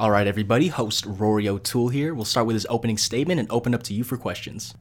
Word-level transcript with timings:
All 0.00 0.12
right, 0.12 0.28
everybody. 0.28 0.68
Host 0.68 1.04
Rory 1.06 1.48
O'Toole 1.48 1.88
here. 1.88 2.14
We'll 2.14 2.24
start 2.24 2.46
with 2.46 2.54
his 2.54 2.68
opening 2.70 2.96
statement 2.96 3.40
and 3.40 3.50
open 3.50 3.74
up 3.74 3.82
to 3.84 3.94
you 3.94 4.04
for 4.04 4.16
questions. 4.16 4.72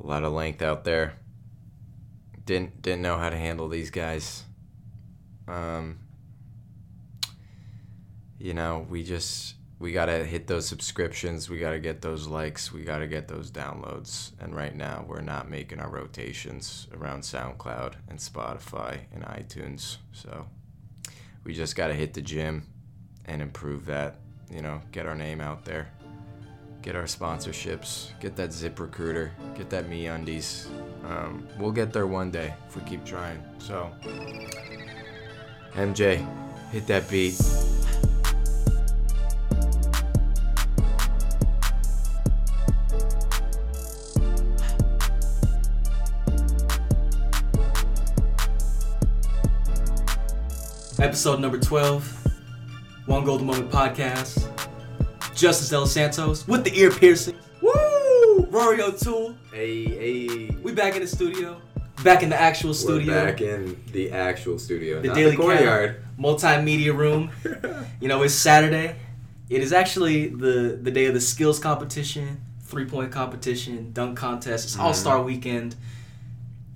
A 0.00 0.04
lot 0.04 0.24
of 0.24 0.32
length 0.32 0.62
out 0.62 0.82
there. 0.82 1.14
Didn't 2.44 2.82
didn't 2.82 3.02
know 3.02 3.16
how 3.16 3.30
to 3.30 3.36
handle 3.36 3.68
these 3.68 3.92
guys. 3.92 4.42
Um, 5.46 6.00
you 8.40 8.52
know, 8.52 8.84
we 8.90 9.04
just 9.04 9.54
we 9.78 9.92
gotta 9.92 10.24
hit 10.24 10.48
those 10.48 10.66
subscriptions. 10.66 11.48
We 11.48 11.60
gotta 11.60 11.78
get 11.78 12.02
those 12.02 12.26
likes. 12.26 12.72
We 12.72 12.82
gotta 12.82 13.06
get 13.06 13.28
those 13.28 13.52
downloads. 13.52 14.32
And 14.40 14.56
right 14.56 14.74
now, 14.74 15.04
we're 15.06 15.20
not 15.20 15.48
making 15.48 15.78
our 15.78 15.88
rotations 15.88 16.88
around 16.92 17.20
SoundCloud 17.20 17.94
and 18.08 18.18
Spotify 18.18 19.02
and 19.14 19.22
iTunes. 19.22 19.98
So 20.10 20.46
we 21.44 21.54
just 21.54 21.76
gotta 21.76 21.94
hit 21.94 22.12
the 22.12 22.22
gym 22.22 22.66
and 23.24 23.40
improve 23.40 23.86
that. 23.86 24.16
You 24.54 24.62
know, 24.62 24.80
get 24.92 25.04
our 25.06 25.16
name 25.16 25.40
out 25.40 25.64
there. 25.64 25.88
Get 26.80 26.94
our 26.94 27.04
sponsorships. 27.04 28.10
Get 28.20 28.36
that 28.36 28.52
Zip 28.52 28.78
Recruiter. 28.78 29.32
Get 29.56 29.68
that 29.70 29.88
Me 29.88 30.06
Undies. 30.06 30.68
Um, 31.04 31.48
we'll 31.58 31.72
get 31.72 31.92
there 31.92 32.06
one 32.06 32.30
day 32.30 32.54
if 32.68 32.76
we 32.76 32.82
keep 32.82 33.04
trying. 33.04 33.42
So, 33.58 33.90
MJ, 35.72 36.24
hit 36.70 36.86
that 36.86 37.10
beat. 37.10 37.34
Episode 51.00 51.40
number 51.40 51.58
12, 51.58 52.23
One 53.06 53.22
Golden 53.22 53.46
Moment 53.46 53.70
Podcast. 53.70 54.48
Justice 55.34 55.68
Del 55.68 55.86
Santos 55.86 56.48
with 56.48 56.64
the 56.64 56.74
ear 56.74 56.90
piercing. 56.90 57.36
Woo! 57.60 58.46
Rory 58.48 58.80
O'Toole. 58.80 59.36
Hey, 59.52 59.84
hey. 59.84 60.56
We 60.62 60.72
back 60.72 60.94
in 60.94 61.02
the 61.02 61.06
studio. 61.06 61.60
Back 62.02 62.22
in 62.22 62.30
the 62.30 62.40
actual 62.40 62.72
studio. 62.72 63.12
We're 63.12 63.26
back 63.26 63.42
in 63.42 63.78
the 63.92 64.10
actual 64.10 64.58
studio, 64.58 65.02
the 65.02 65.08
not 65.08 65.16
Daily 65.16 65.32
the 65.32 65.36
courtyard. 65.36 66.02
Multimedia 66.18 66.96
room. 66.96 67.30
you 68.00 68.08
know, 68.08 68.22
it's 68.22 68.32
Saturday. 68.32 68.96
It 69.50 69.60
is 69.60 69.74
actually 69.74 70.28
the 70.28 70.78
the 70.80 70.90
day 70.90 71.04
of 71.04 71.12
the 71.12 71.20
skills 71.20 71.58
competition, 71.58 72.40
three 72.62 72.86
point 72.86 73.12
competition, 73.12 73.92
dunk 73.92 74.16
contest. 74.16 74.64
It's 74.64 74.74
mm-hmm. 74.74 74.82
All 74.86 74.94
Star 74.94 75.22
weekend. 75.22 75.76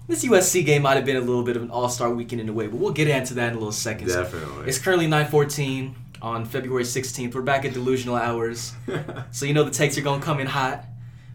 This 0.09 0.27
USC 0.27 0.65
game 0.65 0.83
might 0.83 0.97
have 0.97 1.07
been 1.07 1.17
a 1.17 1.21
little 1.21 1.43
bit 1.43 1.57
of 1.57 1.63
an 1.63 1.71
All 1.71 1.89
Star 1.89 2.11
weekend 2.11 2.43
in 2.43 2.51
a 2.51 2.53
way, 2.53 2.67
but 2.67 2.77
we'll 2.77 2.93
get 2.93 3.09
into 3.09 3.33
that 3.35 3.49
in 3.49 3.55
a 3.55 3.59
little 3.59 3.73
second. 3.73 4.09
Definitely. 4.09 4.69
It's 4.69 4.79
currently 4.79 5.07
9:14 5.07 5.95
on 6.23 6.45
February 6.45 6.85
16th. 6.85 7.35
We're 7.35 7.43
back 7.43 7.65
at 7.65 7.73
delusional 7.73 8.17
hours, 8.17 8.73
so 9.31 9.47
you 9.47 9.55
know 9.55 9.65
the 9.65 9.71
takes 9.71 9.97
are 9.99 10.03
gonna 10.03 10.23
come 10.23 10.41
in 10.41 10.47
hot. 10.47 10.85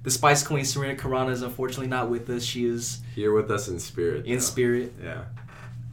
The 0.03 0.11
Spice 0.11 0.45
Queen 0.45 0.65
Serena 0.65 0.95
Karana 0.99 1.31
is 1.31 1.41
unfortunately 1.43 1.87
not 1.87 2.09
with 2.09 2.29
us. 2.29 2.43
She 2.43 2.65
is 2.65 2.99
Here 3.15 3.33
with 3.33 3.49
us 3.49 3.67
in 3.69 3.79
spirit. 3.79 4.25
in 4.25 4.33
though. 4.33 4.39
spirit 4.39 4.93
Yeah. 5.01 5.23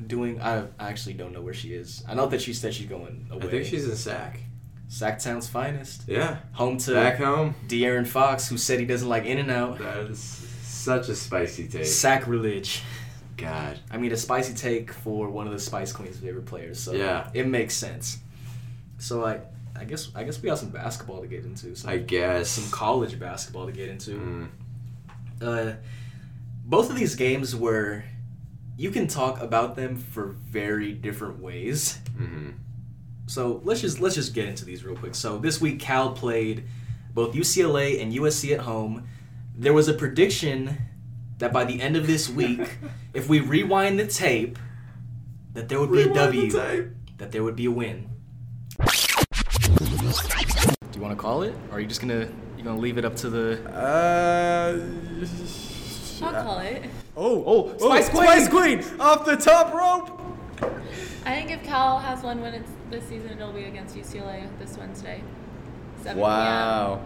doing. 0.07 0.41
I, 0.41 0.63
I 0.79 0.89
actually 0.89 1.15
don't 1.15 1.33
know 1.33 1.41
where 1.43 1.55
she 1.55 1.73
is. 1.75 2.03
I 2.09 2.15
know 2.15 2.27
that 2.27 2.41
she 2.41 2.53
said 2.53 2.75
she's 2.75 2.89
going 2.89 3.27
away. 3.31 3.45
I 3.47 3.49
think 3.51 3.67
she's 3.67 3.89
in 3.89 3.95
SAC. 3.95 4.41
Sacktown's 4.89 5.47
finest. 5.49 6.03
Yeah. 6.09 6.39
Home 6.55 6.77
to 6.79 6.95
Back 6.95 7.19
home. 7.19 7.55
De'Aaron 7.69 8.05
Fox, 8.07 8.49
who 8.49 8.59
said 8.59 8.81
he 8.81 8.87
doesn't 8.87 9.09
like 9.09 9.25
In 9.25 9.39
and 9.39 9.49
Out. 9.51 9.79
That 9.79 9.99
is 10.11 10.19
such 10.19 11.09
a 11.09 11.15
spicy 11.15 11.69
take. 11.69 11.85
Sacrilege. 11.87 12.83
God. 13.37 13.79
I 13.93 13.99
mean, 13.99 14.11
a 14.11 14.17
spicy 14.17 14.53
take 14.55 14.93
for 14.93 15.31
one 15.31 15.47
of 15.47 15.53
the 15.53 15.61
Spice 15.61 15.93
Queen's 15.93 16.19
favorite 16.19 16.45
players. 16.47 16.81
So 16.81 16.93
Yeah. 16.93 17.31
it 17.33 17.47
makes 17.47 17.75
sense. 17.75 18.19
So 19.01 19.25
I, 19.25 19.41
I 19.75 19.85
guess, 19.85 20.11
I 20.15 20.25
guess 20.25 20.41
we 20.41 20.49
got 20.49 20.59
some 20.59 20.69
basketball 20.69 21.21
to 21.23 21.27
get 21.27 21.45
into. 21.45 21.75
Some, 21.75 21.91
I 21.91 21.97
guess. 21.97 22.51
some 22.51 22.71
college 22.71 23.19
basketball 23.19 23.67
to 23.67 23.73
get 23.73 23.89
into. 23.89 24.11
Mm. 24.13 24.49
Uh, 25.41 25.77
both 26.65 26.91
of 26.91 26.97
these 26.97 27.15
games 27.17 27.57
were, 27.57 28.05
you 28.77 28.91
can 28.91 29.07
talk 29.07 29.41
about 29.41 29.75
them 29.75 29.97
for 29.97 30.27
very 30.27 30.93
different 30.93 31.41
ways. 31.41 31.99
hmm 32.17 32.51
So 33.27 33.61
let's 33.65 33.81
just 33.81 34.01
let's 34.01 34.15
just 34.15 34.35
get 34.35 34.47
into 34.47 34.65
these 34.65 34.85
real 34.85 34.97
quick. 34.97 35.15
So 35.15 35.39
this 35.39 35.61
week 35.61 35.81
Cal 35.81 36.13
played 36.13 36.65
both 37.15 37.35
UCLA 37.35 38.03
and 38.03 38.13
USC 38.13 38.53
at 38.53 38.61
home. 38.61 39.09
There 39.57 39.73
was 39.73 39.89
a 39.89 39.95
prediction 39.95 40.77
that 41.39 41.53
by 41.53 41.65
the 41.65 41.81
end 41.81 41.97
of 41.97 42.07
this 42.07 42.29
week, 42.29 42.79
if 43.15 43.29
we 43.29 43.41
rewind 43.41 43.99
the 43.99 44.07
tape, 44.07 44.59
that 45.55 45.69
there 45.69 45.81
would 45.81 45.91
be 45.91 46.03
a 46.03 46.13
W, 46.13 46.51
that 47.17 47.33
there 47.33 47.43
would 47.43 47.57
be 47.57 47.65
a 47.65 47.71
win. 47.71 48.10
Want 51.11 51.19
to 51.19 51.23
call 51.23 51.43
it, 51.43 51.55
or 51.71 51.77
are 51.77 51.81
you 51.81 51.87
just 51.87 52.01
gonna 52.01 52.29
you 52.57 52.63
gonna 52.65 52.79
leave 52.79 52.97
it 52.99 53.05
up 53.05 53.17
to 53.17 53.31
the? 53.31 53.69
Uh. 53.71 54.81
I'll 56.23 56.45
call 56.45 56.59
it. 56.61 56.83
Oh, 57.17 57.45
Oh, 57.47 57.77
Spice 57.79 58.09
Queen! 58.11 58.25
Spice 58.25 58.49
Queen 58.49 59.01
off 59.01 59.25
the 59.25 59.37
top 59.37 59.73
rope. 59.75 60.21
I 61.25 61.35
think 61.35 61.51
if 61.51 61.63
Cal 61.65 61.99
has 61.99 62.23
one 62.23 62.41
win 62.41 62.55
it's 62.55 62.71
this 62.91 63.05
season, 63.09 63.31
it'll 63.33 63.53
be 63.53 63.65
against 63.65 63.97
UCLA 63.97 64.47
this 64.59 64.77
Wednesday. 64.79 65.23
7 66.03 66.21
Wow. 66.21 67.05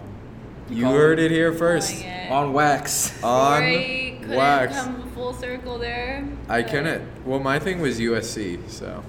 You 0.69 0.85
Call 0.85 0.93
heard 0.93 1.19
it. 1.19 1.27
it 1.27 1.31
here 1.35 1.53
first. 1.53 2.05
It. 2.05 2.31
On 2.31 2.53
wax. 2.53 3.23
On 3.23 3.61
Rory 3.63 4.19
couldn't 4.21 4.37
wax. 4.37 4.75
come 4.77 5.11
full 5.13 5.33
circle 5.33 5.79
there. 5.79 6.27
I 6.49 6.63
but- 6.63 6.71
couldn't. 6.71 7.27
Well, 7.27 7.39
my 7.41 7.59
thing 7.59 7.81
was 7.81 7.99
USC, 8.01 8.59
so. 8.69 9.03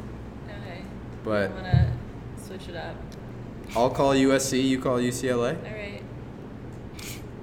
Okay. 0.47 0.81
But 1.23 1.51
I'm 1.51 1.55
gonna 1.57 1.93
switch 2.37 2.67
it 2.69 2.75
up. 2.75 2.95
I'll 3.75 3.89
call 3.89 4.13
USC. 4.13 4.63
You 4.63 4.79
call 4.79 4.97
UCLA. 4.99 5.57
All 5.57 5.71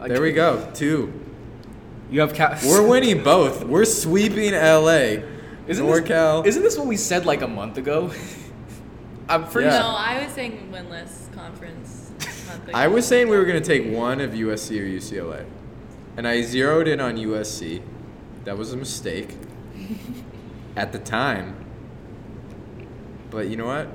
right. 0.01 0.09
There 0.09 0.23
we 0.23 0.33
go. 0.33 0.71
Two. 0.75 1.13
You 2.11 2.21
have 2.21 2.35
Cal. 2.35 2.59
We're 2.65 2.87
winning 2.87 3.23
both. 3.23 3.65
We're 3.65 3.85
sweeping 3.85 4.53
LA. 4.53 5.23
Isn't 5.67 5.87
this, 5.87 6.11
isn't 6.47 6.63
this 6.63 6.77
what 6.77 6.87
we 6.87 6.97
said 6.97 7.25
like 7.25 7.43
a 7.43 7.49
month 7.49 7.79
ago? 7.79 8.11
I'm 9.29 9.47
pretty 9.47 9.69
Yeah. 9.69 9.79
No, 9.79 9.95
I 9.97 10.25
was 10.25 10.33
saying 10.35 10.73
winless 10.73 11.33
conference. 11.33 12.13
I 12.75 12.89
was 12.89 13.07
saying 13.07 13.29
we 13.29 13.37
were 13.37 13.45
going 13.45 13.63
to 13.63 13.67
take 13.67 13.95
one 13.95 14.21
of 14.21 14.33
USC 14.33 14.79
or 14.79 14.85
UCLA. 14.85 15.47
And 16.17 16.29
I 16.29 16.43
zeroed 16.43 16.89
in 16.89 17.01
on 17.01 17.17
USC. 17.17 17.83
That 18.45 18.59
was 18.59 18.73
a 18.73 18.77
mistake 18.77 19.37
at 20.77 20.93
the 20.93 20.99
time. 20.99 21.65
But 23.31 23.49
you 23.49 23.57
know 23.57 23.67
what? 23.67 23.89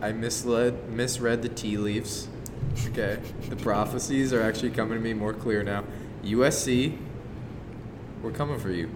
I 0.00 0.12
misled 0.12 0.88
misread 0.90 1.42
the 1.42 1.48
tea 1.48 1.76
leaves. 1.76 2.28
Okay. 2.88 3.18
the 3.48 3.56
prophecies 3.56 4.32
are 4.32 4.40
actually 4.40 4.70
coming 4.70 4.96
to 4.96 5.00
me 5.02 5.12
more 5.12 5.34
clear 5.34 5.62
now. 5.62 5.84
USC, 6.24 6.96
we're 8.22 8.30
coming 8.30 8.58
for 8.58 8.70
you. 8.70 8.90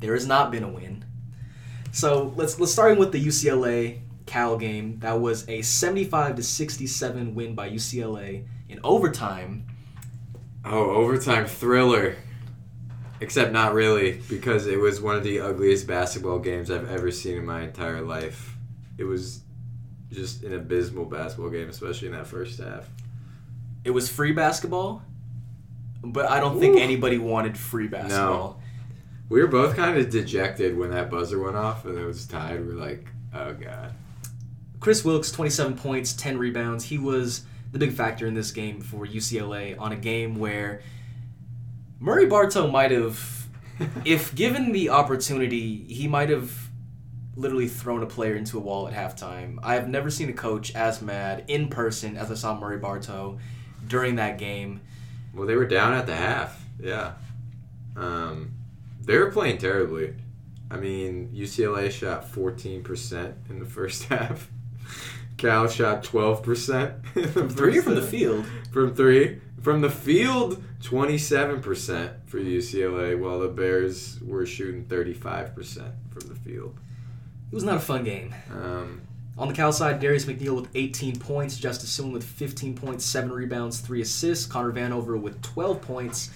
there 0.00 0.14
has 0.14 0.26
not 0.26 0.50
been 0.50 0.64
a 0.64 0.68
win. 0.68 1.04
So 1.92 2.32
let's 2.36 2.58
let's 2.58 2.72
start 2.72 2.98
with 2.98 3.12
the 3.12 3.24
UCLA 3.24 4.00
Cal 4.26 4.56
game. 4.58 4.98
That 5.00 5.20
was 5.20 5.48
a 5.48 5.62
75 5.62 6.36
to 6.36 6.42
67 6.42 7.34
win 7.34 7.54
by 7.54 7.70
UCLA 7.70 8.44
in 8.68 8.80
overtime. 8.84 9.66
Oh, 10.64 10.90
overtime 10.90 11.46
thriller. 11.46 12.16
Except 13.22 13.52
not 13.52 13.72
really, 13.72 14.20
because 14.28 14.66
it 14.66 14.80
was 14.80 15.00
one 15.00 15.14
of 15.14 15.22
the 15.22 15.38
ugliest 15.38 15.86
basketball 15.86 16.40
games 16.40 16.72
I've 16.72 16.90
ever 16.90 17.12
seen 17.12 17.36
in 17.36 17.46
my 17.46 17.62
entire 17.62 18.02
life. 18.02 18.56
It 18.98 19.04
was 19.04 19.42
just 20.10 20.42
an 20.42 20.52
abysmal 20.52 21.04
basketball 21.04 21.50
game, 21.50 21.68
especially 21.68 22.08
in 22.08 22.14
that 22.14 22.26
first 22.26 22.58
half. 22.58 22.90
It 23.84 23.90
was 23.90 24.08
free 24.08 24.32
basketball, 24.32 25.02
but 26.02 26.28
I 26.32 26.40
don't 26.40 26.58
think 26.58 26.80
anybody 26.80 27.18
wanted 27.18 27.56
free 27.56 27.86
basketball. 27.86 28.60
We 29.28 29.40
were 29.40 29.46
both 29.46 29.76
kind 29.76 29.96
of 29.96 30.10
dejected 30.10 30.76
when 30.76 30.90
that 30.90 31.08
buzzer 31.08 31.38
went 31.40 31.54
off 31.54 31.84
and 31.84 31.96
it 31.96 32.04
was 32.04 32.26
tied. 32.26 32.66
We're 32.66 32.74
like, 32.74 33.06
oh 33.32 33.52
god. 33.54 33.94
Kris 34.80 35.04
Wilkes, 35.04 35.30
27 35.30 35.76
points, 35.76 36.12
10 36.12 36.38
rebounds. 36.38 36.86
He 36.86 36.98
was 36.98 37.44
the 37.70 37.78
big 37.78 37.92
factor 37.92 38.26
in 38.26 38.34
this 38.34 38.50
game 38.50 38.80
for 38.80 39.06
UCLA 39.06 39.78
on 39.78 39.92
a 39.92 39.96
game 39.96 40.40
where 40.40 40.82
Murry 42.02 42.26
Bartow 42.26 42.66
might 42.66 42.90
have, 42.90 43.46
if 44.04 44.34
given 44.34 44.72
the 44.72 44.88
opportunity, 44.88 45.84
he 45.84 46.08
might 46.08 46.30
have 46.30 46.52
literally 47.36 47.68
thrown 47.68 48.02
a 48.02 48.06
player 48.06 48.34
into 48.34 48.58
a 48.58 48.60
wall 48.60 48.88
at 48.88 48.92
halftime. 48.92 49.60
I 49.62 49.74
have 49.74 49.88
never 49.88 50.10
seen 50.10 50.28
a 50.28 50.32
coach 50.32 50.74
as 50.74 51.00
mad 51.00 51.44
in 51.46 51.68
person 51.68 52.16
as 52.16 52.28
I 52.28 52.34
saw 52.34 52.58
Murry 52.58 52.78
Bartow 52.78 53.38
during 53.86 54.16
that 54.16 54.36
game. 54.36 54.80
Well, 55.32 55.46
they 55.46 55.54
were 55.54 55.64
down 55.64 55.92
at 55.94 56.06
the 56.06 56.16
half. 56.16 56.60
Yeah. 56.80 57.12
Um, 57.96 58.54
they 59.00 59.16
were 59.16 59.30
playing 59.30 59.58
terribly. 59.58 60.14
I 60.72 60.78
mean, 60.78 61.30
UCLA 61.32 61.88
shot 61.92 62.28
14% 62.28 63.34
in 63.48 63.60
the 63.60 63.64
first 63.64 64.04
half. 64.08 64.50
Cal 65.36 65.68
shot 65.68 66.02
12% 66.02 67.14
in 67.14 67.22
the 67.22 67.28
From 67.28 67.48
three 67.48 67.80
from 67.80 67.94
the 67.94 68.02
field? 68.02 68.44
From 68.72 68.92
three. 68.92 69.40
From 69.60 69.82
the 69.82 69.90
field, 69.90 70.64
27% 70.82 72.26
for 72.26 72.38
UCLA, 72.38 73.18
while 73.18 73.38
the 73.40 73.48
Bears 73.48 74.20
were 74.20 74.44
shooting 74.44 74.84
35% 74.84 75.54
from 76.10 76.28
the 76.28 76.34
field. 76.34 76.78
It 77.50 77.54
was 77.54 77.64
not 77.64 77.76
a 77.76 77.80
fun 77.80 78.04
game. 78.04 78.34
Um, 78.50 79.02
On 79.38 79.48
the 79.48 79.54
Cal 79.54 79.72
side, 79.72 80.00
Darius 80.00 80.24
McNeill 80.24 80.56
with 80.56 80.68
18 80.74 81.18
points, 81.18 81.56
Justice 81.56 81.98
Sueing 81.98 82.12
with 82.12 82.24
15 82.24 82.74
points, 82.74 83.04
7 83.04 83.30
rebounds, 83.30 83.80
3 83.80 84.00
assists, 84.02 84.44
Connor 84.46 84.72
Vanover 84.72 85.20
with 85.20 85.40
12 85.42 85.80
points. 85.80 86.30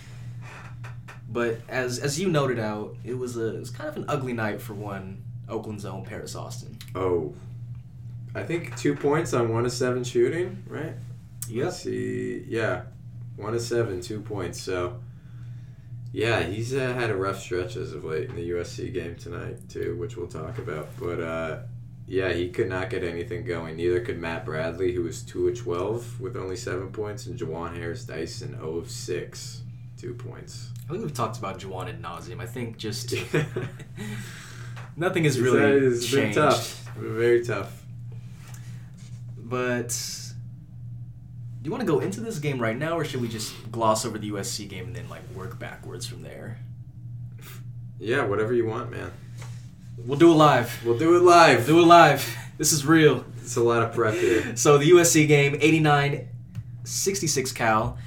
But 1.28 1.58
as 1.68 1.98
as 1.98 2.20
you 2.20 2.28
noted 2.28 2.58
out, 2.58 2.96
it 3.04 3.14
was 3.14 3.36
a 3.36 3.56
it 3.56 3.58
was 3.58 3.70
kind 3.70 3.88
of 3.88 3.96
an 3.96 4.04
ugly 4.08 4.32
night 4.32 4.60
for 4.60 4.74
one 4.74 5.22
Oakland's 5.48 5.84
own 5.84 6.04
Paris 6.04 6.36
Austin. 6.36 6.78
Oh, 6.94 7.34
I 8.34 8.44
think 8.44 8.76
two 8.76 8.94
points 8.94 9.34
on 9.34 9.52
one 9.52 9.66
of 9.66 9.72
seven 9.72 10.04
shooting, 10.04 10.62
right? 10.68 10.94
Yep. 11.48 11.64
Let's 11.64 11.82
see, 11.82 12.44
yeah, 12.48 12.82
one 13.36 13.54
of 13.54 13.60
seven, 13.60 14.00
two 14.00 14.20
points. 14.20 14.60
So, 14.60 15.00
yeah, 16.12 16.42
he's 16.42 16.74
uh, 16.74 16.94
had 16.94 17.10
a 17.10 17.16
rough 17.16 17.40
stretch 17.40 17.76
as 17.76 17.92
of 17.92 18.04
late 18.04 18.28
in 18.30 18.36
the 18.36 18.50
USC 18.50 18.92
game 18.92 19.16
tonight 19.16 19.68
too, 19.68 19.96
which 19.98 20.16
we'll 20.16 20.26
talk 20.28 20.58
about. 20.58 20.88
But 20.98 21.20
uh, 21.20 21.58
yeah, 22.06 22.32
he 22.32 22.48
could 22.50 22.68
not 22.68 22.90
get 22.90 23.04
anything 23.04 23.44
going. 23.44 23.76
Neither 23.76 24.00
could 24.00 24.18
Matt 24.18 24.44
Bradley, 24.44 24.92
who 24.92 25.02
was 25.02 25.22
two 25.22 25.48
of 25.48 25.58
twelve 25.58 26.20
with 26.20 26.36
only 26.36 26.56
seven 26.56 26.90
points, 26.90 27.26
and 27.26 27.38
Juhwan 27.38 27.76
Harris 27.76 28.04
Dyson, 28.04 28.52
zero 28.52 28.76
of 28.76 28.90
six, 28.90 29.62
two 29.98 30.14
points. 30.14 30.70
I 30.86 30.92
think 30.92 31.02
we've 31.02 31.12
talked 31.12 31.38
about 31.38 31.58
Juhwan 31.58 31.88
ad 31.88 32.00
nauseum. 32.00 32.40
I 32.40 32.46
think 32.46 32.78
just 32.78 33.12
nothing 34.96 35.24
has 35.24 35.40
really 35.40 35.60
that 35.60 35.82
has 35.82 36.10
been 36.10 36.22
changed. 36.22 36.38
tough, 36.38 36.88
very 36.96 37.44
tough. 37.44 37.82
But 39.36 39.92
you 41.66 41.72
want 41.72 41.80
to 41.80 41.86
go 41.86 41.98
into 41.98 42.20
this 42.20 42.38
game 42.38 42.62
right 42.62 42.78
now, 42.78 42.96
or 42.96 43.04
should 43.04 43.20
we 43.20 43.26
just 43.26 43.52
gloss 43.72 44.06
over 44.06 44.18
the 44.18 44.30
USC 44.30 44.68
game 44.68 44.86
and 44.86 44.94
then 44.94 45.08
like 45.08 45.22
work 45.34 45.58
backwards 45.58 46.06
from 46.06 46.22
there? 46.22 46.60
Yeah, 47.98 48.24
whatever 48.24 48.54
you 48.54 48.66
want, 48.66 48.92
man. 48.92 49.10
We'll 49.98 50.16
do 50.16 50.30
it 50.30 50.36
live. 50.36 50.80
We'll 50.84 50.96
do 50.96 51.16
it 51.16 51.22
live. 51.22 51.66
Do 51.66 51.80
it 51.80 51.86
live. 51.86 52.36
This 52.56 52.72
is 52.72 52.86
real. 52.86 53.22
It's 53.42 53.56
a 53.56 53.62
lot 53.62 53.82
of 53.82 53.92
prep 53.92 54.14
here. 54.14 54.56
So 54.56 54.78
the 54.78 54.90
USC 54.92 55.28
game, 55.28 55.58
89 55.60 56.28
66 56.84 57.52
Cal. 57.52 57.98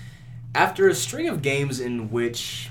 After 0.56 0.88
a 0.88 0.96
string 0.96 1.28
of 1.28 1.44
games 1.44 1.82
in 1.82 2.10
which 2.10 2.70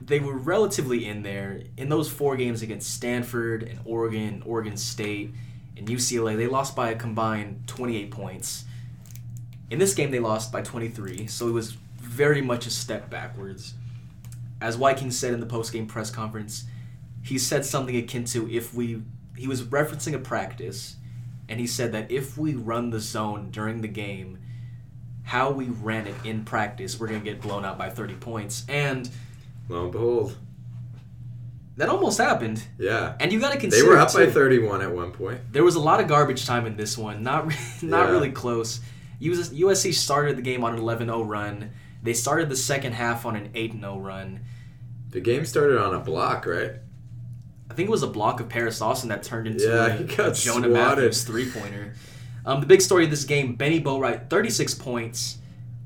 they 0.00 0.18
were 0.18 0.36
relatively 0.36 1.06
in 1.06 1.22
there, 1.22 1.62
in 1.78 1.88
those 1.88 2.10
four 2.10 2.36
games 2.36 2.60
against 2.60 2.92
Stanford 2.92 3.62
and 3.62 3.78
Oregon, 3.84 4.42
Oregon 4.44 4.76
State, 4.76 5.32
and 5.76 5.86
UCLA, 5.86 6.36
they 6.36 6.48
lost 6.48 6.74
by 6.74 6.90
a 6.90 6.96
combined 6.96 7.62
28 7.68 8.10
points. 8.10 8.64
In 9.72 9.78
this 9.78 9.94
game, 9.94 10.10
they 10.10 10.18
lost 10.20 10.52
by 10.52 10.60
23, 10.60 11.26
so 11.28 11.48
it 11.48 11.52
was 11.52 11.72
very 11.98 12.42
much 12.42 12.66
a 12.66 12.70
step 12.70 13.08
backwards. 13.08 13.72
As 14.60 14.76
Wyking 14.76 15.10
said 15.10 15.32
in 15.32 15.40
the 15.40 15.46
post-game 15.46 15.86
press 15.86 16.10
conference, 16.10 16.64
he 17.22 17.38
said 17.38 17.64
something 17.64 17.96
akin 17.96 18.24
to 18.26 18.50
if 18.52 18.74
we 18.74 19.02
he 19.34 19.48
was 19.48 19.62
referencing 19.62 20.12
a 20.12 20.18
practice 20.18 20.96
and 21.48 21.58
he 21.58 21.66
said 21.66 21.92
that 21.92 22.10
if 22.10 22.36
we 22.36 22.54
run 22.54 22.90
the 22.90 23.00
zone 23.00 23.48
during 23.50 23.80
the 23.80 23.88
game 23.88 24.38
how 25.22 25.50
we 25.50 25.66
ran 25.66 26.06
it 26.06 26.14
in 26.24 26.44
practice 26.44 26.98
we're 27.00 27.06
going 27.06 27.20
to 27.20 27.24
get 27.24 27.40
blown 27.40 27.64
out 27.64 27.78
by 27.78 27.88
30 27.88 28.14
points 28.16 28.64
and 28.68 29.08
Lo 29.68 29.84
and 29.84 29.92
behold, 29.92 30.36
that 31.76 31.88
almost 31.88 32.18
happened 32.18 32.62
yeah. 32.78 33.14
and 33.20 33.32
you 33.32 33.40
got 33.40 33.52
to 33.52 33.58
consider 33.58 33.84
They 33.84 33.88
were 33.88 33.96
up 33.98 34.12
by 34.12 34.26
31 34.28 34.82
at 34.82 34.92
one 34.92 35.12
point. 35.12 35.40
there 35.52 35.64
was 35.64 35.76
a 35.76 35.80
lot 35.80 36.00
of 36.00 36.08
garbage 36.08 36.44
time 36.44 36.66
in 36.66 36.76
this 36.76 36.98
one 36.98 37.22
not 37.22 37.46
re- 37.46 37.54
not 37.82 38.08
Yeah. 38.08 38.12
really 38.12 38.32
close 38.32 38.80
USC 39.22 39.94
started 39.94 40.36
the 40.36 40.42
game 40.42 40.64
on 40.64 40.74
an 40.74 40.80
11-0 40.80 41.26
run 41.28 41.70
they 42.02 42.12
started 42.14 42.48
the 42.48 42.56
second 42.56 42.92
half 42.94 43.24
on 43.24 43.36
an 43.36 43.50
8-0 43.54 44.02
run 44.04 44.40
The 45.10 45.20
game 45.20 45.44
started 45.44 45.78
on 45.80 45.94
a 45.94 46.00
block, 46.00 46.46
right? 46.46 46.72
I 47.70 47.74
think 47.74 47.88
it 47.88 47.92
was 47.92 48.02
a 48.02 48.08
block 48.08 48.40
of 48.40 48.48
Paris 48.48 48.80
Austin 48.82 49.08
that 49.10 49.22
turned 49.22 49.46
into 49.46 49.64
Yeah, 49.64 49.86
a, 49.86 49.92
he 49.96 50.04
got 50.04 50.30
a 50.30 50.32
Jonah 50.32 50.68
swatted. 50.68 50.72
Mathews 50.72 51.24
three 51.24 51.48
pointer. 51.50 51.94
Um, 52.44 52.60
the 52.60 52.66
big 52.66 52.80
story 52.82 53.04
of 53.04 53.10
this 53.10 53.24
game 53.24 53.54
Bennie 53.54 53.80
Boatwright, 53.80 54.28
36 54.28 54.74
points, 54.74 55.38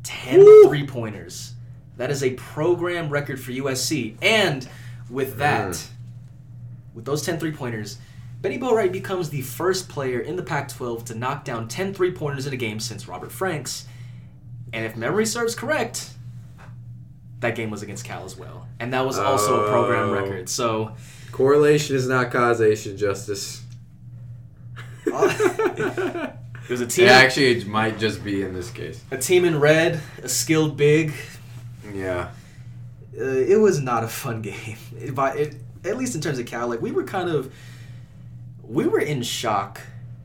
10 0.05 0.39
Woo! 0.41 0.69
three 0.69 0.87
pointers. 0.87 1.53
That 1.99 2.11
is 2.11 2.23
a 2.23 2.31
program 2.35 3.09
record 3.11 3.39
for 3.41 3.53
USC. 3.53 4.17
And 4.23 4.67
with 5.11 5.37
that, 5.39 5.73
Mm. 5.73 5.87
with 6.95 7.05
those 7.05 7.23
10 7.23 7.39
three 7.39 7.53
pointers, 7.53 7.99
Bennie 8.47 8.61
Boatwright 8.61 8.93
becomes 8.93 9.29
the 9.31 9.41
first 9.43 9.89
player 9.89 10.21
in 10.21 10.37
the 10.37 10.43
Pac 10.45 10.69
12 10.69 11.07
to 11.07 11.15
knock 11.17 11.45
down 11.45 11.67
10 11.67 11.93
three 11.93 12.13
pointers 12.13 12.47
in 12.47 12.53
a 12.53 12.57
game 12.57 12.79
since 12.79 13.09
Robert 13.09 13.33
Franks. 13.33 13.87
And 14.73 14.87
if 14.87 14.95
memory 14.95 15.27
serves 15.27 15.57
correct, 15.57 16.11
that 17.41 17.57
game 17.57 17.71
was 17.71 17.83
against 17.83 18.05
Cal 18.05 18.25
as 18.25 18.37
well. 18.37 18.69
And 18.79 18.93
that 18.93 19.05
was 19.05 19.19
also 19.19 19.65
a 19.65 19.69
program 19.69 20.11
Oh. 20.11 20.13
record. 20.13 20.49
So. 20.49 20.95
Correlation 21.33 21.97
is 21.97 22.07
not 22.07 22.31
causation, 22.31 22.97
Justice. 22.97 23.65
It 26.69 26.71
was 26.71 26.81
a 26.81 26.87
team, 26.87 27.07
Yeah, 27.07 27.13
actually, 27.15 27.51
it 27.59 27.67
might 27.67 27.99
just 27.99 28.23
be 28.25 28.43
in 28.43 28.53
this 28.55 28.71
case. 28.71 29.01
a 29.11 29.19
team 29.19 29.45
in 29.45 29.59
red, 29.59 30.01
a 30.23 30.29
skilled 30.29 30.77
big. 30.77 31.13
Yeah. 31.93 32.29
Uh, 33.17 33.23
it 33.25 33.61
was 33.61 33.81
not 33.81 34.05
a 34.05 34.09
fun 34.09 34.41
game. 34.43 34.77
It, 35.01 35.17
by- 35.17 35.35
it, 35.35 35.57
at 35.85 35.97
least 35.97 36.15
in 36.15 36.21
terms 36.21 36.39
of 36.39 36.47
Cal, 36.47 36.69
like 36.69 36.81
we 36.81 36.93
were 36.93 37.03
kind 37.05 37.29
of, 37.29 37.53
we 38.69 38.87
were 38.87 39.01
in 39.01 39.23
shock 39.23 39.81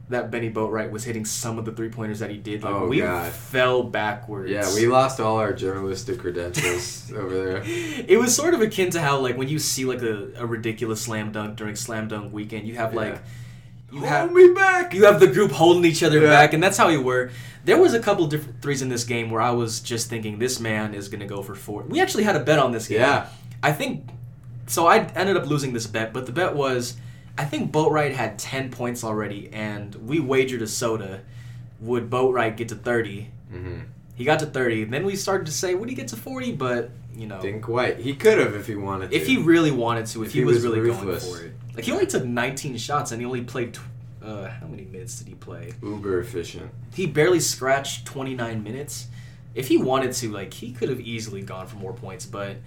that 0.09 0.29
Bennie 0.29 0.51
Boatwright 0.51 0.91
was 0.91 1.05
hitting 1.05 1.23
some 1.23 1.57
of 1.57 1.63
the 1.63 1.71
three 1.71 1.87
pointers 1.89 2.19
that 2.19 2.29
he 2.29 2.37
did. 2.37 2.63
Like 2.63 2.73
Oh, 2.73 2.87
we 2.87 2.97
God. 2.99 3.31
fell 3.31 3.81
backwards. 3.83 4.51
Yeah, 4.51 4.73
we 4.75 4.85
lost 4.87 5.21
all 5.21 5.37
our 5.37 5.53
journalistic 5.53 6.19
credentials 6.19 7.11
over 7.15 7.33
there. 7.33 7.61
It 7.65 8.19
was 8.19 8.35
sort 8.35 8.53
of 8.53 8.61
akin 8.61 8.89
to 8.91 9.01
how 9.01 9.19
like 9.19 9.37
when 9.37 9.47
you 9.47 9.57
see 9.57 9.85
like 9.85 10.01
a, 10.01 10.31
a 10.35 10.45
ridiculous 10.45 11.01
slam 11.01 11.31
dunk 11.31 11.55
during 11.55 11.75
slam 11.77 12.07
dunk 12.09 12.33
weekend, 12.33 12.67
you 12.67 12.75
have 12.75 12.93
like 12.93 13.21
you 13.91 13.99
Hold 13.99 14.09
have 14.09 14.31
me 14.33 14.53
back! 14.53 14.93
you 14.93 15.05
have 15.05 15.19
the 15.19 15.27
group 15.27 15.51
holding 15.51 15.85
each 15.85 16.03
other 16.03 16.19
Yeah. 16.19 16.29
back, 16.29 16.53
and 16.53 16.61
that's 16.61 16.77
how 16.77 16.89
you 16.89 17.01
were. 17.01 17.29
There 17.63 17.77
was 17.77 17.93
a 17.93 17.99
couple 17.99 18.25
different 18.27 18.61
threes 18.61 18.81
in 18.81 18.89
this 18.89 19.03
game 19.05 19.29
where 19.29 19.41
I 19.41 19.51
was 19.51 19.79
just 19.79 20.09
thinking 20.09 20.39
this 20.39 20.59
man 20.59 20.93
is 20.93 21.07
gonna 21.07 21.25
go 21.27 21.41
for 21.41 21.55
four. 21.55 21.83
We 21.83 22.01
actually 22.01 22.23
had 22.23 22.35
a 22.35 22.39
bet 22.43 22.59
on 22.59 22.71
this 22.73 22.87
game. 22.87 22.99
Yeah. 22.99 23.27
I 23.63 23.71
think 23.71 24.09
so. 24.67 24.87
I 24.87 24.97
ended 25.15 25.37
up 25.37 25.45
losing 25.45 25.71
this 25.71 25.87
bet, 25.87 26.11
but 26.11 26.25
the 26.25 26.31
bet 26.33 26.53
was 26.55 26.97
I 27.37 27.45
think 27.45 27.71
Boatwright 27.71 28.13
had 28.13 28.37
ten 28.37 28.69
points 28.69 29.03
already, 29.03 29.49
and 29.53 29.93
we 29.95 30.19
wagered 30.19 30.61
a 30.61 30.67
soda. 30.67 31.21
Would 31.79 32.09
Boatwright 32.09 32.57
get 32.57 32.69
to 32.69 32.75
thirty? 32.75 33.29
hmm 33.49 33.79
He 34.15 34.23
got 34.25 34.39
to 34.39 34.45
thirty. 34.45 34.83
Then 34.83 35.05
we 35.05 35.15
started 35.15 35.45
to 35.47 35.51
say, 35.51 35.73
would 35.75 35.89
he 35.89 35.95
get 35.95 36.09
to 36.09 36.15
forty? 36.17 36.51
But 36.51 36.91
you 37.15 37.27
know, 37.27 37.41
Didn't 37.41 37.61
quite. 37.61 37.99
He 37.99 38.13
could 38.15 38.37
have 38.37 38.55
if 38.55 38.67
he 38.67 38.75
wanted 38.75 39.11
to. 39.11 39.15
if 39.17 39.27
he 39.27 39.37
really 39.37 39.71
wanted 39.71 40.05
to, 40.07 40.21
if, 40.23 40.27
If 40.29 40.33
he, 40.33 40.39
he 40.39 40.45
was, 40.45 40.55
was 40.57 40.63
really 40.65 40.79
ruthless. 40.79 41.25
going 41.25 41.37
for 41.39 41.45
it. 41.45 41.53
Like 41.75 41.85
he 41.85 41.91
only 41.91 42.05
took 42.07 42.23
19 42.25 42.77
shots 42.77 43.11
and 43.11 43.21
he 43.21 43.25
only 43.25 43.41
played. 43.41 43.73
Tw- 43.73 43.81
uh, 44.23 44.49
how 44.49 44.67
many 44.67 44.83
minutes 44.85 45.17
did 45.17 45.27
he 45.27 45.33
play? 45.33 45.73
Uber 45.81 46.19
efficient. 46.19 46.69
He 46.93 47.07
barely 47.07 47.39
scratched 47.39 48.05
29 48.05 48.61
minutes. 48.63 49.07
If 49.55 49.67
he 49.67 49.77
wanted 49.77 50.13
to, 50.13 50.31
like 50.31 50.53
he 50.53 50.71
could 50.73 50.89
have 50.89 50.99
easily 51.01 51.41
gone 51.41 51.65
for 51.67 51.75
more 51.77 51.91
points. 51.93 52.25
But 52.25 52.57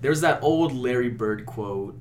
there's 0.00 0.22
that 0.22 0.42
old 0.42 0.72
Larry 0.72 1.10
Bird 1.10 1.44
quote 1.46 1.98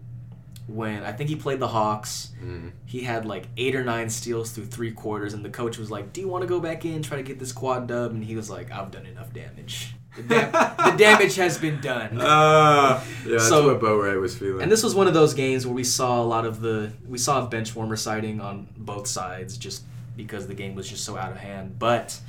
when 0.67 1.03
I 1.03 1.11
think 1.11 1.29
he 1.29 1.35
played 1.35 1.59
the 1.59 1.67
Hawks. 1.67 2.29
Mm. 2.43 2.71
He 2.85 3.01
had 3.01 3.25
like 3.25 3.47
eight 3.57 3.75
or 3.75 3.83
nine 3.83 4.09
steals 4.09 4.51
through 4.51 4.65
three 4.67 4.91
quarters, 4.91 5.33
and 5.33 5.43
the 5.43 5.49
coach 5.49 5.77
was 5.77 5.91
like, 5.91 6.13
"Do 6.13 6.21
you 6.21 6.27
want 6.27 6.41
to 6.43 6.47
go 6.47 6.59
back 6.59 6.85
in, 6.85 7.01
try 7.01 7.17
to 7.17 7.23
get 7.23 7.39
this 7.39 7.51
quad 7.51 7.87
dub?" 7.87 8.11
And 8.11 8.23
he 8.23 8.35
was 8.35 8.49
like, 8.49 8.71
"I've 8.71 8.91
done 8.91 9.05
enough 9.05 9.33
damage. 9.33 9.93
The, 10.15 10.23
dam- 10.23 10.51
the 10.51 10.95
damage 10.97 11.35
has 11.35 11.57
been 11.57 11.81
done." 11.81 12.17
Ah, 12.21 13.03
yeah, 13.25 13.31
that's 13.31 13.49
So- 13.49 13.67
what 13.73 13.81
Boatwright 13.81 14.19
was 14.21 14.37
feeling. 14.37 14.61
And 14.61 14.71
this 14.71 14.83
was 14.83 14.95
one 14.95 15.07
of 15.07 15.13
those 15.13 15.33
games 15.33 15.65
where 15.65 15.75
we 15.75 15.83
saw 15.83 16.21
a 16.21 16.23
lot 16.25 16.45
of 16.45 16.61
the 16.61 16.93
we 17.07 17.17
saw 17.17 17.45
bench 17.45 17.75
warmer 17.75 17.95
sighting 17.97 18.39
on 18.39 18.67
both 18.77 19.07
sides 19.07 19.57
just 19.57 19.83
because 20.15 20.47
the 20.47 20.53
game 20.53 20.75
was 20.75 20.87
just 20.89 21.03
so 21.03 21.17
out 21.17 21.31
of 21.31 21.37
hand. 21.37 21.77
But 21.79 22.19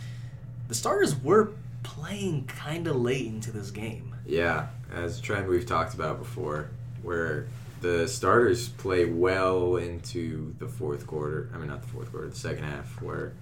the 0.68 0.74
starters 0.74 1.14
were 1.22 1.52
playing 1.82 2.46
kind 2.46 2.86
of 2.88 2.96
late 2.96 3.26
into 3.26 3.52
this 3.52 3.70
game. 3.70 4.14
Yeah, 4.26 4.68
as 4.92 5.18
a 5.18 5.22
trend 5.22 5.46
we've 5.48 5.66
talked 5.66 5.92
about 5.94 6.18
before, 6.18 6.70
where 7.02 7.46
the 7.80 8.06
starters 8.08 8.68
play 8.68 9.04
well 9.04 9.76
into 9.76 10.54
the 10.58 10.66
fourth 10.66 11.06
quarter. 11.06 11.50
I 11.54 11.58
mean, 11.58 11.68
not 11.68 11.82
the 11.82 11.88
fourth 11.88 12.10
quarter, 12.10 12.28
the 12.28 12.36
second 12.36 12.64
half, 12.64 13.00
where 13.02 13.32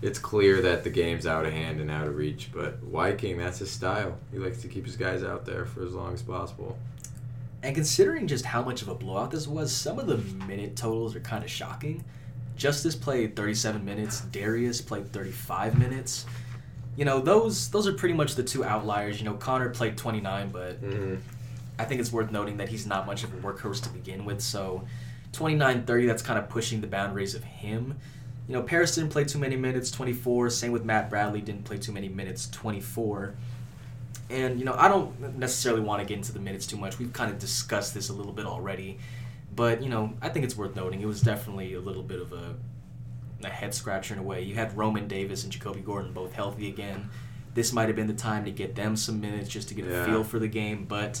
it's 0.00 0.18
clear 0.18 0.60
that 0.62 0.82
the 0.84 0.90
game's 0.90 1.26
out 1.26 1.46
of 1.46 1.52
hand 1.52 1.80
and 1.80 1.90
out 1.90 2.06
of 2.08 2.16
reach. 2.16 2.50
But 2.52 2.82
Wyking, 2.84 3.38
that's 3.38 3.58
his 3.60 3.70
style. 3.70 4.18
He 4.32 4.38
likes 4.38 4.60
to 4.62 4.68
keep 4.68 4.84
his 4.84 4.96
guys 4.96 5.22
out 5.22 5.46
there 5.46 5.64
for 5.64 5.84
as 5.86 5.94
long 5.94 6.12
as 6.14 6.22
possible. 6.22 6.76
And 7.62 7.74
considering 7.74 8.26
just 8.26 8.44
how 8.44 8.62
much 8.62 8.82
of 8.82 8.88
a 8.88 8.94
blowout 8.94 9.30
this 9.30 9.46
was, 9.46 9.72
some 9.72 10.00
of 10.00 10.08
the 10.08 10.16
minute 10.46 10.74
totals 10.74 11.14
are 11.14 11.20
kind 11.20 11.44
of 11.44 11.50
shocking. 11.50 12.02
Justice 12.56 12.96
played 12.96 13.36
37 13.36 13.84
minutes. 13.84 14.20
Darius 14.22 14.80
played 14.80 15.12
35 15.12 15.78
minutes. 15.78 16.26
You 16.96 17.04
know, 17.04 17.20
those 17.20 17.70
those 17.70 17.86
are 17.86 17.92
pretty 17.92 18.14
much 18.14 18.34
the 18.34 18.42
two 18.42 18.64
outliers. 18.64 19.18
You 19.20 19.24
know, 19.24 19.34
Connor 19.34 19.70
played 19.70 19.96
29, 19.96 20.50
but 20.50 20.82
Mm-hmm. 20.82 21.14
I 21.78 21.84
think 21.84 22.00
it's 22.00 22.12
worth 22.12 22.30
noting 22.30 22.58
that 22.58 22.68
he's 22.68 22.86
not 22.86 23.06
much 23.06 23.24
of 23.24 23.32
a 23.32 23.36
workhorse 23.38 23.82
to 23.84 23.88
begin 23.90 24.24
with. 24.24 24.40
So 24.40 24.84
29 25.32 25.84
30, 25.84 26.06
that's 26.06 26.22
kind 26.22 26.38
of 26.38 26.48
pushing 26.48 26.80
the 26.80 26.86
boundaries 26.86 27.34
of 27.34 27.44
him. 27.44 27.98
You 28.48 28.54
know, 28.54 28.62
Paris 28.62 28.94
didn't 28.94 29.10
play 29.10 29.24
too 29.24 29.38
many 29.38 29.56
minutes, 29.56 29.90
24. 29.90 30.50
Same 30.50 30.72
with 30.72 30.84
Matt 30.84 31.08
Bradley, 31.08 31.40
didn't 31.40 31.64
play 31.64 31.78
too 31.78 31.92
many 31.92 32.08
minutes, 32.08 32.48
24. 32.50 33.34
And, 34.30 34.58
you 34.58 34.64
know, 34.64 34.74
I 34.76 34.88
don't 34.88 35.38
necessarily 35.38 35.80
want 35.82 36.00
to 36.00 36.06
get 36.06 36.16
into 36.16 36.32
the 36.32 36.40
minutes 36.40 36.66
too 36.66 36.76
much. 36.76 36.98
We've 36.98 37.12
kind 37.12 37.30
of 37.30 37.38
discussed 37.38 37.94
this 37.94 38.08
a 38.08 38.12
little 38.12 38.32
bit 38.32 38.46
already. 38.46 38.98
But, 39.54 39.82
you 39.82 39.88
know, 39.90 40.14
I 40.22 40.28
think 40.30 40.44
it's 40.44 40.56
worth 40.56 40.74
noting. 40.74 41.00
It 41.02 41.06
was 41.06 41.20
definitely 41.20 41.74
a 41.74 41.80
little 41.80 42.02
bit 42.02 42.20
of 42.20 42.32
a 42.32 42.54
a 43.44 43.48
head 43.48 43.74
scratcher 43.74 44.14
in 44.14 44.20
a 44.20 44.22
way. 44.22 44.40
You 44.42 44.54
had 44.54 44.76
Roman 44.76 45.08
Davis 45.08 45.42
and 45.42 45.52
Jacobi 45.52 45.84
Gordon 45.84 46.12
both 46.12 46.32
healthy 46.32 46.68
again. 46.68 47.10
This 47.54 47.72
might 47.72 47.88
have 47.88 47.96
been 47.96 48.06
the 48.06 48.14
time 48.14 48.44
to 48.44 48.52
get 48.52 48.76
them 48.76 48.94
some 48.94 49.20
minutes 49.20 49.48
just 49.48 49.68
to 49.70 49.74
get 49.74 49.84
Yeah. 49.86 50.02
a 50.02 50.06
feel 50.06 50.22
for 50.22 50.38
the 50.38 50.46
game, 50.46 50.84
but 50.88 51.20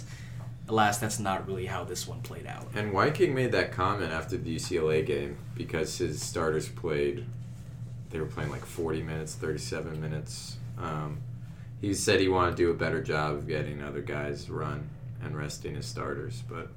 alas, 0.72 0.98
that's 0.98 1.18
not 1.18 1.46
really 1.46 1.66
how 1.66 1.84
this 1.84 2.08
one 2.08 2.20
played 2.22 2.46
out. 2.46 2.66
And 2.74 2.92
Wyking 2.92 3.34
made 3.34 3.52
that 3.52 3.72
comment 3.72 4.10
after 4.10 4.36
the 4.36 4.56
UCLA 4.56 5.04
game 5.04 5.36
because 5.54 5.96
his 5.98 6.22
starters 6.22 6.68
played. 6.68 7.26
They 8.10 8.18
were 8.18 8.26
playing 8.26 8.50
like 8.50 8.64
40 8.64 9.02
minutes, 9.02 9.34
37 9.34 10.00
minutes. 10.00 10.56
Um, 10.78 11.20
he 11.80 11.94
said 11.94 12.20
he 12.20 12.28
wanted 12.28 12.52
to 12.52 12.56
do 12.56 12.70
a 12.70 12.74
better 12.74 13.02
job 13.02 13.34
of 13.34 13.46
getting 13.46 13.82
other 13.82 14.00
guys 14.00 14.48
run 14.50 14.88
and 15.22 15.36
resting 15.36 15.74
his 15.74 15.86
starters, 15.86 16.42
but 16.48 16.68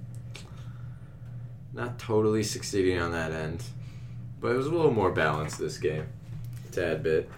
not 1.74 1.98
totally 1.98 2.44
succeeding 2.44 3.00
on 3.00 3.12
that 3.12 3.32
end. 3.32 3.64
But 4.40 4.52
it 4.52 4.58
was 4.58 4.68
a 4.68 4.72
little 4.72 4.92
more 4.92 5.12
balanced 5.12 5.58
this 5.58 5.78
game, 5.78 6.06
a 6.68 6.72
tad 6.72 7.02
bit. 7.02 7.30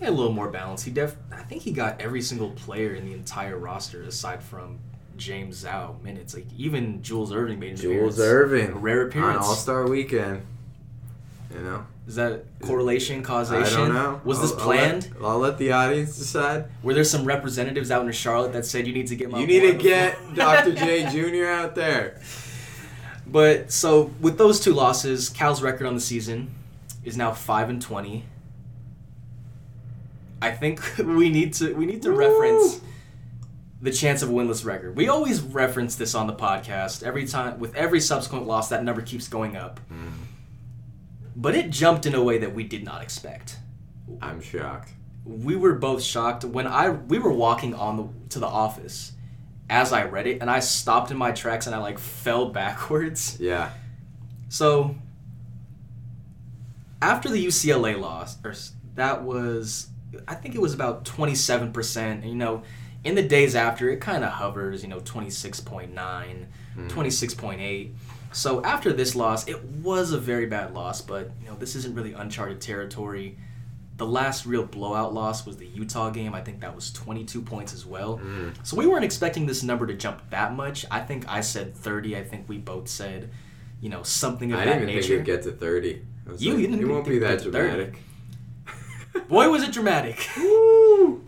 Had 0.00 0.10
a 0.10 0.12
little 0.12 0.32
more 0.32 0.48
balance. 0.48 0.84
He 0.84 0.92
def 0.92 1.16
I 1.32 1.42
think 1.42 1.62
he 1.62 1.72
got 1.72 2.00
every 2.00 2.22
single 2.22 2.50
player 2.50 2.94
in 2.94 3.04
the 3.04 3.12
entire 3.12 3.58
roster 3.58 4.02
aside 4.02 4.42
from 4.42 4.78
James 5.18 5.64
Zhao 5.64 6.00
minutes. 6.02 6.34
Like 6.34 6.46
even 6.56 7.02
Jules 7.02 7.32
Irving 7.32 7.58
made 7.58 7.72
an 7.72 7.76
Jules. 7.76 8.18
Irving 8.18 8.70
A 8.72 8.74
rare 8.76 9.02
on 9.02 9.08
appearance. 9.08 9.46
All 9.46 9.54
Star 9.54 9.86
Weekend. 9.86 10.42
You 11.54 11.60
know, 11.60 11.86
Is 12.06 12.14
that 12.16 12.44
correlation, 12.60 13.22
causation? 13.22 13.80
I 13.80 13.86
don't 13.86 13.94
know. 13.94 14.20
Was 14.24 14.40
this 14.40 14.52
I'll- 14.52 14.58
I'll 14.58 14.64
planned? 14.64 15.10
let- 15.18 15.28
I'll 15.28 15.38
let 15.38 15.56
the 15.58 15.72
audience 15.72 16.16
decide. 16.18 16.66
Were 16.82 16.92
there 16.94 17.04
some 17.04 17.24
representatives 17.24 17.90
out 17.90 18.04
in 18.04 18.12
Charlotte 18.12 18.52
that 18.52 18.66
said 18.66 18.86
you 18.86 18.92
need 18.92 19.06
to 19.08 19.16
get 19.16 19.30
my 19.30 19.38
You 19.40 19.46
need 19.46 19.60
to 19.60 19.72
get? 19.72 20.16
Dr. 20.34 20.74
J 20.74 21.08
Jr. 21.10 21.46
out 21.46 21.74
there. 21.74 22.20
But 23.26 23.72
so 23.72 24.10
with 24.20 24.36
those 24.38 24.60
two 24.60 24.72
losses, 24.74 25.28
Cal's 25.30 25.62
record 25.62 25.86
on 25.86 25.94
the 25.94 26.00
season 26.00 26.50
is 27.04 27.16
now 27.16 27.32
five 27.32 27.68
and 27.70 27.80
twenty. 27.80 28.24
I 30.40 30.50
think 30.50 30.80
we 30.98 31.30
need 31.30 31.54
to 31.54 31.74
we 31.74 31.86
need 31.86 32.02
to 32.02 32.12
reference 32.12 32.80
the 33.80 33.92
chance 33.92 34.22
of 34.22 34.30
a 34.30 34.32
winless 34.32 34.64
record. 34.64 34.96
We 34.96 35.08
always 35.08 35.40
reference 35.40 35.94
this 35.96 36.14
on 36.14 36.26
the 36.26 36.34
podcast 36.34 37.02
every 37.02 37.26
time 37.26 37.58
with 37.58 37.74
every 37.76 38.00
subsequent 38.00 38.46
loss. 38.46 38.68
That 38.68 38.84
number 38.84 39.02
keeps 39.02 39.28
going 39.28 39.56
up, 39.56 39.80
mm-hmm. 39.92 40.08
but 41.36 41.54
it 41.54 41.70
jumped 41.70 42.06
in 42.06 42.14
a 42.14 42.22
way 42.22 42.38
that 42.38 42.54
we 42.54 42.64
did 42.64 42.84
not 42.84 43.02
expect. 43.02 43.58
I'm 44.20 44.40
shocked. 44.40 44.90
we 45.24 45.54
were 45.56 45.74
both 45.74 46.02
shocked 46.02 46.44
when 46.44 46.66
I 46.66 46.90
we 46.90 47.18
were 47.18 47.32
walking 47.32 47.74
on 47.74 47.96
the 47.96 48.08
to 48.30 48.38
the 48.38 48.46
office 48.46 49.12
as 49.70 49.92
I 49.92 50.04
read 50.04 50.26
it 50.26 50.40
and 50.40 50.50
I 50.50 50.60
stopped 50.60 51.10
in 51.10 51.18
my 51.18 51.30
tracks 51.32 51.66
and 51.66 51.74
I 51.74 51.78
like 51.78 51.98
fell 51.98 52.48
backwards. 52.50 53.38
Yeah. 53.38 53.70
So 54.48 54.96
after 57.02 57.28
the 57.28 57.44
UCLA 57.44 57.98
loss, 57.98 58.38
or 58.44 58.54
that 58.94 59.22
was 59.22 59.88
I 60.26 60.34
think 60.34 60.54
it 60.54 60.60
was 60.60 60.74
about 60.74 61.04
27%, 61.04 61.96
and 61.96 62.24
you 62.24 62.34
know, 62.34 62.62
in 63.08 63.14
the 63.14 63.22
days 63.22 63.54
after 63.56 63.88
it 63.88 64.00
kind 64.00 64.22
of 64.22 64.30
hovers, 64.32 64.82
you 64.82 64.88
know, 64.88 65.00
26.9, 65.00 66.46
26.8. 66.76 67.92
So 68.32 68.62
after 68.62 68.92
this 68.92 69.16
loss, 69.16 69.48
it 69.48 69.62
was 69.64 70.12
a 70.12 70.18
very 70.18 70.46
bad 70.46 70.74
loss, 70.74 71.00
but 71.00 71.30
you 71.42 71.48
know, 71.48 71.56
this 71.56 71.74
isn't 71.74 71.94
really 71.94 72.12
uncharted 72.12 72.60
territory. 72.60 73.38
The 73.96 74.06
last 74.06 74.46
real 74.46 74.62
blowout 74.64 75.12
loss 75.14 75.44
was 75.46 75.56
the 75.56 75.66
Utah 75.66 76.10
game. 76.10 76.34
I 76.34 76.42
think 76.42 76.60
that 76.60 76.74
was 76.74 76.92
22 76.92 77.40
points 77.42 77.72
as 77.72 77.84
well. 77.86 78.18
Mm. 78.18 78.54
So 78.62 78.76
we 78.76 78.86
weren't 78.86 79.04
expecting 79.04 79.46
this 79.46 79.62
number 79.62 79.86
to 79.86 79.94
jump 79.94 80.20
that 80.30 80.54
much. 80.54 80.84
I 80.90 81.00
think 81.00 81.26
I 81.28 81.40
said 81.40 81.74
30. 81.74 82.16
I 82.16 82.22
think 82.22 82.48
we 82.48 82.58
both 82.58 82.86
said, 82.88 83.30
you 83.80 83.88
know, 83.88 84.02
something 84.04 84.52
of 84.52 84.60
I 84.60 84.66
that 84.66 84.74
didn't 84.74 84.90
even 84.90 84.94
nature. 84.96 85.16
think 85.16 85.28
it'd 85.28 85.44
get 85.44 85.50
to 85.50 85.58
30. 85.58 86.02
I 86.28 86.30
was 86.30 86.42
You- 86.44 86.52
like, 86.52 86.60
you 86.60 86.66
didn't 86.68 86.82
it 86.82 86.92
won't 86.92 87.08
be 87.08 87.18
that 87.18 87.28
get 87.38 87.44
to 87.44 87.50
30. 87.50 87.68
dramatic. 87.68 87.98
Boy, 89.28 89.48
was 89.50 89.62
it 89.64 89.72
dramatic. 89.72 90.28
Woo! 90.36 91.24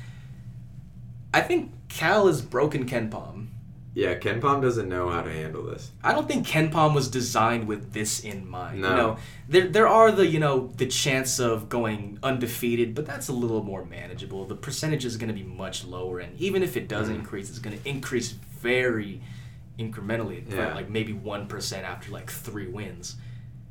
I 1.35 1.43
think 1.43 1.73
Cal 1.91 2.27
has 2.27 2.41
broken 2.41 2.87
KenPom. 2.87 3.34
Yeah, 3.97 4.17
KenPom 4.19 4.61
doesn't 4.61 4.89
know 4.89 5.09
how 5.09 5.23
to 5.23 5.33
handle 5.33 5.63
this. 5.63 5.93
I 6.03 6.13
don't 6.13 6.27
think 6.27 6.47
KenPom 6.49 6.95
was 6.97 7.09
designed 7.09 7.69
with 7.69 7.93
this 7.93 8.19
in 8.21 8.49
mind. 8.49 8.81
No. 8.81 8.91
You 8.91 8.97
know, 8.97 9.17
there 9.49 9.69
there 9.69 9.89
are 9.89 10.11
the 10.11 10.27
you 10.27 10.41
know 10.41 10.73
the 10.77 10.87
chance 10.87 11.39
of 11.39 11.69
going 11.69 12.19
undefeated, 12.23 12.95
but 12.97 13.07
that's 13.07 13.29
a 13.29 13.33
little 13.33 13.63
more 13.63 13.85
manageable. 13.85 14.47
The 14.47 14.57
percentage 14.57 15.05
is 15.05 15.17
going 15.17 15.29
to 15.29 15.35
be 15.35 15.45
much 15.45 15.85
lower, 15.85 16.19
and 16.19 16.37
even 16.41 16.63
if 16.65 16.77
it 16.77 16.89
does 16.89 17.09
Mhm. 17.09 17.15
increase, 17.17 17.49
it's 17.51 17.61
going 17.61 17.79
to 17.79 17.89
increase 17.89 18.33
very 18.33 19.21
incrementally, 19.79 20.43
Yeah. 20.53 20.75
like 20.75 20.91
maybe 20.91 21.13
one 21.13 21.47
percent 21.47 21.85
after 21.85 22.11
like 22.11 22.31
three 22.31 22.67
wins. 22.67 23.15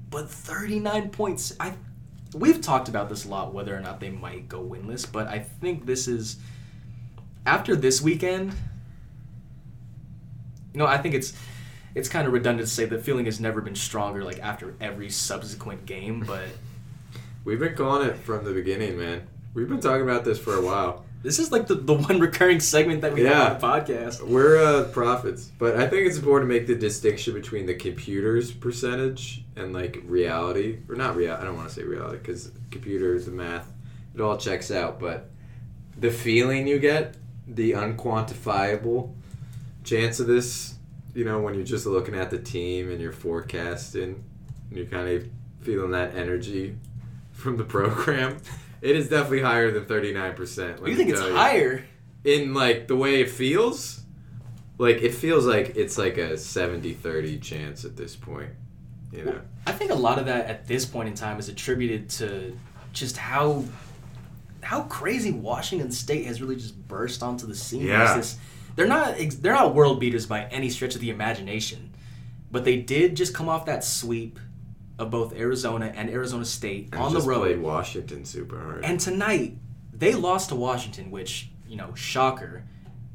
But 0.10 0.30
thirty 0.30 0.80
nine 0.80 1.10
points, 1.10 1.53
I 1.60 1.74
we've 2.34 2.62
talked 2.62 2.88
about 2.88 3.10
this 3.10 3.25
a 3.25 3.27
lot, 3.27 3.53
whether 3.53 3.75
or 3.75 3.82
not 3.82 4.00
they 4.00 4.10
might 4.10 4.48
go 4.48 4.63
winless, 4.63 5.06
but 5.12 5.27
I 5.27 5.39
think 5.39 5.86
this 5.86 6.08
is 6.08 6.38
after 7.46 7.75
this 7.75 8.01
weekend. 8.01 8.53
Know, 10.74 10.86
I 10.86 10.98
think 10.98 11.15
it's 11.15 11.34
it's 11.96 12.10
kind 12.10 12.25
of 12.25 12.34
redundant 12.34 12.68
to 12.68 12.74
say 12.74 12.86
the 12.86 12.98
feeling 12.98 13.25
has 13.25 13.39
never 13.39 13.62
been 13.62 13.75
stronger 13.75 14.24
like 14.24 14.39
after 14.39 14.74
every 14.82 15.10
subsequent 15.10 15.86
game, 15.86 16.24
but 16.25 16.46
We've 17.46 17.60
been 17.60 17.75
calling 17.75 18.08
it 18.08 18.18
from 18.18 18.46
the 18.46 18.53
beginning, 18.53 18.98
man. 18.98 19.27
We've 19.53 19.68
been 19.68 19.82
talking 19.82 20.01
about 20.03 20.24
this 20.24 20.39
for 20.39 20.56
a 20.56 20.62
while. 20.62 21.03
this 21.24 21.39
is 21.39 21.51
like 21.51 21.68
the, 21.68 21.75
the 21.75 21.94
one 21.94 22.20
recurring 22.22 22.60
segment 22.62 23.01
that 23.01 23.13
we 23.13 23.24
Yeah. 23.24 23.50
have 23.50 23.63
on 23.63 23.80
the 23.84 23.94
podcast. 23.94 24.25
We're 24.25 24.58
uh, 24.63 24.86
prophets, 24.86 25.51
but 25.60 25.75
I 25.77 25.88
think 25.88 26.08
it's 26.08 26.18
important 26.18 26.50
to 26.50 26.58
make 26.58 26.68
the 26.68 26.75
distinction 26.75 27.34
between 27.34 27.65
the 27.65 27.75
computer's 27.75 28.51
percentage 28.51 29.44
and 29.58 29.74
like 29.74 30.01
reality, 30.06 30.80
or 30.89 30.96
not 30.96 31.15
real. 31.18 31.34
I 31.34 31.44
don't 31.44 31.56
want 31.58 31.68
to 31.70 31.75
say 31.75 31.84
reality 31.84 32.18
because 32.20 32.50
computers, 32.72 33.25
the 33.25 33.32
math, 33.32 33.72
it 34.15 34.22
all 34.22 34.38
checks 34.38 34.72
out. 34.72 35.00
But 35.01 35.30
the 36.00 36.12
feeling 36.12 36.65
you 36.68 36.80
get, 36.80 37.15
the 37.46 37.74
unquantifiable 37.74 39.13
chance 39.84 40.20
of 40.20 40.28
this, 40.28 40.75
you 41.13 41.25
know, 41.25 41.40
when 41.40 41.54
you're 41.54 41.63
just 41.63 41.86
looking 41.86 42.16
at 42.16 42.30
the 42.30 42.40
team 42.40 42.92
and 42.92 43.02
you're 43.02 43.12
forecasting, 43.12 44.24
and 44.70 44.78
you're 44.78 44.88
kind 44.88 45.08
of 45.08 45.28
feeling 45.62 45.92
that 45.92 46.16
energy 46.16 46.75
from 47.32 47.58
the 47.58 47.63
program. 47.75 48.38
It 48.82 48.96
is 48.96 49.10
definitely 49.10 49.42
higher 49.42 49.72
than 49.72 49.86
thirty 49.86 50.13
nine 50.13 50.34
percent. 50.34 50.86
you 50.86 50.96
think 50.96 51.10
it's 51.10 51.22
higher? 51.22 51.86
in 52.24 52.54
like 52.54 52.88
the 52.88 52.96
way 52.96 53.20
it 53.20 53.30
feels 53.30 54.02
like 54.78 55.02
it 55.02 55.13
feels 55.13 55.46
like 55.46 55.75
it's 55.75 55.98
like 55.98 56.18
a 56.18 56.32
70-30 56.32 57.42
chance 57.42 57.84
at 57.84 57.98
this 57.98 58.16
point 58.16 58.50
you 59.12 59.25
know 59.25 59.42
I 59.68 59.72
think 59.74 59.92
a 59.92 59.96
lot 59.96 60.20
of 60.20 60.25
that 60.25 60.46
at 60.48 60.68
this 60.68 60.86
point 60.86 61.10
in 61.10 61.16
time 61.16 61.38
is 61.40 61.50
attributed 61.50 62.10
to 62.12 62.58
just 62.94 63.18
how 63.18 63.66
how 64.62 64.84
crazy 64.84 65.32
Washington 65.32 65.92
State 65.92 66.25
has 66.25 66.42
really 66.42 66.56
just 66.56 66.75
burst 66.88 67.22
onto 67.22 67.46
the 67.46 67.56
scene. 67.56 67.82
Yeah. 67.86 68.18
It's 68.18 68.34
This, 68.34 68.40
they're 68.75 68.88
not 68.88 69.15
they're 69.42 69.53
not 69.53 69.75
world 69.75 70.00
beaters 70.00 70.25
by 70.25 70.46
any 70.46 70.70
stretch 70.70 70.96
of 70.96 71.01
the 71.01 71.10
imagination, 71.10 71.94
but 72.51 72.63
they 72.65 72.77
did 72.77 73.15
just 73.15 73.34
come 73.34 73.48
off 73.50 73.65
that 73.65 73.84
sweep 73.84 74.39
of 75.00 75.10
both 75.10 75.34
Arizona 75.36 75.92
and 75.96 76.10
Arizona 76.10 76.46
State 76.46 76.89
and 76.92 77.01
on 77.01 77.13
the 77.13 77.22
road. 77.22 77.39
played 77.42 77.60
washington 77.62 78.25
super 78.25 78.60
hard 78.60 78.86
And 78.86 79.00
tonight, 79.00 79.58
they 79.92 80.13
lost 80.13 80.50
to 80.50 80.56
Washington, 80.56 81.10
which, 81.12 81.50
you 81.68 81.75
know, 81.75 81.94
shocker, 81.96 82.63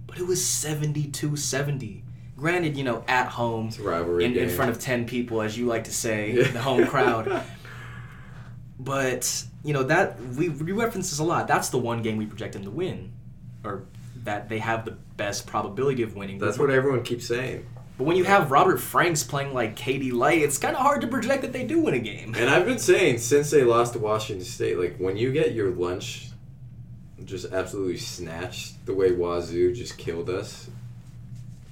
but 0.06 0.18
it 0.18 0.26
was 0.26 0.44
72 0.44 1.36
70. 1.36 2.04
Granted, 2.36 2.76
you 2.76 2.84
know, 2.84 3.04
at 3.08 3.26
home, 3.28 3.68
it's 3.68 3.78
a 3.78 3.82
rivalry 3.82 4.24
in, 4.24 4.36
in 4.36 4.48
front 4.48 4.70
of 4.70 4.78
10 4.80 5.06
people, 5.06 5.40
as 5.42 5.56
you 5.58 5.66
like 5.66 5.84
to 5.84 5.92
say, 5.92 6.32
Yeah. 6.32 6.48
the 6.50 6.60
home 6.62 6.86
crowd. 6.86 7.42
But, 8.80 9.44
you 9.64 9.72
know, 9.72 9.82
that, 9.84 10.20
we, 10.36 10.48
we 10.50 10.72
reference 10.72 11.10
this 11.10 11.18
a 11.18 11.24
lot. 11.24 11.48
That's 11.48 11.68
the 11.70 11.78
one 11.78 12.00
game 12.02 12.16
we 12.16 12.26
project 12.26 12.52
them 12.52 12.62
to 12.64 12.70
win, 12.70 13.12
or 13.64 13.84
that 14.22 14.48
they 14.48 14.58
have 14.60 14.84
the 14.84 14.96
best 15.18 15.46
probability 15.46 16.02
of 16.02 16.16
winning. 16.16 16.38
that's 16.38 16.58
what 16.58 16.70
everyone 16.70 17.02
keeps 17.02 17.26
saying 17.26 17.66
But 17.98 18.04
when 18.04 18.16
you 18.16 18.24
have 18.24 18.50
Robert 18.50 18.78
Franks 18.78 19.22
playing 19.24 19.52
like 19.52 19.76
KD 19.76 20.12
Lite, 20.12 20.40
it's 20.42 20.56
kind 20.56 20.74
of 20.76 20.80
hard 20.80 21.00
to 21.02 21.08
project 21.08 21.42
that 21.42 21.52
they 21.52 21.64
do 21.66 21.80
win 21.80 21.92
a 21.94 21.98
game. 21.98 22.34
and 22.36 22.48
i've 22.48 22.64
been 22.64 22.78
saying 22.78 23.18
since 23.18 23.50
they 23.50 23.64
lost 23.64 23.92
to 23.92 23.98
washington 23.98 24.44
state 24.46 24.78
like 24.78 24.96
when 24.96 25.16
you 25.18 25.30
get 25.32 25.52
your 25.52 25.70
lunch 25.72 26.30
just 27.24 27.52
absolutely 27.52 27.98
snatched 27.98 28.86
the 28.86 28.94
way 28.94 29.10
wazoo 29.12 29.74
just 29.74 29.98
killed 29.98 30.30
us 30.30 30.70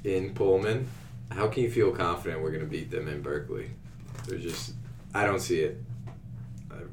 in 0.04 0.34
pullman 0.34 0.86
how 1.30 1.46
can 1.48 1.62
you 1.62 1.70
feel 1.70 1.90
confident 1.92 2.42
we're 2.42 2.50
going 2.50 2.60
to 2.64 2.70
beat 2.70 2.90
them 2.90 3.08
in 3.08 3.22
berkeley 3.22 3.70
they're 4.26 4.38
just 4.38 4.72
i 5.14 5.24
don't 5.24 5.40
see 5.40 5.60
it 5.60 5.80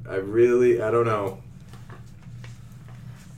I, 0.08 0.14
I 0.14 0.16
really 0.18 0.82
i 0.82 0.90
don't 0.92 1.06
know 1.06 1.40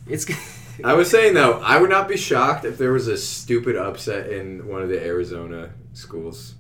It's. 0.08 0.26
I 0.84 0.94
was 0.94 1.10
saying 1.10 1.34
though, 1.34 1.60
I 1.62 1.80
would 1.80 1.90
not 1.90 2.08
be 2.08 2.18
shocked 2.18 2.66
if 2.66 2.78
there 2.78 2.92
was 2.92 3.08
a 3.08 3.18
stupid 3.18 3.76
upset 3.76 4.30
in 4.30 4.68
one 4.68 4.82
of 4.82 4.90
the 4.90 5.04
Arizona 5.04 5.72
schools. 5.94 6.56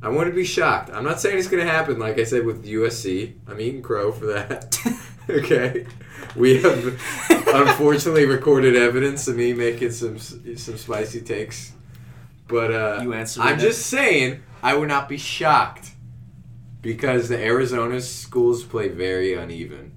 I 0.00 0.08
wouldn't 0.08 0.36
be 0.36 0.44
shocked. 0.44 0.90
I'm 0.90 1.04
not 1.04 1.20
saying 1.20 1.38
it's 1.38 1.48
going 1.48 1.64
to 1.64 1.70
happen. 1.70 1.98
Like 1.98 2.18
I 2.18 2.24
said 2.24 2.46
with 2.46 2.64
USC, 2.64 3.34
I'm 3.48 3.60
eating 3.60 3.82
crow 3.82 4.12
for 4.12 4.26
that. 4.26 4.78
okay, 5.30 5.86
we 6.36 6.62
have 6.62 6.84
unfortunately 7.48 8.24
recorded 8.24 8.76
evidence 8.76 9.26
of 9.26 9.36
me 9.36 9.52
making 9.52 9.90
some 9.90 10.18
some 10.18 10.76
spicy 10.78 11.20
takes. 11.20 11.72
But 12.46 12.72
uh, 12.72 13.00
You 13.02 13.12
answered 13.12 13.42
I'm 13.42 13.58
it. 13.58 13.62
just 13.62 13.86
saying 13.86 14.42
I 14.62 14.74
would 14.74 14.88
not 14.88 15.08
be 15.08 15.18
shocked 15.18 15.90
because 16.80 17.28
the 17.28 17.38
Arizona 17.38 18.00
schools 18.00 18.62
play 18.64 18.88
very 18.88 19.34
uneven, 19.34 19.92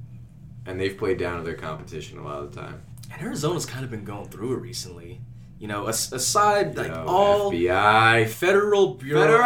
and 0.65 0.79
they've 0.79 0.97
played 0.97 1.19
down 1.19 1.37
to 1.37 1.43
their 1.43 1.53
competition 1.55 2.17
a 2.17 2.23
lot 2.23 2.39
of 2.43 2.53
the 2.53 2.59
time. 2.59 2.81
And 3.11 3.21
Arizona's 3.21 3.65
kind 3.65 3.83
of 3.83 3.91
been 3.91 4.03
going 4.05 4.29
through 4.29 4.53
it 4.53 4.59
recently. 4.61 5.21
You 5.59 5.67
know, 5.67 5.87
as- 5.87 6.11
aside 6.11 6.75
like 6.75 6.87
Yo, 6.87 7.05
all 7.07 7.51
FBI. 7.51 8.27
Federal 8.29 8.95
Bureau 8.95 9.21
Federal 9.21 9.43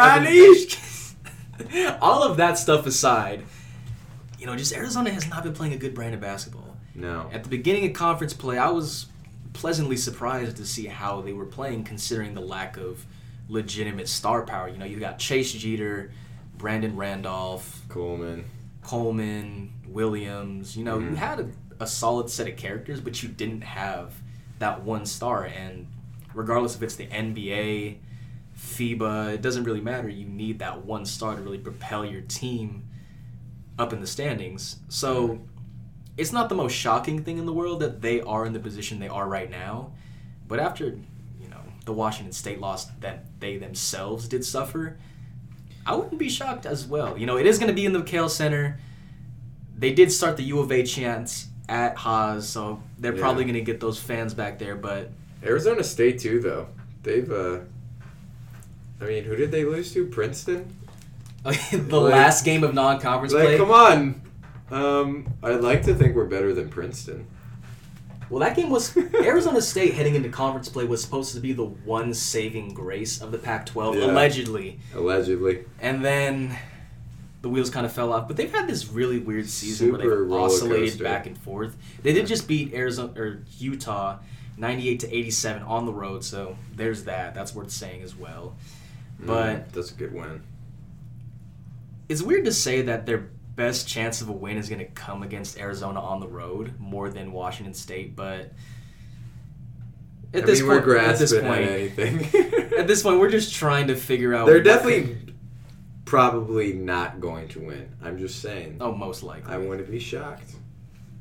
all 2.00 2.22
of 2.22 2.36
that 2.38 2.58
stuff 2.58 2.86
aside, 2.86 3.42
you 4.38 4.46
know, 4.46 4.56
just 4.56 4.74
Arizona 4.74 5.10
has 5.10 5.28
not 5.28 5.42
been 5.42 5.52
playing 5.52 5.72
a 5.72 5.76
good 5.76 5.94
brand 5.94 6.14
of 6.14 6.20
basketball. 6.20 6.76
No. 6.94 7.28
At 7.32 7.42
the 7.42 7.48
beginning 7.50 7.86
of 7.86 7.92
conference 7.92 8.32
play, 8.32 8.56
I 8.58 8.70
was 8.70 9.06
pleasantly 9.52 9.96
surprised 9.96 10.56
to 10.58 10.66
see 10.66 10.86
how 10.86 11.20
they 11.20 11.32
were 11.32 11.46
playing, 11.46 11.84
considering 11.84 12.34
the 12.34 12.40
lack 12.40 12.76
of 12.76 13.04
legitimate 13.48 14.08
star 14.08 14.42
power. 14.44 14.68
You 14.68 14.78
know, 14.78 14.84
you 14.86 14.98
got 14.98 15.18
Chase 15.18 15.52
Jeter, 15.52 16.12
Brandon 16.56 16.96
Randolph, 16.96 17.82
Coleman. 17.88 18.44
Coleman, 18.82 19.72
Williams. 19.86 20.76
You 20.76 20.84
know, 20.84 20.98
you 20.98 21.10
Mhm. 21.10 21.16
had 21.16 21.40
a, 21.40 21.48
a 21.80 21.86
solid 21.86 22.30
set 22.30 22.48
of 22.48 22.56
characters, 22.56 23.00
but 23.00 23.22
you 23.22 23.28
didn't 23.28 23.62
have 23.62 24.14
that 24.58 24.82
one 24.82 25.06
star. 25.06 25.44
And 25.44 25.86
regardless 26.34 26.76
if 26.76 26.82
it's 26.82 26.96
the 26.96 27.06
NBA, 27.06 27.98
FIBA, 28.58 29.34
it 29.34 29.42
doesn't 29.42 29.64
really 29.64 29.80
matter. 29.80 30.08
You 30.08 30.26
need 30.26 30.58
that 30.60 30.84
one 30.84 31.04
star 31.04 31.36
to 31.36 31.42
really 31.42 31.58
propel 31.58 32.04
your 32.04 32.22
team 32.22 32.88
up 33.78 33.92
in 33.92 34.00
the 34.00 34.06
standings. 34.06 34.76
So 34.88 35.28
mm-hmm. 35.28 35.44
it's 36.16 36.32
not 36.32 36.48
the 36.48 36.54
most 36.54 36.72
shocking 36.72 37.22
thing 37.22 37.38
in 37.38 37.46
the 37.46 37.52
world 37.52 37.80
that 37.80 38.00
they 38.00 38.20
are 38.22 38.46
in 38.46 38.52
the 38.52 38.60
position 38.60 38.98
they 38.98 39.08
are 39.08 39.28
right 39.28 39.50
now. 39.50 39.92
But 40.48 40.60
after, 40.60 40.86
you 40.86 41.48
know, 41.50 41.60
the 41.84 41.92
Washington 41.92 42.32
State 42.32 42.60
loss 42.60 42.86
that 43.00 43.26
they 43.40 43.58
themselves 43.58 44.28
did 44.28 44.44
suffer, 44.44 44.96
I 45.84 45.94
wouldn't 45.94 46.18
be 46.18 46.30
shocked 46.30 46.66
as 46.66 46.86
well. 46.86 47.18
You 47.18 47.26
know, 47.26 47.36
it 47.36 47.46
is 47.46 47.58
going 47.58 47.68
to 47.68 47.74
be 47.74 47.84
in 47.84 47.92
the 47.92 48.02
Kale 48.02 48.28
Center. 48.28 48.78
They 49.76 49.92
did 49.92 50.10
start 50.10 50.36
the 50.36 50.44
U 50.44 50.60
of 50.60 50.72
A 50.72 50.82
chants 50.82 51.48
at 51.68 51.96
Haas, 51.96 52.48
so 52.48 52.82
they're 52.98 53.14
Yeah. 53.14 53.20
probably 53.20 53.44
going 53.44 53.54
to 53.54 53.60
get 53.60 53.80
those 53.80 53.98
fans 53.98 54.34
back 54.34 54.58
there. 54.58 54.76
But 54.76 55.10
Arizona 55.44 55.82
State 55.84 56.18
too, 56.20 56.40
though. 56.40 56.66
They've. 57.02 57.30
uh 57.30 57.58
I 59.00 59.04
mean, 59.04 59.24
who 59.24 59.36
did 59.36 59.50
they 59.50 59.64
lose 59.64 59.92
to? 59.92 60.06
Princeton. 60.06 60.74
the 61.44 61.78
Like- 62.00 62.12
last 62.12 62.44
game 62.44 62.64
of 62.64 62.72
non-conference 62.74 63.34
Like, 63.34 63.44
play. 63.44 63.58
come 63.58 63.70
on. 63.70 64.20
Um, 64.70 65.26
I'd 65.42 65.60
like 65.60 65.82
to 65.84 65.94
think 65.94 66.16
we're 66.16 66.24
better 66.24 66.52
than 66.54 66.68
Princeton. 66.70 67.26
Well, 68.30 68.40
that 68.40 68.56
game 68.56 68.70
was 68.70 68.96
Arizona 69.14 69.60
State 69.62 69.94
heading 69.94 70.14
into 70.16 70.28
conference 70.30 70.68
play 70.68 70.84
was 70.84 71.00
supposed 71.02 71.34
to 71.34 71.40
be 71.40 71.52
the 71.52 71.64
one 71.66 72.12
saving 72.14 72.74
grace 72.74 73.20
of 73.20 73.30
the 73.30 73.38
Pac-12, 73.38 73.94
Yeah. 73.96 74.06
allegedly, 74.06 74.80
Allegedly. 74.94 75.64
and 75.80 76.04
then 76.04 76.56
the 77.46 77.50
wheels 77.52 77.70
kind 77.70 77.86
of 77.86 77.92
fell 77.92 78.12
off. 78.12 78.26
But 78.26 78.36
they've 78.36 78.50
had 78.52 78.66
this 78.68 78.88
really 78.88 79.18
weird 79.20 79.48
season 79.48 79.92
where 79.92 79.98
they've 79.98 80.32
oscillated 80.32 80.88
coaster. 80.90 81.04
back 81.04 81.26
and 81.26 81.38
forth. 81.38 81.76
They 82.02 82.12
did 82.12 82.26
just 82.26 82.48
beat 82.48 82.74
Arizona 82.74 83.12
or 83.16 83.44
Utah, 83.58 84.18
ninety-eight 84.56 85.00
to 85.00 85.16
eighty-seven 85.16 85.62
on 85.62 85.86
the 85.86 85.92
road. 85.92 86.24
So 86.24 86.56
there's 86.74 87.04
that. 87.04 87.34
That's 87.34 87.54
worth 87.54 87.70
saying 87.70 88.02
as 88.02 88.16
well. 88.16 88.56
But 89.20 89.68
Mm, 89.68 89.72
that's 89.72 89.90
a 89.92 89.94
good 89.94 90.12
win. 90.12 90.42
it's 92.08 92.20
weird 92.22 92.44
to 92.46 92.52
say 92.52 92.82
that 92.82 93.06
their 93.06 93.28
best 93.54 93.88
chance 93.88 94.20
of 94.20 94.28
a 94.28 94.32
win 94.32 94.58
is 94.58 94.68
going 94.68 94.80
to 94.80 94.84
come 94.92 95.22
against 95.22 95.58
Arizona 95.58 96.00
on 96.00 96.20
the 96.20 96.28
road 96.28 96.74
more 96.78 97.08
than 97.08 97.32
Washington 97.32 97.72
State, 97.74 98.14
but 98.14 98.52
at 100.34 100.42
I 100.42 100.46
this 100.46 100.60
mean, 100.60 100.68
point, 100.70 100.86
we're 100.86 100.96
at 100.98 101.18
this 101.18 101.32
point, 101.32 101.62
anything. 101.70 102.18
at 102.78 102.86
this 102.86 103.02
point, 103.02 103.18
we're 103.18 103.30
just 103.30 103.54
trying 103.54 103.86
to 103.88 103.94
figure 103.96 104.34
out. 104.34 104.44
They're 104.46 104.62
definitely 104.62 105.25
probably 106.06 106.72
not 106.72 107.20
going 107.20 107.48
to 107.48 107.60
win. 107.60 107.88
I'm 108.02 108.16
just 108.18 108.40
saying. 108.40 108.78
oh, 108.80 108.92
most 108.92 109.22
likely. 109.22 109.52
I 109.52 109.58
wouldn't 109.58 109.90
be 109.90 109.98
shocked. 109.98 110.54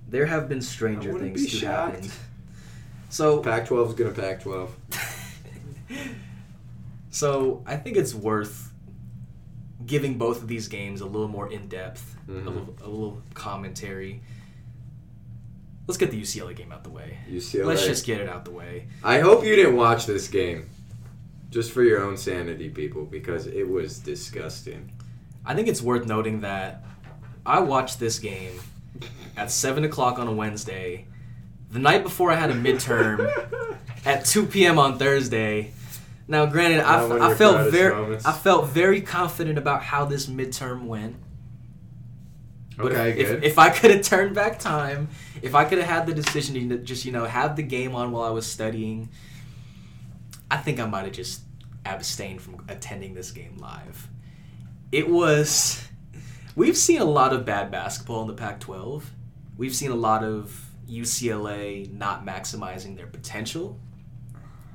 there 0.08 0.26
have 0.28 0.48
been 0.48 0.62
stranger 0.62 1.14
things 1.20 1.44
to 1.52 1.58
shocked. 1.58 1.96
happen. 1.96 2.12
So, 3.10 3.40
Pac-12 3.42 3.88
is 3.90 3.94
gonna 3.96 4.12
Pac-12. 4.12 4.70
so 7.10 7.64
I 7.66 7.76
think 7.78 7.98
it's 7.98 8.14
worth 8.14 8.72
giving 9.86 10.18
both 10.18 10.42
of 10.42 10.48
these 10.48 10.68
games 10.68 11.02
a 11.02 11.06
little 11.06 11.28
more 11.28 11.52
in 11.52 11.68
depth, 11.68 12.16
Mhm. 12.28 12.46
a, 12.46 12.50
little, 12.50 12.76
a 12.82 12.90
little 12.90 13.22
commentary. 13.34 14.22
Let's 15.88 15.98
get 15.98 16.10
the 16.12 16.20
UCLA 16.20 16.56
game 16.56 16.72
out 16.72 16.84
the 16.84 16.90
way. 16.90 17.20
UCLA. 17.30 17.66
Let's 17.66 17.86
just 17.86 18.06
get 18.06 18.20
it 18.20 18.28
out 18.28 18.46
the 18.46 18.52
way. 18.52 18.88
I 19.04 19.20
hope 19.20 19.46
you 19.46 19.56
didn't 19.56 19.76
watch 19.76 20.08
this 20.08 20.28
game, 20.28 20.68
just 21.56 21.72
for 21.72 21.84
your 21.84 22.04
own 22.04 22.18
sanity, 22.18 22.68
people, 22.68 23.06
because 23.06 23.48
it 23.48 23.64
was 23.66 24.00
disgusting. 24.00 24.92
I 25.46 25.56
think 25.56 25.70
it's 25.70 25.82
worth 25.82 26.06
noting 26.06 26.42
that 26.42 26.84
I 27.46 27.62
watched 27.62 27.98
this 27.98 28.20
game 28.20 28.60
at 29.38 29.50
seven 29.50 29.86
o'clock 29.86 30.20
on 30.20 30.28
a 30.28 30.34
Wednesday, 30.34 31.06
the 31.72 31.80
night 31.80 32.04
before 32.04 32.30
I 32.30 32.36
had 32.36 32.52
a 32.52 32.54
midterm 32.54 33.32
at 34.06 34.26
two 34.26 34.46
p.m. 34.46 34.78
on 34.78 35.00
Thursday. 35.00 35.72
Now, 36.28 36.46
granted, 36.46 36.82
I, 36.82 37.00
Not 37.00 37.10
one 37.10 37.18
of 37.20 37.24
I 37.24 37.34
felt 37.36 37.72
very, 37.72 37.96
moments. 37.96 38.26
I 38.26 38.34
felt 38.34 38.68
very 38.68 39.00
confident 39.00 39.58
about 39.58 39.82
how 39.82 40.04
this 40.04 40.28
midterm 40.28 40.88
went. 40.88 41.16
But 42.76 42.92
Okay, 42.92 43.12
if, 43.12 43.28
good. 43.30 43.38
if, 43.38 43.52
if 43.54 43.60
I 43.60 43.70
could 43.70 43.92
have 43.92 44.02
turned 44.02 44.36
back 44.36 44.60
time, 44.60 45.08
if 45.42 45.56
I 45.56 45.64
could 45.64 45.78
have 45.78 45.88
had 45.88 46.06
the 46.06 46.14
decision 46.14 46.68
to 46.68 46.78
just 46.80 47.06
you 47.06 47.14
know 47.14 47.24
have 47.24 47.56
the 47.56 47.64
game 47.64 47.96
on 47.96 48.12
while 48.12 48.24
I 48.24 48.32
was 48.32 48.46
studying, 48.46 49.08
I 50.52 50.58
think 50.58 50.82
I 50.82 50.86
might 50.86 51.06
have 51.06 51.14
just 51.14 51.45
abstained 51.86 52.42
from 52.42 52.64
attending 52.68 53.14
this 53.14 53.32
game 53.32 53.58
live. 53.58 54.08
It 54.92 55.10
was. 55.10 55.88
We've 56.56 56.78
seen 56.78 57.02
a 57.02 57.06
lot 57.06 57.34
of 57.34 57.46
bad 57.46 57.70
basketball 57.72 58.22
in 58.22 58.28
the 58.28 58.34
Pac-12. 58.34 59.04
We've 59.58 59.76
seen 59.76 59.92
a 59.92 59.96
lot 59.96 60.24
of 60.24 60.70
UCLA 60.90 61.92
not 61.92 62.26
maximizing 62.26 62.96
their 62.96 63.08
potential. 63.08 63.80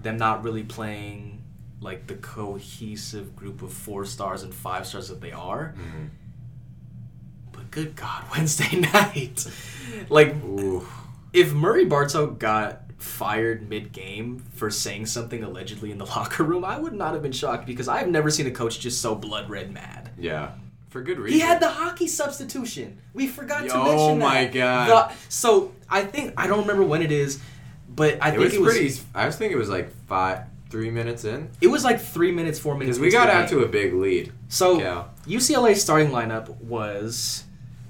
Them 0.03 0.16
not 0.18 0.42
really 0.44 0.62
playing 0.62 1.42
like 1.81 2.07
the 2.07 2.16
cohesive 2.16 3.35
group 3.35 3.62
of 3.62 3.73
four 3.73 4.05
stars 4.05 4.42
and 4.42 4.55
five 4.55 4.87
stars 4.87 5.09
that 5.09 5.20
they 5.23 5.33
are. 5.33 5.75
Mhm. 5.79 6.09
But 7.53 7.70
good 7.70 7.96
God, 7.96 8.25
Wednesday 8.37 8.81
night. 8.81 9.46
Like, 10.09 10.35
Ooh. 10.44 10.87
if 11.33 11.53
Murry 11.55 11.85
Bartow 11.87 12.27
got 12.33 12.83
fired 13.00 13.68
mid 13.68 13.92
game 13.92 14.44
for 14.54 14.70
saying 14.70 15.06
something 15.06 15.42
allegedly 15.42 15.90
in 15.90 15.98
the 15.98 16.04
locker 16.16 16.44
room, 16.44 16.64
I 16.64 16.78
would 16.78 16.92
not 16.92 17.14
have 17.14 17.22
been 17.22 17.32
shocked 17.32 17.66
because 17.66 17.88
I've 17.88 18.08
never 18.08 18.30
seen 18.30 18.46
a 18.46 18.50
coach 18.50 18.78
just 18.80 19.00
so 19.00 19.14
blood 19.14 19.48
red 19.50 19.72
mad. 19.72 20.10
Yeah. 20.18 20.52
For 20.90 21.02
good 21.02 21.18
reason. 21.20 21.38
He 21.38 21.40
had 21.44 21.60
the 21.60 21.68
hockey 21.68 22.08
substitution. 22.08 22.98
We 23.14 23.28
forgot 23.28 23.60
to 23.60 23.66
Yo, 23.66 23.84
mention 23.84 24.18
that. 24.18 24.26
Oh 24.26 24.28
my 24.28 24.44
God. 24.46 25.10
The- 25.10 25.14
so 25.28 25.72
I 25.88 26.02
think 26.02 26.34
I 26.36 26.46
don't 26.48 26.60
remember 26.62 26.82
when 26.82 27.00
it 27.02 27.12
is, 27.12 27.40
but 27.88 28.18
I 28.20 28.28
it 28.30 28.32
think 28.32 28.40
was 28.42 28.54
it 28.54 28.60
was 28.60 28.74
pretty. 28.74 28.94
I 29.14 29.26
was 29.26 29.36
thinking 29.36 29.56
it 29.56 29.60
was 29.60 29.68
like 29.68 29.90
five, 30.06 30.46
three 30.68 30.90
minutes 30.90 31.24
in, 31.24 31.48
it 31.60 31.68
was 31.68 31.84
like 31.84 32.00
three 32.00 32.32
minutes, 32.32 32.58
four 32.58 32.74
minutes. 32.76 32.98
because 32.98 33.12
we 33.14 33.16
got 33.16 33.30
out 33.30 33.48
to 33.50 33.60
a 33.60 33.68
big 33.68 33.94
lead. 33.94 34.32
So 34.48 34.80
Cal. 34.80 35.10
UCLA's 35.26 35.80
starting 35.80 36.08
lineup 36.10 36.48
was 36.60 37.44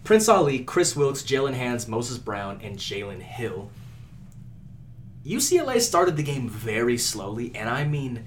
Prince 0.05 0.29
Ali, 0.29 0.59
Kris 0.61 0.95
Wilkes, 0.95 1.23
Jaylen 1.23 1.55
Hands, 1.55 1.87
Moses 1.89 2.19
Brown, 2.19 2.61
and 2.63 2.77
Jalen 2.77 3.23
Hill. 3.23 3.71
UCLA 5.27 5.81
started 5.81 6.17
the 6.17 6.23
game 6.23 6.49
very 6.49 6.97
slowly, 6.99 7.53
and 7.55 7.69
I 7.69 7.85
mean 7.85 8.25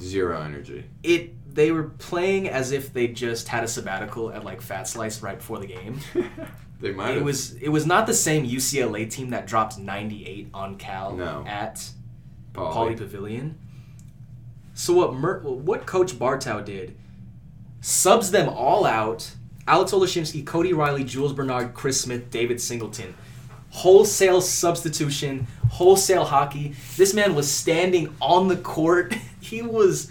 Zero 0.00 0.40
energy. 0.40 0.84
it. 1.02 1.34
They 1.54 1.70
were 1.70 1.84
playing 1.98 2.48
as 2.48 2.72
if 2.72 2.94
they 2.94 3.08
just 3.08 3.48
had 3.48 3.62
a 3.62 3.68
sabbatical 3.68 4.32
at 4.32 4.42
like 4.42 4.62
Fat 4.62 4.88
Slice 4.88 5.20
right 5.22 5.36
before 5.36 5.58
the 5.58 5.66
game. 5.66 6.00
they 6.80 6.92
might. 6.92 7.10
it 7.10 7.14
have. 7.16 7.24
was 7.24 7.52
it 7.56 7.68
was 7.68 7.84
not 7.84 8.06
the 8.06 8.14
same 8.14 8.46
UCLA 8.48 9.10
team 9.10 9.30
that 9.30 9.46
dropped 9.46 9.76
98 9.78 10.48
on 10.54 10.76
Cal 10.78 11.14
No. 11.14 11.44
at 11.46 11.90
Pauly. 12.54 12.72
Pauley 12.72 12.96
Pavilion. 12.96 13.58
So 14.72 14.94
what 14.94 15.14
Mer- 15.14 15.40
what 15.40 15.84
Coach 15.84 16.18
Bartow 16.18 16.62
did, 16.62 16.96
subs 17.82 18.30
them 18.30 18.48
all 18.48 18.86
out. 18.86 19.32
Alex 19.68 19.92
Olesinski, 19.92 20.44
Cody 20.46 20.72
Riley, 20.72 21.04
Jules 21.04 21.32
Bernard, 21.34 21.74
Chris 21.74 22.00
Smith, 22.00 22.30
David 22.30 22.60
Singleton. 22.62 23.14
Wholesale 23.72 24.40
substitution, 24.42 25.46
wholesale 25.70 26.24
hockey. 26.26 26.74
This 26.96 27.14
man 27.14 27.34
was 27.34 27.50
standing 27.50 28.14
on 28.20 28.48
the 28.48 28.56
court. 28.56 29.14
He 29.42 29.60
was 29.60 30.08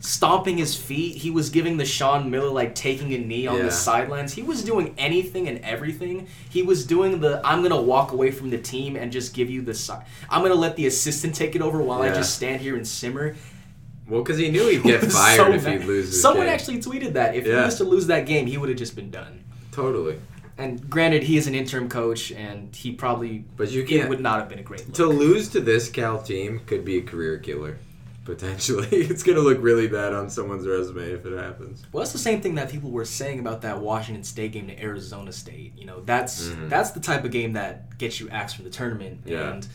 stomping 0.00 0.58
his 0.58 0.76
feet. 0.76 1.16
He 1.16 1.30
was 1.30 1.48
giving 1.50 1.76
the 1.76 1.84
Sean 1.86 2.30
Miller 2.30 2.50
like 2.50 2.74
taking 2.74 3.14
a 3.14 3.18
knee 3.18 3.46
on 3.46 3.56
Yeah. 3.58 3.62
the 3.62 3.70
sidelines. 3.70 4.34
He 4.34 4.42
was 4.42 4.62
doing 4.64 4.92
anything 4.98 5.46
and 5.48 5.60
everything. 5.60 6.26
He 6.50 6.62
was 6.62 6.84
doing 6.84 7.20
the 7.20 7.40
I'm 7.44 7.62
gonna 7.62 7.80
walk 7.80 8.12
away 8.12 8.32
from 8.32 8.50
the 8.50 8.58
team 8.58 8.96
and 8.96 9.10
just 9.12 9.32
give 9.34 9.48
you 9.48 9.62
the 9.62 9.72
si- 9.72 9.94
I'm 10.28 10.42
gonna 10.42 10.56
let 10.56 10.74
the 10.76 10.86
assistant 10.86 11.34
take 11.34 11.54
it 11.54 11.62
over 11.62 11.80
while 11.80 12.02
I 12.02 12.08
just 12.08 12.34
stand 12.34 12.60
here 12.60 12.76
and 12.76 12.86
simmer. 12.86 13.36
Well, 14.08 14.22
because 14.22 14.36
he 14.36 14.50
knew 14.50 14.66
he'd 14.68 14.82
get 14.82 15.00
fired 15.12 15.36
so 15.36 15.52
if 15.52 15.64
he 15.64 15.78
loses. 15.78 16.20
Someone 16.20 16.46
game. 16.46 16.54
actually 16.54 16.78
tweeted 16.82 17.12
that 17.14 17.34
if 17.36 17.44
he 17.46 17.52
was 17.52 17.76
to 17.76 17.84
lose 17.84 18.08
that 18.08 18.26
game, 18.26 18.46
he 18.46 18.58
would 18.58 18.68
have 18.68 18.78
just 18.78 18.96
been 18.96 19.10
done. 19.10 19.44
totally. 19.70 20.18
And 20.58 20.88
granted, 20.90 21.22
he 21.22 21.36
is 21.38 21.46
an 21.46 21.54
interim 21.54 21.88
coach, 21.88 22.30
and 22.30 22.74
he 22.76 22.92
probably 22.92 23.44
But 23.56 23.70
you 23.70 23.84
can't 23.84 24.08
would 24.10 24.20
not 24.20 24.38
have 24.40 24.48
been 24.48 24.58
a 24.58 24.62
great 24.62 24.86
look. 24.86 24.94
to 24.96 25.06
lose 25.06 25.48
to 25.50 25.60
this 25.60 25.88
Cal 25.88 26.20
team 26.22 26.60
could 26.66 26.84
be 26.84 26.98
a 26.98 27.02
career 27.02 27.38
killer. 27.38 27.78
Potentially, 28.24 28.86
it's 28.92 29.22
gonna 29.24 29.40
look 29.40 29.58
really 29.60 29.88
bad 29.88 30.12
on 30.14 30.30
someone's 30.30 30.64
resume 30.66 31.10
if 31.10 31.26
it 31.26 31.36
happens. 31.36 31.82
Well, 31.90 32.02
that's 32.02 32.12
the 32.12 32.18
same 32.18 32.40
thing 32.40 32.54
that 32.54 32.70
people 32.70 32.90
were 32.92 33.04
saying 33.04 33.40
about 33.40 33.62
that 33.62 33.80
Washington 33.80 34.22
State 34.22 34.52
game 34.52 34.68
to 34.68 34.80
Arizona 34.80 35.32
State. 35.32 35.72
You 35.76 35.86
know, 35.86 36.02
that's 36.04 36.48
Mhm. 36.50 36.68
that's 36.68 36.90
the 36.92 37.00
type 37.00 37.24
of 37.24 37.32
game 37.32 37.54
that 37.54 37.98
gets 37.98 38.20
you 38.20 38.28
axed 38.28 38.54
from 38.56 38.64
the 38.64 38.70
tournament. 38.70 39.22
Yeah. 39.24 39.54
And 39.54 39.66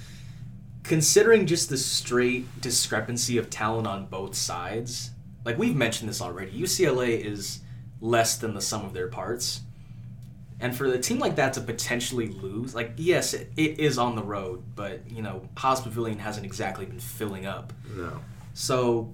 considering 0.83 1.45
just 1.45 1.69
the 1.69 1.77
straight 1.77 2.61
discrepancy 2.61 3.37
of 3.37 3.49
talent 3.49 3.87
on 3.87 4.05
both 4.05 4.35
sides, 4.35 5.11
like 5.43 5.57
we've 5.57 5.75
mentioned 5.75 6.09
this 6.09 6.21
already, 6.21 6.51
UCLA 6.51 7.17
is 7.21 7.59
less 7.99 8.37
than 8.37 8.53
the 8.53 8.61
sum 8.61 8.85
of 8.85 8.93
their 8.93 9.07
parts. 9.07 9.61
And 10.59 10.75
for 10.75 10.85
a 10.85 10.97
team 10.97 11.19
like 11.19 11.35
that 11.35 11.53
to 11.53 11.61
potentially 11.61 12.27
lose, 12.29 12.73
like 12.73 12.93
yes, 12.97 13.33
it, 13.35 13.51
it 13.57 13.79
is 13.79 13.97
on 13.99 14.15
the 14.15 14.23
road, 14.23 14.63
but 14.75 15.09
you 15.11 15.21
know, 15.21 15.47
Haas 15.55 15.81
Pavilion 15.81 16.17
hasn't 16.19 16.45
exactly 16.45 16.85
been 16.85 16.99
filling 16.99 17.45
up. 17.45 17.73
No. 17.95 18.19
So, 18.55 19.13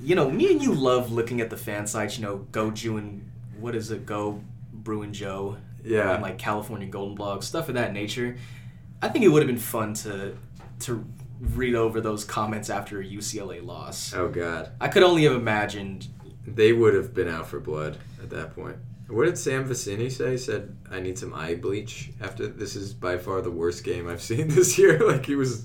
you 0.00 0.14
know, 0.14 0.30
me 0.30 0.52
and 0.52 0.62
you 0.62 0.72
love 0.74 1.12
looking 1.12 1.40
at 1.40 1.50
the 1.50 1.56
fan 1.56 1.86
sites. 1.86 2.18
You 2.18 2.24
know, 2.24 2.36
Go 2.50 2.70
Jew 2.70 2.96
and 2.96 3.30
what 3.60 3.74
is 3.74 3.90
it? 3.90 4.06
Go 4.06 4.42
Bruin 4.72 5.12
Joe 5.12 5.56
Yeah. 5.84 6.14
and 6.14 6.22
like 6.22 6.38
California 6.38 6.88
Golden 6.88 7.14
Blog 7.14 7.42
stuff 7.42 7.68
of 7.68 7.74
that 7.74 7.92
nature. 7.92 8.36
I 9.00 9.08
think 9.08 9.24
it 9.24 9.28
would 9.28 9.42
have 9.42 9.48
been 9.48 9.58
fun 9.58 9.94
to 9.94 10.36
to 10.80 11.04
read 11.40 11.74
over 11.74 12.00
those 12.00 12.24
comments 12.24 12.70
after 12.70 13.00
a 13.00 13.04
UCLA 13.04 13.64
loss. 13.64 14.14
oh 14.14 14.28
God. 14.28 14.70
I 14.80 14.88
could 14.88 15.02
only 15.02 15.24
have 15.24 15.34
imagined. 15.34 16.06
They 16.46 16.72
would 16.72 16.94
have 16.94 17.12
been 17.14 17.28
out 17.28 17.46
for 17.48 17.60
blood 17.60 17.98
at 18.22 18.30
that 18.30 18.54
point. 18.54 18.76
What 19.12 19.26
did 19.26 19.38
Sam 19.38 19.68
Vecenie 19.68 20.10
say? 20.10 20.32
He 20.32 20.38
said, 20.38 20.76
"I 20.90 21.00
need 21.00 21.18
some 21.18 21.34
eye 21.34 21.54
bleach." 21.54 22.10
After 22.20 22.46
this 22.46 22.76
is 22.76 22.94
by 22.94 23.18
far 23.18 23.40
the 23.40 23.50
worst 23.50 23.84
game 23.84 24.08
I've 24.08 24.22
seen 24.30 24.48
this 24.48 24.78
year. 24.78 24.98
like 25.06 25.26
he 25.26 25.34
was. 25.34 25.64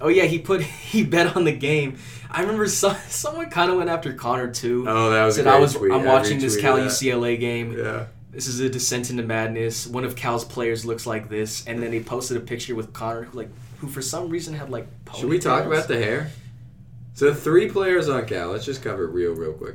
Oh 0.00 0.08
yeah, 0.08 0.24
he 0.24 0.38
put 0.38 0.60
he 0.90 1.04
bet 1.04 1.36
on 1.36 1.44
the 1.44 1.52
game. 1.52 1.98
I 2.30 2.42
remember 2.42 2.68
some, 2.68 2.96
someone 3.08 3.50
kind 3.50 3.70
of 3.70 3.78
went 3.78 3.90
after 3.90 4.12
Connor 4.12 4.52
too. 4.52 4.84
Oh, 4.86 5.10
that 5.10 5.24
was. 5.24 5.36
a 5.36 5.38
said 5.38 5.44
great 5.44 5.54
I 5.54 5.58
was 5.58 5.74
tweet. 5.74 5.92
I'm 5.92 6.04
watching 6.04 6.38
this 6.38 6.56
Cal 6.60 6.76
that. 6.76 6.86
UCLA 6.86 7.40
game. 7.40 7.76
Yeah. 7.76 8.06
this 8.30 8.46
is 8.46 8.60
a 8.60 8.68
descent 8.68 9.10
into 9.10 9.22
madness. 9.22 9.86
One 9.86 10.04
of 10.04 10.14
Cal's 10.14 10.44
players 10.44 10.84
looks 10.84 11.06
like 11.06 11.28
this, 11.28 11.66
and 11.66 11.82
then 11.82 11.92
he 11.92 12.00
posted 12.00 12.36
a 12.36 12.40
picture 12.40 12.74
with 12.74 12.92
Connor, 12.92 13.24
who 13.24 13.38
like 13.38 13.48
who 13.78 13.88
for 13.88 14.02
some 14.02 14.28
reason 14.28 14.54
had 14.54 14.70
like. 14.70 14.86
Should 15.16 15.30
we 15.30 15.38
talk 15.38 15.64
about 15.64 15.88
the 15.88 15.96
hair? 15.96 16.30
So 17.14 17.34
three 17.34 17.68
players 17.68 18.08
on 18.08 18.26
Cal. 18.26 18.50
Let's 18.50 18.64
just 18.64 18.80
cover 18.80 19.04
it 19.04 19.10
real, 19.10 19.32
real 19.32 19.52
quick. 19.52 19.74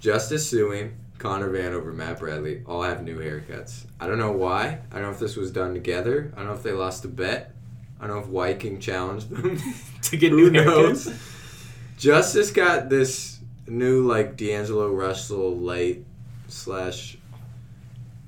Justice 0.00 0.50
Sueing, 0.50 0.92
Connor 1.20 1.50
Vanover 1.50 1.94
Matt 1.94 2.18
Bradley 2.18 2.62
all 2.66 2.82
have 2.82 3.04
new 3.04 3.18
haircuts. 3.18 3.84
I 4.00 4.06
don't 4.08 4.18
know 4.18 4.32
why. 4.32 4.78
I 4.90 4.94
don't 4.96 5.02
know 5.02 5.10
if 5.10 5.18
this 5.20 5.36
was 5.36 5.50
done 5.52 5.74
together. 5.74 6.32
I 6.34 6.38
don't 6.38 6.46
know 6.48 6.54
if 6.54 6.62
they 6.62 6.72
lost 6.72 7.04
a 7.04 7.08
bet. 7.08 7.54
I 8.00 8.06
don't 8.06 8.16
know 8.16 8.22
if 8.22 8.28
Wyking 8.28 8.80
challenged 8.80 9.28
them. 9.28 9.58
to 10.02 10.16
get 10.16 10.32
new 10.32 10.50
knows? 10.50 11.06
haircuts? 11.06 11.36
Justice 11.98 12.50
got 12.50 12.88
this 12.88 13.38
new 13.68 14.06
like 14.06 14.36
D'Angelo 14.38 14.88
Russell 14.90 15.54
light 15.56 16.04
slash 16.48 17.18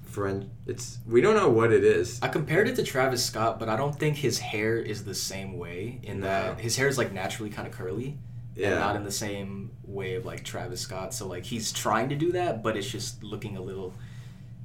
French. 0.05 0.47
It's 0.67 0.99
we 1.09 1.23
don't 1.23 1.35
know 1.35 1.49
what 1.49 1.73
it 1.73 1.85
is. 1.85 2.21
I 2.21 2.29
compared 2.29 2.69
it 2.69 2.77
to 2.77 2.83
Travis 2.83 3.25
Scott, 3.25 3.59
but 3.59 3.71
I 3.71 3.77
don't 3.77 3.99
think 3.99 4.19
his 4.19 4.39
hair 4.39 4.77
is 4.77 5.05
the 5.05 5.15
same 5.15 5.57
way. 5.57 5.99
In 6.03 6.21
No. 6.21 6.27
that 6.27 6.61
his 6.61 6.77
hair 6.77 6.89
is 6.89 6.99
like 6.99 7.13
naturally 7.13 7.49
kind 7.49 7.67
of 7.67 7.73
curly, 7.73 8.19
and 8.55 8.65
Yeah. 8.65 8.79
not 8.79 8.97
in 8.97 9.05
the 9.05 9.11
same 9.13 9.71
way 9.85 10.15
of 10.15 10.25
like 10.27 10.45
Travis 10.45 10.81
Scott. 10.81 11.15
So 11.15 11.27
like 11.27 11.45
he's 11.45 11.73
trying 11.73 12.09
to 12.11 12.15
do 12.17 12.33
that, 12.33 12.63
but 12.63 12.77
it's 12.77 12.89
just 12.91 13.23
looking 13.23 13.57
a 13.57 13.61
little, 13.63 13.93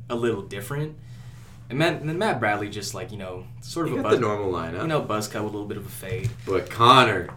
a 0.10 0.16
little 0.16 0.42
different. 0.42 0.96
And, 1.70 1.80
Matt, 1.80 2.00
and 2.00 2.08
then 2.10 2.18
Matt 2.18 2.40
Bradley 2.40 2.70
just 2.70 2.94
like 2.94 3.12
you 3.12 3.18
know 3.18 3.46
sort 3.62 3.88
of 3.88 3.94
You 3.94 4.00
a 4.00 4.04
got 4.04 4.10
buzz, 4.12 4.20
the 4.20 4.26
normal 4.26 4.52
lineup. 4.54 4.82
you 4.82 4.88
know 4.88 5.02
buzz 5.02 5.28
cut 5.28 5.44
with 5.44 5.52
a 5.54 5.56
little 5.58 5.68
bit 5.68 5.78
of 5.78 5.86
a 5.86 5.90
fade. 5.90 6.30
but 6.46 6.70
Connor, 6.70 7.30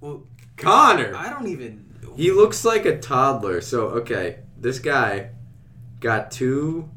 Well, 0.00 0.24
Connor. 0.56 1.14
I 1.14 1.30
don't 1.30 1.46
even. 1.48 1.84
He 2.16 2.32
looks 2.32 2.64
like 2.64 2.84
a 2.84 2.98
toddler. 2.98 3.60
So 3.60 3.88
okay, 4.00 4.40
this 4.58 4.80
guy 4.80 5.30
got 6.00 6.30
two. 6.32 6.88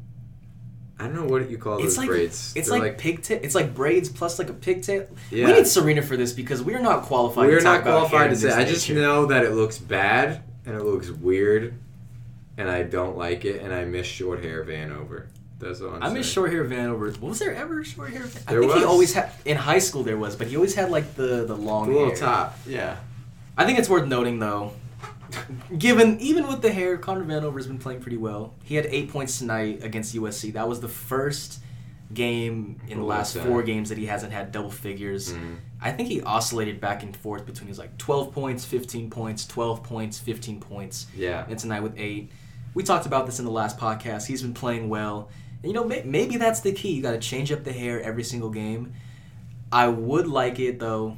I 1.02 1.06
don't 1.06 1.14
know 1.16 1.24
what 1.26 1.50
you 1.50 1.58
call 1.58 1.74
It's 1.78 1.84
those 1.96 1.98
like 1.98 2.08
braids. 2.08 2.52
it's 2.54 2.68
They're 2.68 2.78
like, 2.78 2.98
pigtail. 2.98 3.40
It's 3.42 3.54
like 3.54 3.74
braids 3.74 4.08
plus 4.08 4.38
like 4.38 4.48
a 4.50 4.52
pigtail. 4.54 5.06
Yeah. 5.30 5.46
We 5.46 5.52
need 5.54 5.66
Serena 5.66 6.00
for 6.02 6.16
this 6.16 6.32
because 6.32 6.62
we 6.62 6.74
are 6.74 6.80
not 6.80 7.02
qualified. 7.02 7.46
we're 7.48 7.58
to 7.58 7.64
talk 7.64 7.84
not 7.84 7.90
qualified 7.90 8.30
to 8.30 8.36
say. 8.36 8.52
I 8.52 8.64
just 8.64 8.88
nature. 8.88 9.00
know 9.00 9.26
that 9.26 9.44
it 9.44 9.50
looks 9.52 9.78
bad 9.78 10.42
and 10.64 10.76
it 10.76 10.84
looks 10.84 11.10
weird, 11.10 11.74
and 12.56 12.70
I 12.70 12.84
don't 12.84 13.16
like 13.16 13.44
it, 13.44 13.62
and 13.62 13.74
I 13.74 13.84
miss 13.84 14.06
short 14.06 14.44
hair 14.44 14.64
Vanover. 14.64 15.26
That's 15.58 15.80
all 15.80 15.94
I'm 15.94 16.02
I 16.02 16.08
miss 16.10 16.30
short 16.30 16.50
hair 16.52 16.64
Vanover. 16.64 17.18
Was 17.20 17.38
there 17.40 17.54
ever 17.54 17.82
short 17.84 18.10
hair? 18.10 18.22
Van- 18.22 18.42
I 18.46 18.60
think 18.60 18.72
he 18.74 18.84
always 18.84 19.12
had 19.14 19.30
in 19.44 19.56
high 19.56 19.78
school. 19.80 20.02
There 20.04 20.16
was, 20.16 20.36
but 20.36 20.46
he 20.46 20.54
always 20.56 20.74
had 20.76 20.90
like 20.90 21.14
the 21.16 21.44
the 21.44 21.56
long 21.56 21.88
The 21.88 21.92
little 21.94 22.08
hair. 22.10 22.16
top. 22.16 22.58
Yeah. 22.66 22.96
I 23.58 23.64
think 23.66 23.78
it's 23.78 23.88
worth 23.88 24.06
noting 24.08 24.38
though, 24.38 24.72
given 25.78 26.18
even 26.20 26.46
with 26.48 26.62
the 26.62 26.72
hair, 26.72 26.96
Connor 26.98 27.24
Vanover 27.24 27.56
has 27.56 27.66
been 27.66 27.78
playing 27.78 28.00
pretty 28.00 28.16
well. 28.16 28.54
He 28.64 28.74
had 28.74 28.86
eight 28.86 29.10
points 29.10 29.38
tonight 29.38 29.80
against 29.82 30.14
USC. 30.14 30.52
That 30.52 30.68
was 30.68 30.80
the 30.80 30.88
first 30.88 31.60
game 32.12 32.78
in 32.88 32.98
the 32.98 33.04
last 33.04 33.36
four 33.38 33.62
games 33.62 33.88
that 33.88 33.96
he 33.96 34.04
hasn't 34.06 34.32
had 34.32 34.52
double 34.52 34.70
figures. 34.70 35.32
Mhm. 35.32 35.56
I 35.80 35.92
think 35.92 36.08
he 36.10 36.20
oscillated 36.22 36.78
back 36.80 37.02
and 37.02 37.16
forth 37.16 37.46
between 37.46 37.68
his 37.68 37.78
like 37.78 37.96
12 37.96 38.32
points, 38.32 38.64
15 38.66 39.08
points, 39.08 39.46
12 39.46 39.82
points, 39.82 40.18
15 40.18 40.60
points, 40.60 41.06
Yeah. 41.16 41.46
and 41.48 41.58
tonight 41.58 41.82
with 41.82 41.94
eight. 41.96 42.30
We 42.74 42.82
talked 42.82 43.06
about 43.06 43.24
this 43.26 43.38
in 43.38 43.44
the 43.46 43.50
last 43.50 43.78
podcast. 43.78 44.26
He's 44.26 44.42
been 44.42 44.52
playing 44.54 44.88
well. 44.90 45.30
And 45.62 45.70
you 45.70 45.74
know, 45.74 45.84
may- 45.84 46.02
maybe 46.04 46.36
that's 46.36 46.60
the 46.60 46.72
key. 46.72 46.92
You 46.92 47.02
got 47.02 47.12
to 47.12 47.18
change 47.18 47.50
up 47.50 47.64
the 47.64 47.72
hair 47.72 48.02
every 48.02 48.24
single 48.24 48.50
game. 48.50 48.92
I 49.70 49.88
would 49.88 50.26
like 50.26 50.58
it 50.60 50.78
though. 50.80 51.16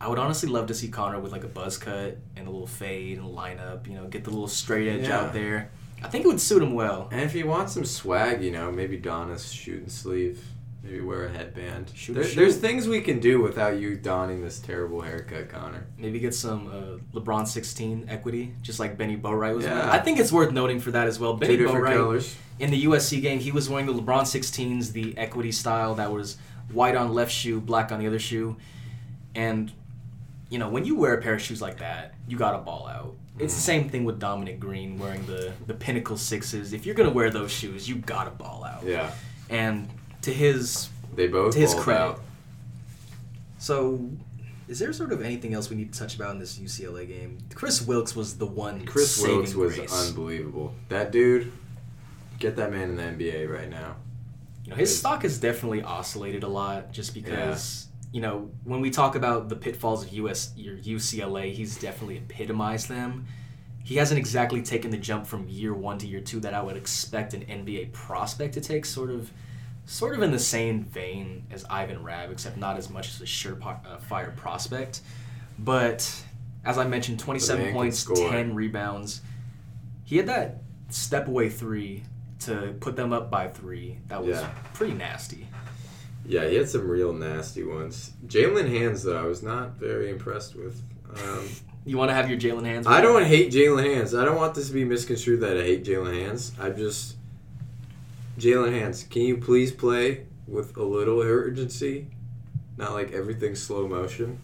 I 0.00 0.08
would 0.08 0.18
honestly 0.18 0.48
love 0.48 0.66
to 0.68 0.74
see 0.74 0.88
Connor 0.88 1.20
with 1.20 1.32
like 1.32 1.44
a 1.44 1.48
buzz 1.48 1.76
cut 1.76 2.16
and 2.36 2.48
a 2.48 2.50
little 2.50 2.66
fade 2.66 3.18
and 3.18 3.26
a 3.26 3.30
lineup. 3.30 3.86
You 3.86 3.94
know, 3.94 4.06
get 4.06 4.24
the 4.24 4.30
little 4.30 4.48
straight 4.48 4.88
edge 4.88 5.08
Yeah. 5.08 5.20
out 5.20 5.32
there. 5.32 5.70
I 6.02 6.08
think 6.08 6.24
it 6.24 6.28
would 6.28 6.40
suit 6.40 6.62
him 6.62 6.72
well. 6.72 7.08
And 7.12 7.20
if 7.20 7.34
you 7.34 7.46
want 7.46 7.68
some 7.68 7.84
swag, 7.84 8.42
you 8.42 8.50
know, 8.50 8.72
maybe 8.72 8.96
don 8.96 9.30
a 9.30 9.38
shooting 9.38 9.88
sleeve. 9.90 10.42
Maybe 10.82 11.02
wear 11.02 11.26
a 11.26 11.28
headband. 11.30 11.92
Shoot 11.94 12.14
There- 12.14 12.24
shoe. 12.24 12.40
there's 12.40 12.56
things 12.56 12.88
we 12.88 13.02
can 13.02 13.20
do 13.20 13.42
without 13.42 13.78
you 13.78 13.96
donning 13.96 14.40
this 14.40 14.58
terrible 14.58 15.02
haircut, 15.02 15.50
Connor. 15.50 15.86
Maybe 15.98 16.18
get 16.18 16.34
some 16.34 16.68
uh, 16.68 17.18
LeBron 17.20 17.46
16 17.46 18.06
equity, 18.08 18.54
just 18.62 18.80
like 18.80 18.96
Bennie 18.96 19.18
Boatwright 19.18 19.54
was. 19.54 19.66
Yeah. 19.66 19.74
wearing. 19.74 19.90
I 19.90 19.98
think 19.98 20.18
it's 20.18 20.32
worth 20.32 20.52
noting 20.52 20.80
for 20.80 20.90
that 20.92 21.06
as 21.06 21.20
well. 21.20 21.34
Benny 21.34 21.58
Two 21.58 21.64
different 21.66 21.84
Boatwright 21.84 21.96
colors. 21.98 22.34
in 22.58 22.70
the 22.70 22.84
USC 22.86 23.20
game, 23.20 23.40
he 23.40 23.52
was 23.52 23.68
wearing 23.68 23.84
the 23.84 23.92
LeBron 23.92 24.24
16s, 24.24 24.92
the 24.92 25.12
equity 25.18 25.52
style 25.52 25.94
that 25.96 26.10
was 26.10 26.38
white 26.72 26.96
on 26.96 27.12
left 27.12 27.30
shoe, 27.30 27.60
black 27.60 27.92
on 27.92 27.98
the 28.00 28.06
other 28.06 28.18
shoe. 28.18 28.56
And, 29.34 29.72
you 30.50 30.58
know, 30.58 30.68
when 30.68 30.84
you 30.84 30.96
wear 30.96 31.14
a 31.14 31.22
pair 31.22 31.34
of 31.34 31.42
shoes 31.42 31.62
like 31.62 31.78
that, 31.78 32.14
you 32.28 32.36
got 32.36 32.52
to 32.52 32.58
ball 32.58 32.88
out. 32.88 33.14
It's 33.38 33.54
the 33.54 33.72
mm-hmm. 33.72 33.82
same 33.82 33.88
thing 33.88 34.04
with 34.04 34.18
Dominic 34.18 34.60
Green 34.60 34.98
wearing 34.98 35.24
the, 35.24 35.52
the 35.66 35.72
Pinnacle 35.72 36.18
Sixes. 36.18 36.72
If 36.72 36.84
you're 36.84 36.94
going 36.94 37.08
to 37.08 37.14
wear 37.14 37.30
those 37.30 37.50
shoes, 37.50 37.88
you 37.88 37.94
got 37.94 38.24
to 38.24 38.30
ball 38.30 38.64
out. 38.64 38.84
Yeah. 38.84 39.12
And 39.48 39.88
to 40.22 40.32
his 40.32 40.90
They 41.14 41.28
both 41.28 41.54
to 41.54 41.60
his 41.60 41.74
credit. 41.74 42.00
out. 42.00 42.20
So, 43.58 44.10
is 44.68 44.78
there 44.78 44.92
sort 44.92 45.12
of 45.12 45.22
anything 45.22 45.54
else 45.54 45.70
we 45.70 45.76
need 45.76 45.92
to 45.92 45.98
touch 45.98 46.16
about 46.16 46.32
in 46.32 46.38
this 46.38 46.58
UCLA 46.58 47.06
game? 47.06 47.38
Kris 47.54 47.82
Wilkes 47.82 48.14
was 48.16 48.36
the 48.36 48.46
one. 48.46 48.84
Kris 48.86 49.22
Wilkes 49.22 49.54
was 49.54 49.76
grace. 49.76 50.08
unbelievable. 50.08 50.74
That 50.88 51.12
dude, 51.12 51.52
get 52.38 52.56
that 52.56 52.70
man 52.70 52.90
in 52.90 52.96
the 52.96 53.02
NBA 53.02 53.48
right 53.52 53.68
now. 53.68 53.96
You 54.64 54.70
know, 54.70 54.76
his 54.76 54.96
stock 54.98 55.22
has 55.22 55.38
definitely 55.38 55.82
oscillated 55.82 56.42
a 56.42 56.48
lot 56.48 56.92
just 56.92 57.14
because, 57.14 57.88
you 58.12 58.20
know, 58.20 58.50
when 58.64 58.80
we 58.80 58.90
talk 58.90 59.14
about 59.14 59.48
the 59.48 59.56
pitfalls 59.56 60.04
of 60.04 60.12
US 60.12 60.52
your 60.56 60.76
UCLA, 60.76 61.52
he's 61.52 61.76
definitely 61.78 62.16
epitomized 62.18 62.88
them. 62.88 63.26
He 63.84 63.96
hasn't 63.96 64.18
exactly 64.18 64.62
taken 64.62 64.90
the 64.90 64.96
jump 64.98 65.26
from 65.26 65.48
year 65.48 65.72
1 65.74 65.98
to 65.98 66.06
year 66.06 66.20
2 66.20 66.40
that 66.40 66.54
I 66.54 66.60
would 66.62 66.76
expect 66.76 67.34
an 67.34 67.42
NBA 67.42 67.92
prospect 67.92 68.54
to 68.54 68.60
take 68.60 68.84
sort 68.84 69.10
of 69.10 69.30
sort 69.86 70.14
of 70.14 70.22
in 70.22 70.30
the 70.30 70.38
same 70.38 70.84
vein 70.84 71.44
as 71.50 71.64
Ivan 71.68 72.02
Rabb 72.04 72.30
except 72.30 72.56
not 72.56 72.76
as 72.76 72.90
much 72.90 73.08
as 73.08 73.20
a 73.20 73.24
surefire 73.24 74.28
uh, 74.28 74.30
prospect. 74.36 75.00
But 75.58 76.24
as 76.64 76.78
I 76.78 76.84
mentioned, 76.86 77.18
27 77.20 77.72
points, 77.72 77.98
score. 77.98 78.30
10 78.30 78.54
rebounds. 78.54 79.22
He 80.04 80.16
had 80.16 80.26
that 80.26 80.58
step 80.90 81.28
away 81.28 81.48
3 81.48 82.02
to 82.40 82.74
put 82.80 82.96
them 82.96 83.12
up 83.12 83.30
by 83.30 83.48
3. 83.48 83.98
That 84.08 84.24
was 84.24 84.40
Yeah. 84.40 84.50
pretty 84.74 84.94
nasty. 84.94 85.46
Yeah, 86.30 86.46
he 86.46 86.54
had 86.54 86.68
some 86.68 86.86
real 86.86 87.12
nasty 87.12 87.64
ones. 87.64 88.12
Jaylen 88.24 88.68
Hands, 88.68 89.02
though, 89.02 89.18
I 89.18 89.26
was 89.26 89.42
not 89.42 89.72
very 89.72 90.10
impressed 90.10 90.54
with. 90.54 90.80
Um, 91.16 91.48
You 91.84 91.98
want 91.98 92.10
to 92.10 92.14
have 92.14 92.30
your 92.30 92.38
Jalen 92.38 92.64
hands? 92.64 92.86
I 92.86 93.00
don't 93.00 93.24
hate 93.24 93.50
Jaylen 93.50 93.84
Hands. 93.84 94.14
I 94.14 94.24
don't 94.24 94.36
want 94.36 94.54
this 94.54 94.68
to 94.68 94.72
be 94.72 94.84
misconstrued 94.84 95.40
that 95.40 95.56
I 95.56 95.62
hate 95.62 95.84
Jaylen 95.84 96.14
Hands. 96.14 96.52
I 96.60 96.70
just. 96.70 97.16
Jaylen 98.38 98.70
Hands, 98.70 99.02
can 99.10 99.22
you 99.22 99.38
please 99.38 99.72
play 99.72 100.26
with 100.46 100.76
a 100.76 100.84
little 100.84 101.20
urgency? 101.20 102.06
Not 102.76 102.92
like 102.92 103.10
everything 103.10 103.56
slow 103.56 103.88
motion. 103.88 104.38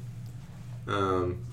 Um, 0.88 1.46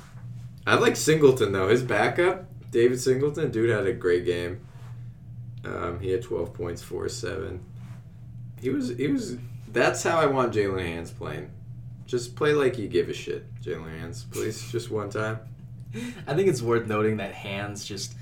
I 0.65 0.75
like 0.75 0.95
Singleton 0.95 1.51
though. 1.51 1.69
His 1.69 1.83
backup, 1.83 2.45
David 2.71 2.99
Singleton, 2.99 3.51
dude 3.51 3.69
had 3.69 3.85
a 3.85 3.93
great 3.93 4.25
game. 4.25 4.65
Um, 5.63 5.99
he 5.99 6.09
had 6.09 6.23
12 6.23 6.55
points, 6.55 6.81
four 6.81 7.07
seven. 7.07 7.63
He 8.59 8.71
was 8.71 8.89
he 8.89 9.07
was. 9.07 9.37
That's 9.73 10.03
how 10.03 10.19
I 10.19 10.27
want 10.27 10.53
Jaylen 10.53 10.81
Hands 10.85 11.09
playing. 11.11 11.49
Just 12.05 12.35
play 12.35 12.53
like 12.53 12.77
you 12.77 12.87
give 12.87 13.09
a 13.09 13.13
shit, 13.13 13.45
Jaylen 13.61 13.97
Hands, 13.99 14.25
please. 14.31 14.71
Just 14.71 14.91
one 14.91 15.09
time. 15.09 15.39
I 16.27 16.33
think 16.35 16.47
it's 16.47 16.61
worth 16.61 16.87
noting 16.87 17.17
that 17.17 17.33
Hands 17.33 17.83
just 17.83 18.13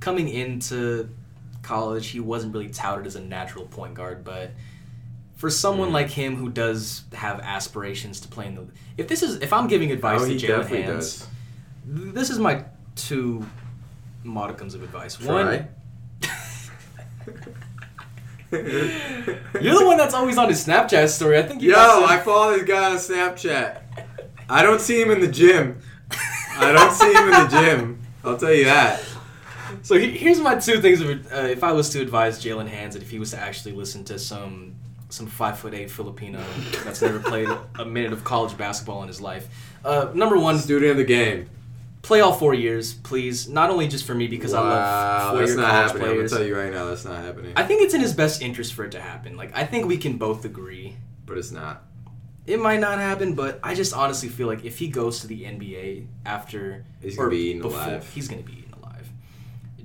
coming 0.00 0.28
into 0.28 1.08
college, 1.62 2.08
he 2.08 2.20
wasn't 2.20 2.52
really 2.54 2.70
touted 2.70 3.06
as 3.06 3.16
a 3.16 3.20
natural 3.20 3.66
point 3.66 3.94
guard, 3.94 4.24
but 4.24 4.50
for 5.36 5.48
someone 5.50 5.90
Mm. 5.90 5.92
like 5.92 6.10
him 6.10 6.36
who 6.36 6.48
does 6.50 7.04
have 7.12 7.40
aspirations 7.40 8.20
to 8.20 8.28
play 8.28 8.46
in 8.46 8.54
the 8.54 8.66
if 8.98 9.08
this 9.08 9.22
is 9.22 9.36
if 9.40 9.52
I'm 9.52 9.68
giving 9.68 9.90
advice 9.90 10.22
Oh, 10.22 10.28
to 10.28 10.34
Jaylen 10.36 10.66
Hands, 10.66 10.86
does. 11.18 11.26
this 11.86 12.30
is 12.30 12.38
my 12.38 12.64
two 12.96 13.46
modicums 14.24 14.74
of 14.74 14.82
advice. 14.82 15.20
One, 15.20 15.44
Try. 15.46 15.68
you're 18.52 19.78
the 19.78 19.84
one 19.86 19.96
that's 19.96 20.14
always 20.14 20.36
on 20.38 20.48
his 20.48 20.64
Snapchat 20.66 21.08
story. 21.08 21.38
I 21.38 21.42
think 21.42 21.62
you 21.62 21.70
Yo, 21.70 22.04
I 22.04 22.18
follow 22.18 22.52
this 22.56 22.64
guy 22.64 22.90
on 22.90 22.96
Snapchat. 22.96 23.82
I 24.48 24.62
don't 24.62 24.80
see 24.80 25.00
him 25.00 25.10
in 25.10 25.20
the 25.20 25.28
gym. 25.28 25.80
I 26.56 26.72
don't 26.72 26.92
see 26.92 27.12
him 27.12 27.24
in 27.24 27.30
the 27.30 27.48
gym. 27.48 28.00
I'll 28.24 28.36
tell 28.36 28.52
you 28.52 28.64
that. 28.64 29.00
So 29.82 29.96
he- 29.96 30.18
here's 30.18 30.40
my 30.40 30.56
two 30.56 30.80
things. 30.80 31.00
Of, 31.00 31.32
uh, 31.32 31.36
if 31.46 31.62
I 31.62 31.72
was 31.72 31.90
to 31.90 32.00
advise 32.00 32.42
Jaylen 32.44 32.66
Hands, 32.68 32.94
and 32.94 33.02
if 33.04 33.10
he 33.10 33.18
was 33.20 33.30
to 33.30 33.38
actually 33.38 33.72
listen 33.72 34.04
to 34.04 34.18
some 34.18 34.74
some 35.10 35.26
five 35.26 35.58
foot 35.58 35.74
eight 35.74 35.90
Filipino 35.90 36.40
that's 36.84 37.02
never 37.02 37.18
played 37.18 37.48
a 37.80 37.84
minute 37.84 38.12
of 38.12 38.22
college 38.22 38.56
basketball 38.56 39.02
in 39.02 39.08
his 39.08 39.20
life, 39.20 39.48
uh, 39.84 40.08
number 40.14 40.38
one, 40.38 40.58
Student 40.58 40.92
of 40.92 40.96
the 40.98 41.04
game. 41.04 41.48
Play 42.02 42.20
all 42.20 42.32
four 42.32 42.54
years, 42.54 42.94
please. 42.94 43.48
Not 43.48 43.70
only 43.70 43.88
just 43.88 44.04
for 44.06 44.14
me 44.14 44.26
because 44.26 44.54
I 44.54 44.60
love 44.60 45.30
four 45.30 45.38
that's 45.40 45.50
year 45.52 45.60
not 45.60 45.70
college 45.70 45.92
happening. 45.92 46.20
I'm 46.22 46.28
tell 46.28 46.44
you 46.44 46.56
right 46.56 46.72
now, 46.72 46.86
that's 46.86 47.04
not 47.04 47.22
happening. 47.22 47.52
I 47.56 47.64
think 47.64 47.82
it's 47.82 47.94
in 47.94 48.00
his 48.00 48.14
best 48.14 48.42
interest 48.42 48.72
for 48.74 48.84
it 48.84 48.92
to 48.92 49.00
happen. 49.00 49.36
Like 49.36 49.56
I 49.56 49.64
think 49.64 49.86
we 49.86 49.96
can 49.98 50.16
both 50.18 50.44
agree. 50.44 50.96
But 51.26 51.38
it's 51.38 51.50
not. 51.52 51.84
It 52.46 52.58
might 52.58 52.80
not 52.80 52.98
happen, 52.98 53.34
but 53.34 53.60
I 53.62 53.74
just 53.74 53.94
honestly 53.94 54.28
feel 54.28 54.48
like 54.48 54.64
if 54.64 54.78
he 54.78 54.88
goes 54.88 55.20
to 55.20 55.28
the 55.28 55.44
NBA 55.44 56.06
after 56.26 56.84
He's 57.00 57.14
gonna 57.16 57.28
or 57.28 57.30
be 57.30 57.36
eaten 57.50 57.62
before- 57.62 57.78
alive. 57.78 58.10
He's 58.12 58.26
gonna 58.26 58.42
be 58.42 58.52
eaten 58.54 58.74
alive. 58.82 59.08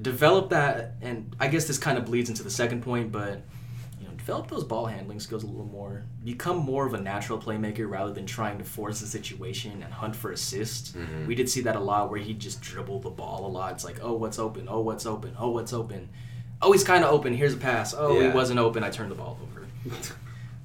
Develop 0.01 0.49
that, 0.49 0.93
and 1.01 1.35
I 1.39 1.47
guess 1.47 1.65
this 1.67 1.77
kind 1.77 1.97
of 1.97 2.05
bleeds 2.05 2.29
into 2.29 2.41
the 2.41 2.49
second 2.49 2.81
point, 2.81 3.11
but 3.11 3.41
develop 4.25 4.47
those 4.49 4.63
ball 4.63 4.87
handling 4.87 5.19
skills 5.19 5.43
a 5.43 5.45
little 5.47 5.65
more. 5.67 6.03
Become 6.23 6.57
more 6.57 6.87
of 6.87 6.95
a 6.95 6.99
natural 6.99 7.37
playmaker 7.37 7.87
rather 7.87 8.11
than 8.11 8.25
trying 8.25 8.57
to 8.57 8.63
force 8.63 8.99
the 8.99 9.05
situation 9.05 9.83
and 9.83 9.93
hunt 9.93 10.15
for 10.15 10.31
assists. 10.31 10.93
Mhm. 10.93 11.27
We 11.27 11.35
did 11.35 11.47
see 11.47 11.61
that 11.61 11.75
a 11.75 11.79
lot 11.79 12.09
where 12.09 12.19
he 12.19 12.33
just 12.33 12.59
dribble 12.59 13.01
the 13.01 13.11
ball 13.11 13.45
a 13.45 13.51
lot. 13.51 13.73
It's 13.73 13.83
like, 13.85 13.99
oh, 14.01 14.13
what's 14.13 14.39
open? 14.39 14.67
Oh, 14.67 14.79
what's 14.79 15.05
open? 15.05 15.35
Oh, 15.37 15.51
what's 15.51 15.73
open? 15.73 16.09
Oh, 16.59 16.71
he's 16.71 16.83
kind 16.83 17.03
of 17.03 17.11
open. 17.11 17.35
Here's 17.35 17.53
a 17.53 17.57
pass. 17.57 17.93
Oh, 17.95 18.19
he 18.19 18.27
wasn't 18.29 18.59
open. 18.59 18.83
I 18.83 18.89
turned 18.89 19.11
the 19.11 19.15
ball 19.15 19.37
over. 19.43 19.67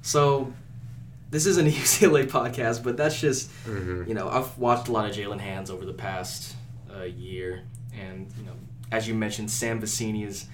So, 0.02 0.50
this 1.30 1.44
isn't 1.44 1.66
a 1.66 1.70
UCLA 1.82 2.24
podcast, 2.26 2.82
but 2.82 2.96
that's 2.96 3.20
just 3.20 3.50
Mhm. 3.66 4.08
you 4.08 4.14
know 4.14 4.28
I've 4.30 4.56
watched 4.56 4.88
a 4.88 4.92
lot 4.92 5.08
of 5.10 5.14
Jaylen 5.14 5.38
Hands 5.40 5.68
over 5.70 5.84
the 5.84 5.92
past 5.92 6.54
uh, 6.90 7.02
year, 7.02 7.64
and 7.92 8.26
you 8.38 8.44
know 8.46 8.54
as 8.90 9.06
you 9.06 9.14
mentioned, 9.14 9.50
Sam 9.50 9.80
Vecenie 9.82 10.26
is 10.26 10.46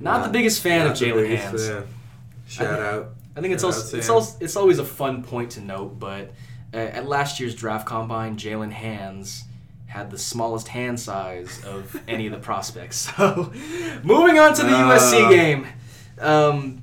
not, 0.00 0.22
the 0.24 0.30
biggest 0.30 0.62
fan 0.62 0.86
not 0.86 0.92
of 0.92 0.96
Jaylen 1.08 1.36
Hands. 1.36 1.66
fan. 1.68 1.82
Shout 2.46 2.80
out. 2.80 3.14
I 3.36 3.40
think 3.40 3.54
it's 3.54 3.64
also 3.64 3.96
it's 3.96 4.08
also 4.08 4.36
it's 4.40 4.56
always 4.56 4.78
a 4.78 4.84
fun 4.84 5.22
point 5.24 5.52
to 5.52 5.60
note, 5.60 5.98
but 5.98 6.32
uh, 6.72 6.76
at 6.76 7.06
last 7.06 7.40
year's 7.40 7.54
draft 7.54 7.86
combine, 7.86 8.36
Jaylen 8.36 8.70
Hands 8.72 9.44
had 9.86 10.10
the 10.10 10.18
smallest 10.18 10.68
hand 10.68 10.98
size 11.00 11.64
of 11.64 12.00
any 12.08 12.26
of 12.26 12.32
the 12.32 12.38
prospects. 12.38 13.10
So, 13.16 13.52
moving 14.02 14.38
on 14.38 14.54
to 14.54 14.62
the 14.62 14.68
Uh. 14.74 14.98
USC 14.98 15.30
game, 15.30 15.66
um, 16.20 16.82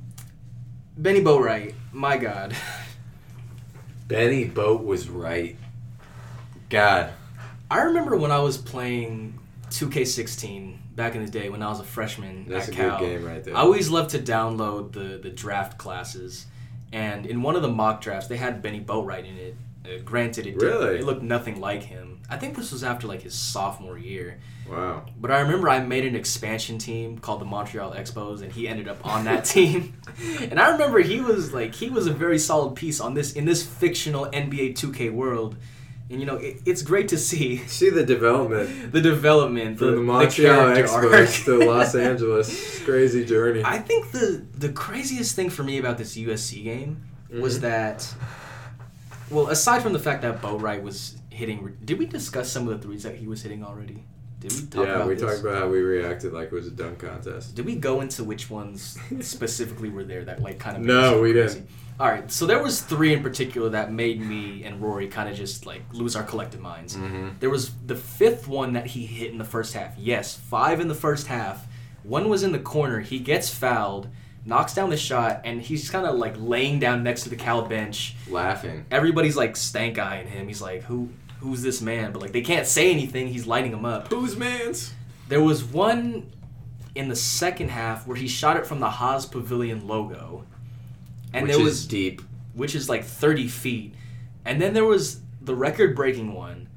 Bennie 0.98 1.22
Boatwright, 1.22 1.74
my 1.92 2.18
God. 2.18 2.56
Benny 4.08 4.46
Boat 4.46 4.84
was 4.84 5.08
right. 5.10 5.56
God. 6.70 7.12
I 7.70 7.82
remember 7.84 8.18
when 8.18 8.32
I 8.32 8.40
was 8.40 8.58
playing 8.58 9.40
2K16 9.70 10.78
back 10.96 11.16
in 11.16 11.24
the 11.26 11.32
day 11.32 11.50
when 11.50 11.62
I 11.64 11.70
was 11.70 11.80
a 11.80 11.84
freshman 11.84 12.46
That's 12.48 12.68
at 12.68 12.74
a 12.74 12.78
Cal. 12.78 13.00
game 13.00 13.24
right 13.26 13.44
there. 13.44 13.56
I 13.56 13.62
always 13.62 13.90
loved 13.90 14.12
to 14.12 14.20
download 14.20 14.92
the 14.94 15.20
the 15.22 15.30
draft 15.30 15.78
classes, 15.78 16.46
and 16.92 17.26
in 17.26 17.42
one 17.42 17.56
of 17.56 17.62
the 17.62 17.70
mock 17.70 18.02
drafts 18.02 18.28
they 18.28 18.38
had 18.38 18.62
Bennie 18.62 18.82
Boatwright 18.82 19.26
in 19.28 19.38
it. 19.38 19.56
Uh, 19.84 20.00
granted, 20.06 20.46
it 20.46 20.58
Really? 20.58 20.98
it 21.00 21.04
looked 21.06 21.24
nothing 21.24 21.60
like 21.60 21.82
him. 21.82 22.20
I 22.30 22.38
think 22.38 22.56
this 22.56 22.72
was 22.72 22.84
after 22.84 23.08
like 23.08 23.24
his 23.24 23.34
sophomore 23.34 23.98
year. 23.98 24.40
Wow. 24.70 25.06
But 25.20 25.32
I 25.32 25.40
remember 25.40 25.70
I 25.70 25.80
made 25.80 26.06
an 26.06 26.16
expansion 26.16 26.78
team 26.78 27.18
called 27.18 27.42
the 27.42 27.46
Montreal 27.46 27.92
Expos, 27.94 28.44
and 28.44 28.52
he 28.52 28.68
ended 28.68 28.88
up 28.88 29.04
on 29.04 29.26
that 29.26 29.44
team. 29.56 29.96
And 30.40 30.60
I 30.60 30.70
remember 30.74 31.00
he 31.00 31.20
was 31.20 31.52
like 31.52 31.74
he 31.74 31.90
was 31.90 32.06
a 32.06 32.14
very 32.14 32.38
solid 32.38 32.76
piece 32.76 33.00
on 33.00 33.16
this 33.16 33.34
in 33.34 33.46
this 33.46 33.66
fictional 33.66 34.28
NBA 34.28 34.76
2K 34.76 35.12
world. 35.12 35.56
And 36.12 36.20
you 36.20 36.26
know 36.26 36.36
it, 36.36 36.62
it's 36.66 36.82
great 36.82 37.08
to 37.10 37.18
see 37.18 37.58
See 37.68 37.90
the 37.90 38.04
development 38.06 38.92
the 38.98 39.00
development, 39.02 39.78
from 39.78 39.88
the 39.92 39.96
the 39.96 40.02
Montreal 40.02 40.60
arc. 40.60 40.78
Expos 40.78 41.46
to 41.46 41.58
Los 41.66 41.96
Angeles. 42.10 42.80
Crazy 42.84 43.24
journey. 43.26 43.62
I 43.64 43.80
think 43.80 44.12
the 44.12 44.46
the 44.58 44.70
craziest 44.70 45.36
thing 45.36 45.50
for 45.50 45.64
me 45.64 45.78
about 45.80 45.98
this 45.98 46.18
USC 46.18 46.64
game 46.64 47.02
was 47.30 47.60
Mhm. 47.60 47.62
that, 47.62 48.14
well, 49.30 49.48
aside 49.48 49.82
from 49.82 49.94
the 49.94 50.00
fact 50.00 50.22
that 50.24 50.42
Boatwright 50.42 50.82
was 50.84 51.16
hitting, 51.30 51.78
did 51.86 51.98
we 51.98 52.06
discuss 52.06 52.52
some 52.52 52.68
of 52.68 52.74
the 52.82 52.86
threes 52.86 53.04
that 53.04 53.16
he 53.16 53.28
was 53.28 53.42
hitting 53.42 53.64
already? 53.64 54.04
Did 54.42 54.52
we 54.54 54.60
talk 54.68 54.74
about 54.74 54.88
yeah, 54.88 54.96
about 54.96 55.08
we 55.08 55.14
this? 55.16 55.24
talked 55.24 55.40
about 55.42 55.56
how 55.56 55.70
we 55.70 55.80
reacted 55.80 56.34
like 56.34 56.48
it 56.48 56.52
was 56.54 56.68
a 56.68 56.72
dunk 56.72 57.00
contest. 57.00 57.56
Did 57.56 57.66
we 57.66 57.76
go 57.76 58.02
into 58.02 58.24
which 58.24 58.50
ones 58.50 58.98
specifically 59.22 59.90
were 59.90 60.04
there 60.04 60.26
that 60.26 60.42
like 60.42 60.60
kind 60.60 60.76
of? 60.78 60.84
No, 60.84 60.94
made 60.94 61.06
us 61.06 61.12
go 61.14 61.22
we 61.22 61.32
crazy? 61.34 61.54
didn't. 61.60 61.70
All 62.02 62.10
right, 62.10 62.32
so 62.32 62.48
there 62.48 62.64
was 62.64 62.82
three 62.82 63.14
in 63.14 63.22
particular 63.22 63.70
that 63.70 63.92
made 63.92 64.20
me 64.20 64.64
and 64.64 64.82
Rory 64.82 65.08
kind 65.08 65.30
of 65.30 65.36
just 65.36 65.68
like 65.68 65.84
lose 65.94 66.16
our 66.16 66.24
collective 66.24 66.60
minds. 66.60 66.98
Mm-hmm. 66.98 67.34
There 67.40 67.52
was 67.52 67.76
the 67.86 67.96
fifth 67.96 68.48
one 68.48 68.74
that 68.74 68.88
he 68.88 69.06
hit 69.06 69.30
in 69.32 69.38
the 69.38 69.46
first 69.46 69.76
half. 69.76 69.96
Yes, 70.00 70.36
five 70.36 70.80
in 70.80 70.88
the 70.88 70.96
first 70.96 71.28
half. 71.28 71.68
One 72.02 72.28
was 72.28 72.42
in 72.42 72.54
the 72.54 72.60
corner. 72.60 73.02
He 73.02 73.20
gets 73.20 73.54
fouled, 73.54 74.08
knocks 74.46 74.74
down 74.74 74.90
the 74.90 74.98
shot, 74.98 75.42
and 75.44 75.62
he's 75.62 75.92
kind 75.92 76.08
of 76.08 76.16
like 76.16 76.34
laying 76.40 76.80
down 76.80 77.04
next 77.04 77.22
to 77.22 77.30
the 77.30 77.36
Cal 77.36 77.62
bench. 77.68 78.16
Laughing. 78.28 78.84
Everybody's 78.90 79.38
like 79.38 79.56
stank 79.56 80.00
eyeing 80.00 80.26
him. 80.26 80.48
He's 80.48 80.60
like, 80.60 80.82
"Who? 80.86 81.10
Who's 81.42 81.62
this 81.62 81.82
man?" 81.82 82.14
But 82.14 82.24
like 82.24 82.32
they 82.32 82.42
can't 82.42 82.66
say 82.66 82.90
anything. 82.90 83.28
He's 83.28 83.46
lighting 83.46 83.74
them 83.74 83.86
up. 83.86 84.08
Who's 84.08 84.36
man's? 84.36 84.92
There 85.28 85.44
was 85.44 85.64
one 85.64 86.32
in 86.96 87.10
the 87.10 87.16
second 87.16 87.70
half 87.70 88.08
where 88.08 88.18
he 88.18 88.28
shot 88.28 88.58
it 88.58 88.66
from 88.66 88.80
the 88.80 88.90
Haas 88.90 89.28
Pavilion 89.28 89.88
logo, 89.88 90.48
and 91.34 91.44
Which 91.44 91.52
there 91.52 91.62
is 91.62 91.66
was 91.66 91.86
deep. 91.88 92.22
which 92.54 92.76
is 92.76 92.90
like 92.90 93.04
30 93.04 93.48
feet. 93.48 93.94
And 94.46 94.62
then 94.62 94.74
there 94.74 94.86
was 94.86 95.22
the 95.42 95.56
record 95.56 95.96
breaking 95.96 96.34
one 96.34 96.68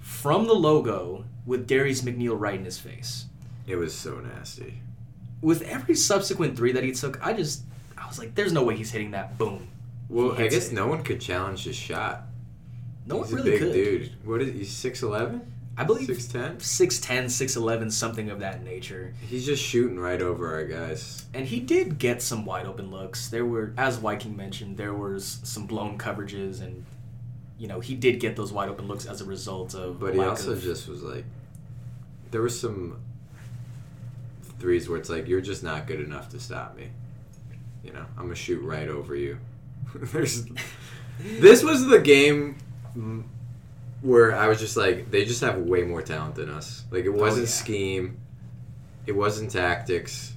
from 0.00 0.46
the 0.46 0.54
logo 0.54 1.24
with 1.46 1.66
Darius 1.66 2.02
McNeill 2.02 2.38
right 2.38 2.58
in 2.58 2.64
his 2.64 2.78
face. 2.78 3.26
It 3.66 3.76
was 3.76 3.94
so 3.94 4.20
nasty. 4.20 4.80
With 5.40 5.62
every 5.62 5.94
subsequent 5.94 6.56
three 6.56 6.72
that 6.72 6.84
he 6.84 6.92
took, 6.92 7.24
I 7.24 7.32
just, 7.34 7.62
I 7.98 8.06
was 8.06 8.18
like, 8.18 8.34
there's 8.34 8.52
no 8.52 8.62
way 8.64 8.76
he's 8.76 8.90
hitting 8.90 9.10
that. 9.12 9.36
Boom. 9.38 9.68
Well, 10.08 10.32
I 10.32 10.48
guess 10.48 10.68
it. 10.68 10.74
no 10.74 10.86
one 10.86 11.02
could 11.02 11.20
challenge 11.20 11.64
his 11.64 11.76
shot. 11.76 12.22
No 13.06 13.22
He's 13.22 13.32
one 13.32 13.40
a 13.40 13.44
really 13.44 13.50
big 13.58 13.60
could. 13.60 13.72
dude. 13.72 14.12
What 14.24 14.40
is 14.42 14.52
he? 14.52 14.64
Six 14.64 15.02
eleven? 15.02 15.52
I 15.76 15.84
believe 15.84 16.06
Six 16.06 16.28
ten. 16.28 16.56
6'10, 16.56 17.24
6'11, 17.24 17.92
something 17.92 18.30
of 18.30 18.40
that 18.40 18.62
nature. 18.62 19.12
He's 19.28 19.44
just 19.44 19.62
shooting 19.62 19.98
right 19.98 20.22
over 20.22 20.54
our 20.54 20.64
guys. 20.64 21.26
And 21.34 21.46
he 21.46 21.58
did 21.58 21.98
get 21.98 22.22
some 22.22 22.44
wide 22.44 22.66
open 22.66 22.90
looks. 22.90 23.28
There 23.28 23.44
were, 23.44 23.72
as 23.76 23.98
Wyking 23.98 24.36
mentioned, 24.36 24.76
there 24.76 24.94
was 24.94 25.40
some 25.42 25.66
blown 25.66 25.98
coverages, 25.98 26.60
and 26.60 26.84
you 27.58 27.66
know 27.66 27.80
he 27.80 27.94
did 27.94 28.20
get 28.20 28.36
those 28.36 28.52
wide 28.52 28.68
open 28.68 28.86
looks 28.86 29.06
as 29.06 29.20
a 29.20 29.24
result 29.24 29.74
of. 29.74 29.98
But 29.98 30.14
he 30.14 30.20
also 30.20 30.52
of- 30.52 30.62
just 30.62 30.88
was 30.88 31.02
like, 31.02 31.24
there 32.30 32.40
were 32.40 32.48
some 32.48 33.00
threes 34.60 34.88
where 34.88 34.98
it's 34.98 35.10
like 35.10 35.26
you're 35.26 35.40
just 35.40 35.62
not 35.64 35.86
good 35.86 36.00
enough 36.00 36.28
to 36.30 36.40
stop 36.40 36.76
me. 36.76 36.88
You 37.82 37.92
know, 37.92 38.04
I'm 38.16 38.24
gonna 38.24 38.34
shoot 38.36 38.62
right 38.62 38.88
over 38.88 39.16
you. 39.16 39.38
There's, 39.94 40.46
this 41.20 41.62
was 41.64 41.86
the 41.86 41.98
game 41.98 42.56
where 44.04 44.36
I 44.36 44.48
was 44.48 44.60
just 44.60 44.76
like, 44.76 45.10
they 45.10 45.24
just 45.24 45.40
have 45.40 45.56
way 45.56 45.82
more 45.82 46.02
talent 46.02 46.34
than 46.34 46.50
us. 46.50 46.84
Like 46.90 47.06
it 47.06 47.08
oh, 47.08 47.12
wasn't 47.12 47.46
yeah. 47.46 47.52
scheme, 47.52 48.18
it 49.06 49.12
wasn't 49.12 49.50
tactics, 49.50 50.34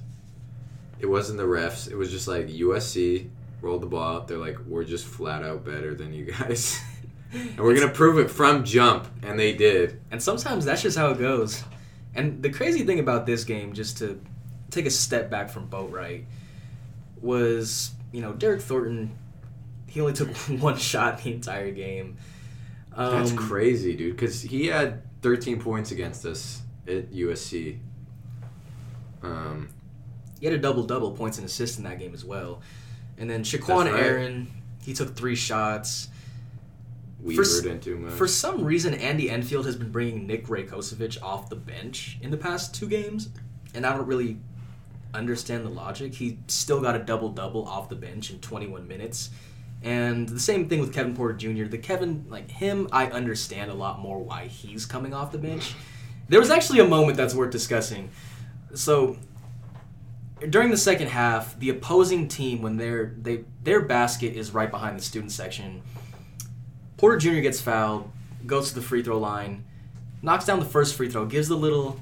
it 1.00 1.06
wasn't 1.06 1.38
the 1.38 1.44
refs. 1.44 1.88
It 1.90 1.94
was 1.94 2.10
just 2.10 2.26
like 2.26 2.48
USC 2.48 3.28
rolled 3.60 3.82
the 3.82 3.86
ball 3.86 4.16
out. 4.16 4.28
They're 4.28 4.38
like, 4.38 4.56
we're 4.66 4.84
just 4.84 5.04
flat 5.04 5.42
out 5.42 5.66
better 5.66 5.94
than 5.94 6.12
you 6.12 6.24
guys. 6.24 6.80
And 7.30 7.58
we're 7.58 7.78
gonna 7.78 7.92
prove 7.92 8.18
it 8.18 8.30
from 8.30 8.64
jump, 8.64 9.06
and 9.22 9.38
they 9.38 9.52
did. 9.52 10.00
And 10.10 10.22
sometimes 10.22 10.64
that's 10.64 10.80
just 10.80 10.96
how 10.96 11.10
it 11.10 11.18
goes. 11.18 11.62
And 12.14 12.42
the 12.42 12.48
crazy 12.48 12.86
thing 12.86 13.00
about 13.00 13.26
this 13.26 13.44
game, 13.44 13.74
just 13.74 13.98
to 13.98 14.18
take 14.70 14.86
a 14.86 14.90
step 14.90 15.28
back 15.28 15.50
from 15.50 15.68
Boatwright, 15.68 16.24
was 17.20 17.90
you 18.12 18.22
know 18.22 18.32
Derryck 18.32 18.62
Thornton. 18.62 19.14
He 19.88 20.00
only 20.00 20.14
took 20.14 20.34
one 20.58 20.78
shot 20.78 21.22
the 21.22 21.30
entire 21.34 21.70
game. 21.70 22.16
That's 22.98 23.30
Um, 23.30 23.36
crazy, 23.36 23.94
dude. 23.96 24.16
Because 24.16 24.42
he 24.42 24.66
had 24.66 25.02
13 25.22 25.60
points 25.60 25.90
against 25.92 26.26
us 26.26 26.62
at 26.86 27.10
USC. 27.12 27.78
Um, 29.22 29.68
He 30.40 30.46
had 30.46 30.54
a 30.54 30.58
double 30.58 30.84
double 30.84 31.10
points 31.12 31.38
and 31.38 31.44
assists 31.46 31.78
in 31.78 31.84
that 31.84 31.98
game 31.98 32.14
as 32.14 32.24
well. 32.24 32.60
And 33.16 33.28
then 33.28 33.42
Shaqquan 33.42 33.90
right. 33.92 34.02
Aaron, 34.02 34.46
he 34.82 34.94
took 34.94 35.16
three 35.16 35.34
shots. 35.34 36.08
Weaver 37.20 37.42
s- 37.42 37.60
didn't 37.60 38.00
much. 38.02 38.12
For 38.12 38.28
some 38.28 38.62
reason, 38.64 38.94
Andy 38.94 39.28
Enfield 39.28 39.66
has 39.66 39.74
been 39.74 39.90
bringing 39.90 40.26
Nick 40.28 40.46
Rakocevic 40.46 41.20
off 41.22 41.48
the 41.50 41.56
bench 41.56 42.18
in 42.22 42.30
the 42.30 42.36
past 42.36 42.72
two 42.74 42.86
games, 42.86 43.28
and 43.74 43.84
I 43.84 43.96
don't 43.96 44.06
really 44.06 44.38
understand 45.12 45.64
the 45.66 45.70
logic. 45.70 46.14
He 46.14 46.38
still 46.46 46.80
got 46.80 46.94
a 46.94 47.00
double 47.00 47.30
double 47.30 47.66
off 47.66 47.88
the 47.88 47.96
bench 47.96 48.30
in 48.30 48.38
21 48.38 48.86
minutes. 48.86 49.30
And 49.82 50.28
the 50.28 50.40
same 50.40 50.68
thing 50.68 50.80
with 50.80 50.92
Kevin 50.92 51.14
Porter 51.14 51.34
Jr. 51.34 51.64
The 51.64 51.78
Kevin, 51.78 52.26
like 52.28 52.50
him, 52.50 52.88
I 52.90 53.06
understand 53.06 53.70
a 53.70 53.74
lot 53.74 54.00
more 54.00 54.18
why 54.18 54.46
he's 54.46 54.84
coming 54.86 55.14
off 55.14 55.30
the 55.30 55.38
bench. 55.38 55.74
There 56.28 56.40
was 56.40 56.50
actually 56.50 56.80
a 56.80 56.86
moment 56.86 57.16
that's 57.16 57.34
worth 57.34 57.50
discussing. 57.50 58.10
So 58.74 59.16
during 60.50 60.70
the 60.70 60.76
second 60.76 61.08
half, 61.08 61.58
the 61.58 61.70
opposing 61.70 62.28
team, 62.28 62.62
when 62.62 62.76
their 62.76 63.14
they 63.20 63.44
their 63.62 63.80
basket 63.80 64.34
is 64.34 64.52
right 64.52 64.70
behind 64.70 64.98
the 64.98 65.02
student 65.02 65.32
section, 65.32 65.82
Porter 66.96 67.18
Jr. 67.18 67.40
gets 67.40 67.60
fouled, 67.60 68.10
goes 68.46 68.70
to 68.70 68.74
the 68.74 68.82
free 68.82 69.02
throw 69.02 69.18
line, 69.18 69.64
knocks 70.22 70.44
down 70.44 70.58
the 70.58 70.66
first 70.66 70.96
free 70.96 71.08
throw, 71.08 71.24
gives 71.26 71.48
the 71.48 71.56
little, 71.56 72.00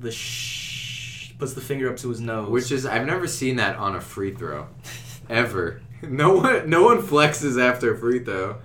the 0.00 0.10
shh, 0.10 1.32
puts 1.38 1.54
the 1.54 1.60
finger 1.60 1.90
up 1.90 1.96
to 1.98 2.08
his 2.08 2.20
nose. 2.20 2.48
Which 2.48 2.72
is 2.72 2.86
I've 2.86 3.06
never 3.06 3.26
seen 3.26 3.56
that 3.56 3.76
on 3.76 3.96
a 3.96 4.00
free 4.00 4.32
throw, 4.32 4.68
ever. 5.28 5.82
No 6.08 6.34
one, 6.36 6.68
no 6.70 6.84
one 6.84 6.98
flexes 7.02 7.60
after 7.60 7.92
a 7.94 7.98
free 7.98 8.22
throw. 8.24 8.56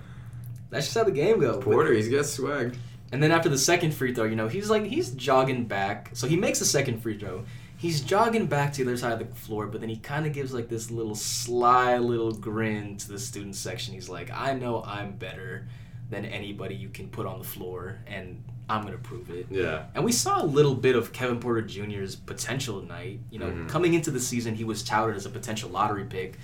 that's 0.70 0.86
just 0.86 0.96
how 0.96 1.04
the 1.04 1.10
game 1.12 1.40
goes. 1.40 1.62
Porter, 1.62 1.92
he's 1.92 2.08
got 2.08 2.26
swag. 2.26 2.76
And 3.12 3.22
then 3.22 3.30
after 3.32 3.48
the 3.48 3.58
second 3.58 3.92
free 3.94 4.12
throw, 4.14 4.24
you 4.24 4.36
know, 4.36 4.48
he's 4.48 4.70
like 4.70 4.84
he's 4.84 5.10
jogging 5.10 5.64
back. 5.66 6.10
So 6.14 6.26
he 6.26 6.36
makes 6.36 6.58
the 6.58 6.64
second 6.64 7.00
free 7.02 7.18
throw. 7.18 7.44
He's 7.76 8.00
jogging 8.00 8.46
back 8.46 8.72
to 8.74 8.84
the 8.84 8.90
other 8.92 8.96
side 8.96 9.12
of 9.12 9.18
the 9.18 9.34
floor, 9.34 9.66
but 9.66 9.80
then 9.80 9.90
he 9.90 9.96
kind 9.96 10.26
of 10.26 10.32
gives 10.32 10.52
like 10.54 10.68
this 10.68 10.90
little 10.90 11.14
sly 11.14 11.98
little 11.98 12.32
grin 12.32 12.96
to 12.98 13.08
the 13.08 13.18
student 13.18 13.54
section. 13.56 13.94
He's 13.94 14.08
like, 14.08 14.30
"I 14.32 14.54
know 14.54 14.82
I'm 14.84 15.12
better 15.16 15.66
than 16.10 16.24
anybody 16.24 16.74
you 16.76 16.88
can 16.88 17.08
put 17.08 17.26
on 17.26 17.38
the 17.38 17.44
floor, 17.44 17.98
and 18.06 18.42
I'm 18.68 18.82
gonna 18.84 18.96
prove 18.98 19.30
it." 19.30 19.46
Yeah. 19.50 19.84
And 19.94 20.04
we 20.04 20.12
saw 20.12 20.42
a 20.42 20.46
little 20.46 20.74
bit 20.74 20.96
of 20.96 21.12
Kevin 21.12 21.38
Porter 21.40 21.62
Jr.'s 21.62 22.16
potential 22.16 22.80
tonight. 22.80 23.20
You 23.30 23.38
know, 23.40 23.46
Mhm. 23.50 23.68
coming 23.68 23.94
into 23.94 24.10
the 24.10 24.20
season, 24.20 24.54
he 24.54 24.64
was 24.64 24.82
touted 24.82 25.14
as 25.16 25.26
a 25.26 25.30
potential 25.30 25.68
lottery 25.70 26.04
pick. 26.04 26.38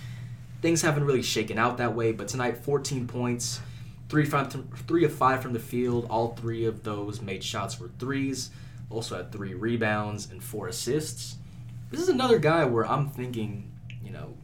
Things 0.61 0.83
haven't 0.83 1.05
really 1.05 1.23
shaken 1.23 1.59
out 1.59 1.79
that 1.79 1.95
way, 1.95 2.13
but 2.13 2.29
tonight, 2.29 2.59
14 2.59 3.07
points, 3.07 3.61
three 4.09 4.25
from 4.25 4.49
three 4.87 5.05
of 5.05 5.13
five 5.13 5.41
from 5.43 5.53
the 5.53 5.59
field. 5.59 6.07
All 6.11 6.35
three 6.35 6.67
of 6.67 6.83
those 6.83 7.23
made 7.23 7.43
shots 7.43 7.81
were 7.81 7.91
threes. 7.99 8.51
Also 8.91 9.17
had 9.17 9.33
three 9.33 9.55
rebounds 9.55 10.31
and 10.31 10.43
four 10.43 10.69
assists. 10.69 11.37
This 11.91 12.01
is 12.01 12.09
another 12.09 12.39
guy 12.39 12.65
where 12.65 12.87
I'm 12.87 13.09
thinking, 13.09 13.73
you 14.03 14.11
know, 14.11 14.37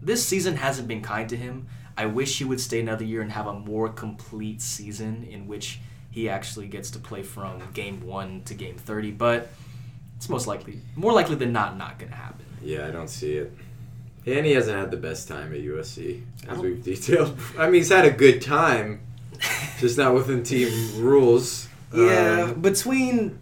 this 0.00 0.26
season 0.26 0.56
hasn't 0.56 0.88
been 0.88 1.02
kind 1.02 1.28
to 1.28 1.36
him. 1.36 1.68
I 1.96 2.06
wish 2.06 2.38
he 2.38 2.44
would 2.44 2.60
stay 2.60 2.80
another 2.80 3.04
year 3.04 3.20
and 3.20 3.32
have 3.32 3.48
a 3.48 3.52
more 3.52 3.88
complete 3.88 4.62
season 4.62 5.24
in 5.24 5.48
which 5.48 5.80
he 6.10 6.28
actually 6.28 6.68
gets 6.68 6.90
to 6.92 6.98
play 6.98 7.22
from 7.22 7.60
game 7.74 8.00
one 8.00 8.42
to 8.44 8.54
game 8.54 8.76
30, 8.76 9.12
but 9.12 9.50
it's 10.16 10.28
most 10.28 10.46
likely, 10.46 10.80
more 10.94 11.12
likely 11.12 11.34
than 11.34 11.52
not, 11.52 11.76
not 11.76 11.98
going 11.98 12.10
to 12.10 12.16
happen. 12.16 12.46
Yeah, 12.62 12.86
I 12.86 12.90
don't 12.90 13.08
see 13.10 13.34
it. 13.34 13.52
And 14.36 14.44
he 14.46 14.52
hasn't 14.52 14.76
had 14.78 14.90
the 14.90 14.96
best 14.96 15.26
time 15.28 15.52
at 15.54 15.60
USC, 15.60 16.22
as 16.48 16.58
we've 16.58 16.82
detailed. 16.82 17.38
I 17.58 17.66
mean, 17.66 17.74
he's 17.74 17.88
had 17.88 18.04
a 18.04 18.10
good 18.10 18.42
time, 18.42 19.00
just 19.78 19.96
not 19.98 20.12
within 20.14 20.42
team 20.42 20.68
rules. 21.02 21.68
Yeah, 21.94 22.50
Um, 22.52 22.60
between 22.60 23.38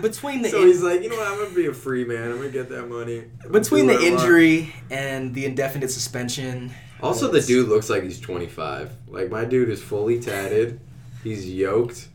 between 0.00 0.42
the 0.42 0.48
so 0.48 0.62
in- 0.62 0.66
he's 0.68 0.82
like, 0.82 1.02
you 1.02 1.08
know 1.10 1.16
what? 1.16 1.26
I'm 1.28 1.38
gonna 1.38 1.54
be 1.54 1.66
a 1.66 1.72
free 1.74 2.04
man. 2.04 2.32
I'm 2.32 2.38
gonna 2.38 2.50
get 2.50 2.68
that 2.70 2.88
money. 2.88 3.24
between 3.50 3.86
the 3.86 3.94
what 3.94 4.02
I 4.02 4.10
want." 4.10 4.20
injury 4.22 4.74
and 4.90 5.32
the 5.34 5.44
indefinite 5.46 5.90
suspension. 5.90 6.72
Also, 7.02 7.30
the 7.30 7.40
dude 7.40 7.68
looks 7.68 7.88
like 7.88 8.02
he's 8.02 8.20
25. 8.20 8.90
Like 9.08 9.30
my 9.30 9.44
dude 9.44 9.70
is 9.70 9.82
fully 9.82 10.20
tatted. 10.20 10.80
He's 11.24 11.48
yoked. 11.50 12.08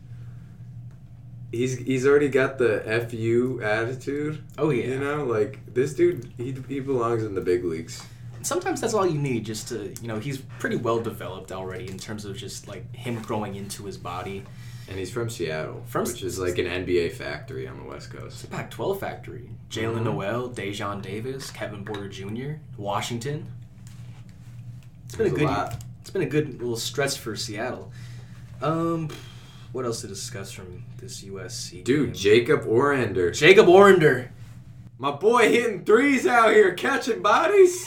He's 1.52 1.78
he's 1.78 2.06
already 2.06 2.28
got 2.30 2.58
the 2.58 2.80
fu 3.10 3.62
attitude. 3.64 4.44
Oh 4.58 4.70
yeah. 4.72 4.88
You 4.88 5.00
know, 5.00 5.24
like 5.26 5.60
this 5.74 5.94
dude, 5.94 6.32
he 6.38 6.56
he 6.68 6.80
belongs 6.80 7.24
in 7.24 7.34
the 7.36 7.42
big 7.42 7.64
leagues. 7.64 8.02
Sometimes 8.42 8.80
that's 8.82 8.94
all 8.94 9.08
you 9.08 9.18
need, 9.18 9.46
just 9.46 9.70
to 9.70 9.94
you 10.02 10.08
know, 10.08 10.20
he's 10.20 10.38
pretty 10.60 10.76
well 10.76 11.00
developed 11.00 11.52
already 11.52 11.90
in 11.90 11.98
terms 11.98 12.26
of 12.26 12.36
just 12.38 12.68
like 12.68 12.94
him 12.96 13.20
growing 13.22 13.56
into 13.56 13.84
his 13.86 13.98
body. 13.98 14.44
And 14.88 15.00
he's 15.00 15.10
from 15.12 15.32
Seattle, 15.32 15.82
From- 15.88 16.06
which 16.06 16.22
is 16.22 16.38
like 16.38 16.60
an 16.60 16.68
NBA 16.68 17.14
factory 17.14 17.68
on 17.68 17.78
the 17.80 17.84
West 17.86 18.12
Coast. 18.12 18.36
It's 18.36 18.44
a 18.44 18.48
Pac-12 18.48 19.00
factory. 19.00 19.50
Jalen 19.72 20.02
Mhm. 20.02 20.04
Noel, 20.04 20.50
Dejon 20.52 21.02
Davis, 21.02 21.50
Kevin 21.50 21.84
Porter 21.84 22.08
Jr., 22.08 22.60
Washington. 22.78 23.48
It's 25.06 25.16
been 25.16 25.26
There's 25.28 25.32
a 25.32 25.36
a 25.36 25.40
good. 25.40 25.46
lot. 25.48 25.84
It's 26.02 26.10
been 26.12 26.22
a 26.22 26.28
good 26.28 26.60
little 26.62 26.78
stretch 26.78 27.18
for 27.18 27.36
Seattle. 27.36 27.92
Um, 28.62 29.10
what 29.76 29.84
else 29.84 30.00
to 30.00 30.08
discuss 30.08 30.54
from 30.54 30.86
this 30.98 31.22
USC? 31.22 31.84
Dude, 31.84 32.14
game? 32.14 32.16
Jacob 32.16 32.64
Orander, 32.64 33.36
Jacob 33.36 33.66
Orender. 33.66 34.30
my 34.98 35.12
boy, 35.12 35.52
hitting 35.52 35.84
threes 35.84 36.26
out 36.26 36.54
here, 36.54 36.74
catching 36.74 37.22
bodies. 37.22 37.86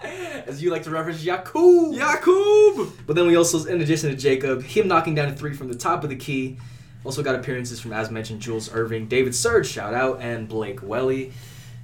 As 0.00 0.60
you 0.60 0.72
like 0.72 0.82
to 0.82 0.90
reference, 0.90 1.22
Yakub. 1.22 1.92
Yakub. 1.92 2.92
But 3.06 3.14
then 3.14 3.28
we 3.28 3.36
also, 3.36 3.64
in 3.66 3.80
addition 3.80 4.10
to 4.10 4.16
Jacob, 4.16 4.64
him 4.64 4.88
knocking 4.88 5.14
down 5.14 5.28
a 5.28 5.36
three 5.36 5.54
from 5.54 5.68
the 5.68 5.76
top 5.76 6.02
of 6.02 6.10
the 6.10 6.16
key. 6.16 6.58
Also 7.04 7.22
got 7.22 7.36
appearances 7.36 7.78
from, 7.78 7.92
as 7.92 8.10
mentioned, 8.10 8.40
Jules 8.40 8.68
Irving, 8.74 9.06
David 9.06 9.36
Surge, 9.36 9.68
shout 9.68 9.94
out, 9.94 10.20
and 10.20 10.48
Blake 10.48 10.82
Welly. 10.82 11.32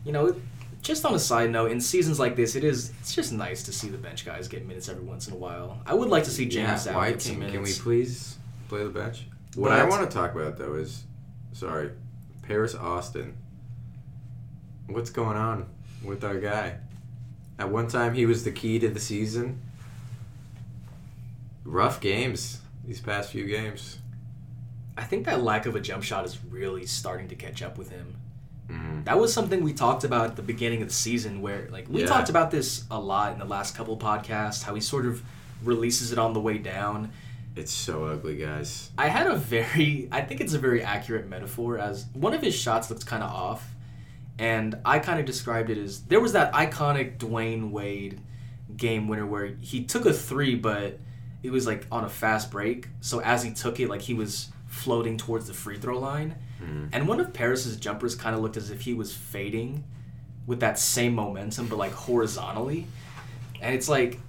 You 0.04 0.10
know, 0.10 0.34
just 0.82 1.04
on 1.04 1.14
a 1.14 1.20
side 1.20 1.50
note, 1.50 1.70
in 1.70 1.80
seasons 1.80 2.18
like 2.18 2.34
this, 2.34 2.56
it 2.56 2.64
is 2.64 2.92
it's 3.00 3.14
just 3.14 3.32
nice 3.32 3.62
to 3.62 3.72
see 3.72 3.88
the 3.88 3.96
bench 3.96 4.26
guys 4.26 4.48
get 4.48 4.66
minutes 4.66 4.88
every 4.88 5.04
once 5.04 5.28
in 5.28 5.34
a 5.34 5.36
while. 5.36 5.78
I 5.86 5.94
would 5.94 6.08
like 6.08 6.24
to 6.24 6.30
see 6.30 6.46
James 6.46 6.86
yeah, 6.86 6.92
out 6.92 6.96
why 6.96 7.12
can, 7.12 7.48
can 7.48 7.62
we 7.62 7.72
please 7.72 8.38
play 8.68 8.82
the 8.84 8.90
bench? 8.90 9.26
What 9.54 9.70
But- 9.70 9.80
I 9.80 9.84
want 9.84 10.08
to 10.10 10.14
talk 10.14 10.34
about 10.34 10.56
though 10.58 10.74
is, 10.74 11.04
sorry, 11.52 11.90
Paris 12.42 12.74
Austin. 12.74 13.34
What's 14.86 15.10
going 15.10 15.36
on 15.36 15.66
with 16.02 16.24
our 16.24 16.38
guy? 16.38 16.76
At 17.58 17.70
one 17.70 17.86
time, 17.88 18.14
he 18.14 18.26
was 18.26 18.44
the 18.44 18.50
key 18.50 18.78
to 18.80 18.88
the 18.88 19.00
season. 19.00 19.60
Rough 21.64 22.00
games 22.00 22.60
these 22.86 23.00
past 23.00 23.30
few 23.30 23.46
games. 23.46 23.98
I 24.98 25.04
think 25.04 25.24
that 25.26 25.42
lack 25.42 25.64
of 25.66 25.74
a 25.74 25.80
jump 25.80 26.02
shot 26.02 26.24
is 26.26 26.38
really 26.44 26.84
starting 26.86 27.28
to 27.28 27.34
catch 27.34 27.62
up 27.62 27.78
with 27.78 27.90
him. 27.90 28.14
Mm. 28.68 29.04
That 29.04 29.18
was 29.18 29.32
something 29.32 29.62
we 29.62 29.72
talked 29.72 30.04
about 30.04 30.26
at 30.26 30.36
the 30.36 30.42
beginning 30.42 30.82
of 30.82 30.88
the 30.88 30.94
season 30.94 31.40
where 31.40 31.68
like 31.70 31.86
we 31.88 32.02
Yeah. 32.02 32.06
talked 32.06 32.28
about 32.28 32.50
this 32.50 32.84
a 32.90 32.98
lot 33.00 33.32
in 33.32 33.38
the 33.38 33.44
last 33.46 33.74
couple 33.74 33.96
podcasts, 33.96 34.62
how 34.64 34.74
he 34.74 34.80
sort 34.80 35.06
of 35.06 35.22
releases 35.62 36.12
it 36.12 36.18
on 36.18 36.34
the 36.34 36.40
way 36.40 36.58
down. 36.58 37.10
It's 37.56 37.72
so 37.72 38.04
ugly, 38.04 38.36
guys. 38.36 38.90
I 38.98 39.08
had 39.08 39.26
a 39.26 39.36
very 39.36 40.08
I 40.10 40.22
think 40.22 40.40
it's 40.40 40.54
a 40.54 40.58
very 40.58 40.82
accurate 40.82 41.28
metaphor 41.28 41.78
as 41.78 42.06
one 42.12 42.34
of 42.34 42.42
his 42.42 42.54
shots 42.54 42.90
looks 42.90 43.04
kind 43.04 43.22
of 43.22 43.30
off 43.30 43.74
and 44.38 44.76
I 44.84 44.98
kind 44.98 45.20
of 45.20 45.26
described 45.26 45.70
it 45.70 45.78
as 45.78 46.02
there 46.02 46.20
was 46.20 46.32
that 46.32 46.52
iconic 46.52 47.18
Dwyane 47.18 47.70
Wade 47.70 48.20
game 48.76 49.06
winner 49.06 49.24
where 49.24 49.54
he 49.60 49.84
took 49.84 50.04
a 50.06 50.12
3 50.12 50.56
but 50.56 50.98
it 51.44 51.50
was 51.50 51.66
like 51.66 51.86
on 51.92 52.04
a 52.04 52.08
fast 52.08 52.50
break. 52.50 52.88
So 53.00 53.20
as 53.20 53.42
he 53.42 53.52
took 53.52 53.78
it 53.78 53.88
like 53.88 54.02
he 54.02 54.14
was 54.14 54.50
floating 54.74 55.16
towards 55.16 55.46
the 55.46 55.54
free 55.54 55.78
throw 55.78 55.98
line. 55.98 56.34
Mm. 56.62 56.88
And 56.92 57.08
one 57.08 57.20
of 57.20 57.32
Paris's 57.32 57.76
jumpers 57.76 58.14
kind 58.14 58.34
of 58.34 58.42
looked 58.42 58.56
as 58.56 58.70
if 58.70 58.80
he 58.80 58.94
was 58.94 59.14
fading 59.14 59.84
with 60.46 60.60
that 60.60 60.78
same 60.78 61.14
momentum, 61.14 61.68
but 61.68 61.78
like 61.78 61.92
horizontally. 61.92 62.86
And 63.60 63.74
it's 63.74 63.88
like, 63.88 64.20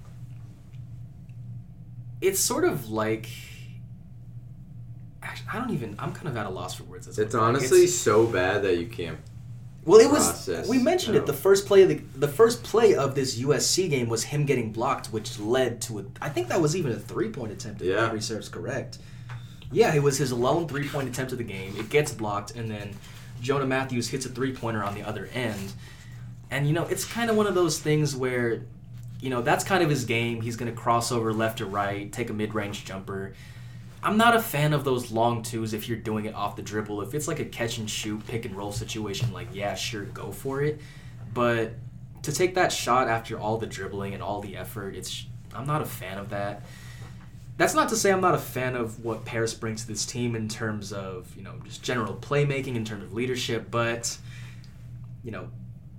it's 2.20 2.40
sort 2.40 2.64
of 2.64 2.88
like, 2.90 3.28
actually, 5.22 5.48
I 5.52 5.58
don't 5.58 5.70
even. 5.70 5.96
I'm 5.98 6.12
kind 6.12 6.28
of 6.28 6.36
at 6.36 6.46
a 6.46 6.50
loss 6.50 6.74
for 6.74 6.84
words. 6.84 7.06
It's 7.06 7.18
like. 7.34 7.42
honestly 7.42 7.80
It's- 7.84 7.94
so 7.94 8.26
bad 8.26 8.62
that 8.62 8.78
you 8.78 8.86
can't. 8.86 9.18
well, 9.84 10.00
it 10.00 10.10
was. 10.10 10.24
process 10.24 10.68
We 10.68 10.78
mentioned 10.78 11.16
it. 11.16 11.26
The 11.26 11.32
first 11.32 11.66
play 11.66 11.82
of 11.82 11.88
the 11.88 12.00
the 12.16 12.28
first 12.28 12.62
play 12.64 12.94
of 12.94 13.14
this 13.14 13.38
USC 13.38 13.88
game 13.88 14.08
was 14.08 14.24
him 14.24 14.44
getting 14.46 14.72
blocked, 14.72 15.08
which 15.08 15.38
led 15.38 15.80
to 15.82 16.00
a. 16.00 16.04
I 16.20 16.28
think 16.28 16.48
that 16.48 16.60
was 16.60 16.74
even 16.76 16.92
a 16.92 16.98
three 16.98 17.28
point 17.30 17.52
attempt. 17.52 17.80
If 17.82 17.88
Yeah. 17.88 17.96
memory 18.02 18.20
serves 18.20 18.48
correct. 18.48 18.98
Yeah, 19.72 19.94
it 19.94 20.02
was 20.02 20.16
his 20.18 20.32
lone 20.32 20.68
three 20.68 20.88
point 20.88 21.08
attempt 21.08 21.32
of 21.32 21.38
the 21.38 21.44
game. 21.44 21.76
It 21.76 21.90
gets 21.90 22.12
blocked, 22.12 22.52
and 22.52 22.70
then 22.70 22.90
Jonah 23.40 23.66
Mathews 23.66 24.08
hits 24.08 24.24
a 24.24 24.28
three 24.28 24.52
pointer 24.54 24.82
on 24.82 24.94
the 24.94 25.02
other 25.02 25.28
end. 25.34 25.72
And 26.50 26.68
you 26.68 26.72
know, 26.72 26.84
it's 26.84 27.04
kind 27.04 27.28
of 27.30 27.36
one 27.36 27.48
of 27.48 27.56
those 27.56 27.80
things 27.80 28.14
where, 28.14 28.62
you 29.20 29.30
know, 29.30 29.42
that's 29.42 29.64
kind 29.64 29.82
of 29.82 29.90
his 29.90 30.04
game. 30.04 30.40
He's 30.40 30.56
going 30.56 30.70
to 30.70 30.76
cross 30.76 31.10
over 31.10 31.32
left 31.32 31.58
to 31.58 31.66
right, 31.66 32.12
take 32.12 32.30
a 32.30 32.32
mid 32.32 32.54
range 32.54 32.84
jumper. 32.84 33.34
I'm 34.02 34.16
not 34.16 34.36
a 34.36 34.40
fan 34.40 34.72
of 34.72 34.84
those 34.84 35.10
long 35.10 35.42
twos 35.42 35.72
if 35.74 35.88
you're 35.88 35.98
doing 35.98 36.26
it 36.26 36.34
off 36.34 36.54
the 36.54 36.62
dribble. 36.62 37.02
If 37.02 37.14
it's 37.14 37.26
like 37.26 37.40
a 37.40 37.44
catch 37.44 37.78
and 37.78 37.90
shoot, 37.90 38.24
pick 38.26 38.44
and 38.44 38.54
roll 38.54 38.70
situation, 38.70 39.32
like, 39.32 39.48
yeah, 39.52 39.74
sure, 39.74 40.04
go 40.04 40.30
for 40.30 40.62
it. 40.62 40.80
But 41.34 41.72
to 42.22 42.32
take 42.32 42.54
that 42.54 42.72
shot 42.72 43.08
after 43.08 43.38
all 43.38 43.58
the 43.58 43.66
dribbling 43.66 44.14
and 44.14 44.22
all 44.22 44.40
the 44.40 44.56
effort, 44.56 44.94
it's 44.94 45.26
I'm 45.54 45.66
not 45.66 45.82
a 45.82 45.86
fan 45.86 46.18
of 46.18 46.30
that. 46.30 46.62
that's 47.56 47.74
not 47.74 47.88
to 47.88 47.96
say 47.96 48.12
I'm 48.12 48.20
not 48.20 48.34
a 48.34 48.38
fan 48.38 48.76
of 48.76 49.04
what 49.04 49.24
Paris 49.24 49.54
brings 49.54 49.82
to 49.82 49.88
this 49.88 50.04
team 50.04 50.36
in 50.36 50.48
terms 50.48 50.92
of 50.92 51.34
you 51.36 51.42
know 51.42 51.54
just 51.64 51.82
general 51.82 52.14
playmaking, 52.14 52.76
in 52.76 52.84
terms 52.84 53.02
of 53.02 53.12
leadership, 53.14 53.70
but 53.70 54.16
you 55.24 55.30
know, 55.30 55.48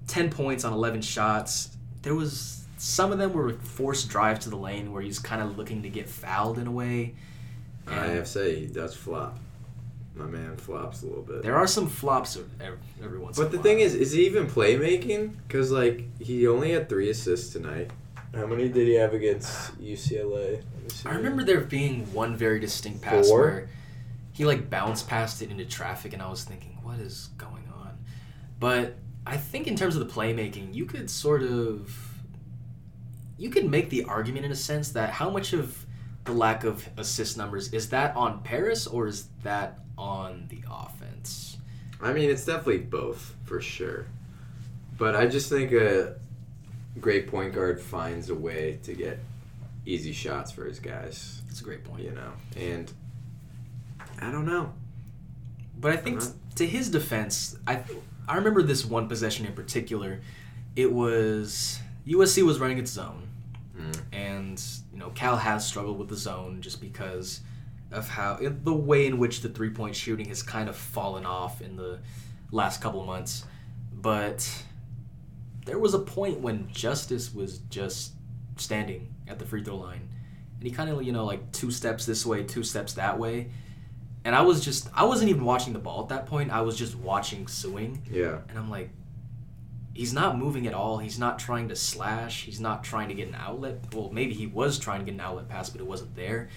ten 0.07 0.29
points 0.29 0.63
on 0.63 0.71
eleven 0.71 1.01
shots. 1.01 1.75
There 2.03 2.15
was 2.15 2.65
some 2.77 3.11
of 3.11 3.17
them 3.17 3.33
were 3.33 3.53
forced 3.53 4.09
drives 4.09 4.43
to 4.45 4.49
the 4.49 4.55
lane 4.57 4.91
where 4.91 5.01
he's 5.01 5.19
kind 5.19 5.41
of 5.41 5.57
looking 5.57 5.83
to 5.83 5.89
get 5.89 6.07
fouled 6.09 6.57
in 6.57 6.67
a 6.67 6.71
way. 6.71 7.15
I 7.87 8.05
have 8.07 8.23
to 8.25 8.29
say 8.29 8.55
he 8.59 8.67
does 8.67 8.95
flop. 8.95 9.39
My 10.15 10.25
man 10.25 10.57
flops 10.57 11.03
a 11.03 11.05
little 11.05 11.21
bit. 11.21 11.43
there 11.43 11.55
are 11.55 11.67
some 11.67 11.87
flops 11.87 12.37
every, 12.59 12.79
every 13.03 13.19
once. 13.19 13.37
in 13.37 13.43
But 13.43 13.51
the 13.51 13.57
while. 13.57 13.63
thing 13.63 13.79
is, 13.81 13.93
is 13.93 14.11
he 14.13 14.25
even 14.25 14.47
playmaking? 14.47 15.33
Because 15.47 15.71
like 15.71 16.05
he 16.19 16.47
only 16.47 16.71
had 16.71 16.89
three 16.89 17.09
assists 17.11 17.53
tonight. 17.53 17.91
How 18.33 18.45
many 18.47 18.67
did 18.67 18.87
he 18.87 18.95
have 18.95 19.13
against 19.13 19.79
UCLA? 19.79 20.53
Let 20.55 20.83
me 20.83 20.89
see. 20.89 21.07
I 21.07 21.13
remember 21.13 21.43
there 21.43 21.61
being 21.61 22.11
one 22.13 22.35
very 22.35 22.59
distinct 22.59 23.01
pass 23.01 23.27
Four? 23.29 23.41
where 23.41 23.69
he 24.33 24.43
like 24.45 24.69
bounced 24.69 25.07
past 25.07 25.41
it 25.41 25.49
into 25.51 25.65
traffic, 25.65 26.13
and 26.13 26.21
I 26.21 26.29
was 26.29 26.43
thinking, 26.43 26.77
what 26.83 26.99
is 26.99 27.29
going 27.37 27.71
on? 27.79 27.97
But 28.59 28.95
I 29.25 29.37
think 29.37 29.67
in 29.67 29.75
terms 29.75 29.95
of 29.95 30.05
the 30.07 30.13
playmaking, 30.13 30.73
you 30.73 30.85
could 30.85 31.09
sort 31.09 31.43
of 31.43 32.06
you 33.37 33.49
could 33.49 33.69
make 33.69 33.89
the 33.89 34.03
argument 34.05 34.45
in 34.45 34.51
a 34.51 34.55
sense 34.55 34.91
that 34.91 35.11
how 35.11 35.29
much 35.29 35.53
of 35.53 35.85
the 36.25 36.31
lack 36.33 36.63
of 36.63 36.87
assist 36.97 37.37
numbers 37.37 37.71
is 37.73 37.89
that 37.89 38.15
on 38.15 38.41
Paris 38.43 38.87
or 38.87 39.07
is 39.07 39.27
that 39.43 39.79
on 39.97 40.45
the 40.49 40.61
offense? 40.69 41.57
I 42.01 42.13
mean, 42.13 42.29
it's 42.29 42.45
definitely 42.45 42.79
both 42.79 43.33
for 43.45 43.61
sure. 43.61 44.07
But 44.97 45.15
I 45.15 45.27
just 45.27 45.49
think 45.49 45.71
a 45.71 46.15
great 46.99 47.27
point 47.27 47.53
guard 47.53 47.79
finds 47.79 48.29
a 48.29 48.35
way 48.35 48.79
to 48.83 48.93
get 48.93 49.19
easy 49.85 50.11
shots 50.11 50.51
for 50.51 50.65
his 50.65 50.79
guys. 50.79 51.41
That's 51.47 51.61
a 51.61 51.63
great 51.63 51.83
point. 51.83 52.03
You 52.03 52.11
know, 52.11 52.31
and 52.55 52.91
I 54.19 54.31
don't 54.31 54.45
know. 54.45 54.73
But 55.79 55.91
I 55.91 55.97
think 55.97 56.21
Uh-huh. 56.21 56.31
to 56.55 56.65
his 56.67 56.89
defense, 56.89 57.55
I 57.67 57.83
I 58.27 58.35
remember 58.35 58.61
this 58.63 58.83
one 58.83 59.07
possession 59.07 59.45
in 59.45 59.53
particular. 59.53 60.19
It 60.75 60.91
was 60.91 61.79
USC 62.05 62.43
was 62.43 62.59
running 62.59 62.77
its 62.79 62.91
zone, 62.91 63.26
Mm. 63.77 64.01
and 64.11 64.63
you 64.91 64.97
know 64.97 65.09
Cal 65.11 65.37
has 65.37 65.65
struggled 65.65 65.99
with 65.99 66.09
the 66.09 66.15
zone 66.15 66.61
just 66.61 66.81
because 66.81 67.41
of 67.91 68.09
how 68.09 68.39
the 68.41 68.73
way 68.73 69.05
in 69.05 69.17
which 69.17 69.41
the 69.41 69.49
three 69.49 69.69
point 69.69 69.95
shooting 69.95 70.27
has 70.29 70.41
kind 70.41 70.67
of 70.67 70.75
fallen 70.75 71.25
off 71.25 71.61
in 71.61 71.75
the 71.75 71.99
last 72.51 72.81
couple 72.81 73.05
months. 73.05 73.45
But 73.93 74.49
there 75.65 75.79
was 75.79 75.93
a 75.93 75.99
point 75.99 76.39
when 76.39 76.69
Justice 76.71 77.33
was 77.33 77.59
just 77.69 78.13
standing 78.55 79.13
at 79.27 79.37
the 79.39 79.45
free 79.45 79.63
throw 79.63 79.77
line, 79.77 80.09
and 80.59 80.63
he 80.63 80.71
kind 80.71 80.89
of 80.89 81.03
you 81.03 81.11
know 81.11 81.25
like 81.25 81.51
two 81.51 81.71
steps 81.71 82.05
this 82.05 82.25
way, 82.25 82.43
two 82.43 82.63
steps 82.63 82.93
that 82.93 83.17
way. 83.19 83.49
And 84.25 84.35
I 84.35 84.41
was 84.41 84.59
just, 84.59 84.89
I 84.93 85.05
wasn't 85.05 85.29
even 85.29 85.45
watching 85.45 85.71
the 85.71 85.79
ball 85.79 86.01
at 86.03 86.09
that 86.09 86.25
point. 86.25 86.51
I 86.51 86.59
was 86.59 86.77
just 86.77 86.95
watching 86.97 87.45
Sueing. 87.45 87.99
Yeah. 88.11 88.39
And 88.49 88.59
I'm 88.59 88.69
like, 88.69 88.89
he's 89.97 90.13
not 90.13 90.37
moving 90.37 90.67
at 90.67 90.73
all. 90.73 90.99
He's 90.99 91.17
not 91.17 91.39
trying 91.39 91.69
to 91.69 91.75
slash. 91.75 92.43
He's 92.43 92.59
not 92.59 92.83
trying 92.83 93.09
to 93.09 93.15
get 93.15 93.27
an 93.27 93.35
outlet. 93.35 93.93
Well, 93.93 94.11
maybe 94.11 94.33
he 94.33 94.45
was 94.45 94.77
trying 94.77 94.99
to 94.99 95.05
get 95.05 95.15
an 95.15 95.19
outlet 95.19 95.49
pass, 95.49 95.69
but 95.71 95.81
it 95.81 95.87
wasn't 95.87 96.15
there. 96.15 96.49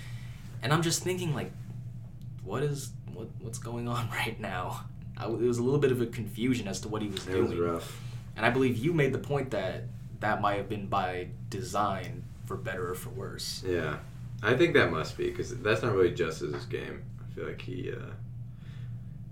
And 0.62 0.72
I'm 0.72 0.82
just 0.82 1.02
thinking, 1.02 1.34
like, 1.34 1.50
what 2.44 2.62
is, 2.62 2.90
what, 3.12 3.28
what's 3.40 3.58
going 3.58 3.88
on 3.88 4.10
right 4.12 4.38
now? 4.38 4.84
I, 5.16 5.24
it 5.24 5.40
was 5.40 5.58
a 5.58 5.62
little 5.62 5.80
bit 5.80 5.90
of 5.90 6.02
a 6.02 6.06
confusion 6.06 6.68
as 6.68 6.80
to 6.82 6.88
what 6.88 7.00
he 7.00 7.08
was 7.08 7.24
doing. 7.24 7.44
It 7.44 7.46
doing. 7.48 7.58
was 7.58 7.72
rough. 7.72 8.00
And 8.36 8.44
I 8.44 8.50
believe 8.50 8.76
you 8.76 8.92
made 8.92 9.12
the 9.12 9.18
point 9.18 9.50
that 9.52 9.84
that 10.20 10.42
might 10.42 10.56
have 10.56 10.68
been 10.68 10.86
by 10.86 11.28
design, 11.48 12.24
for 12.44 12.56
better 12.56 12.90
or 12.90 12.94
for 12.94 13.08
worse. 13.10 13.64
Yeah. 13.66 13.96
I 14.42 14.54
think 14.54 14.74
that 14.74 14.90
must 14.90 15.16
be 15.16 15.30
because 15.30 15.56
that's 15.58 15.82
not 15.82 15.94
really 15.94 16.12
Justice's 16.12 16.66
game. 16.66 17.02
I 17.20 17.34
feel 17.34 17.46
like 17.46 17.60
he 17.60 17.90
uh, 17.90 18.10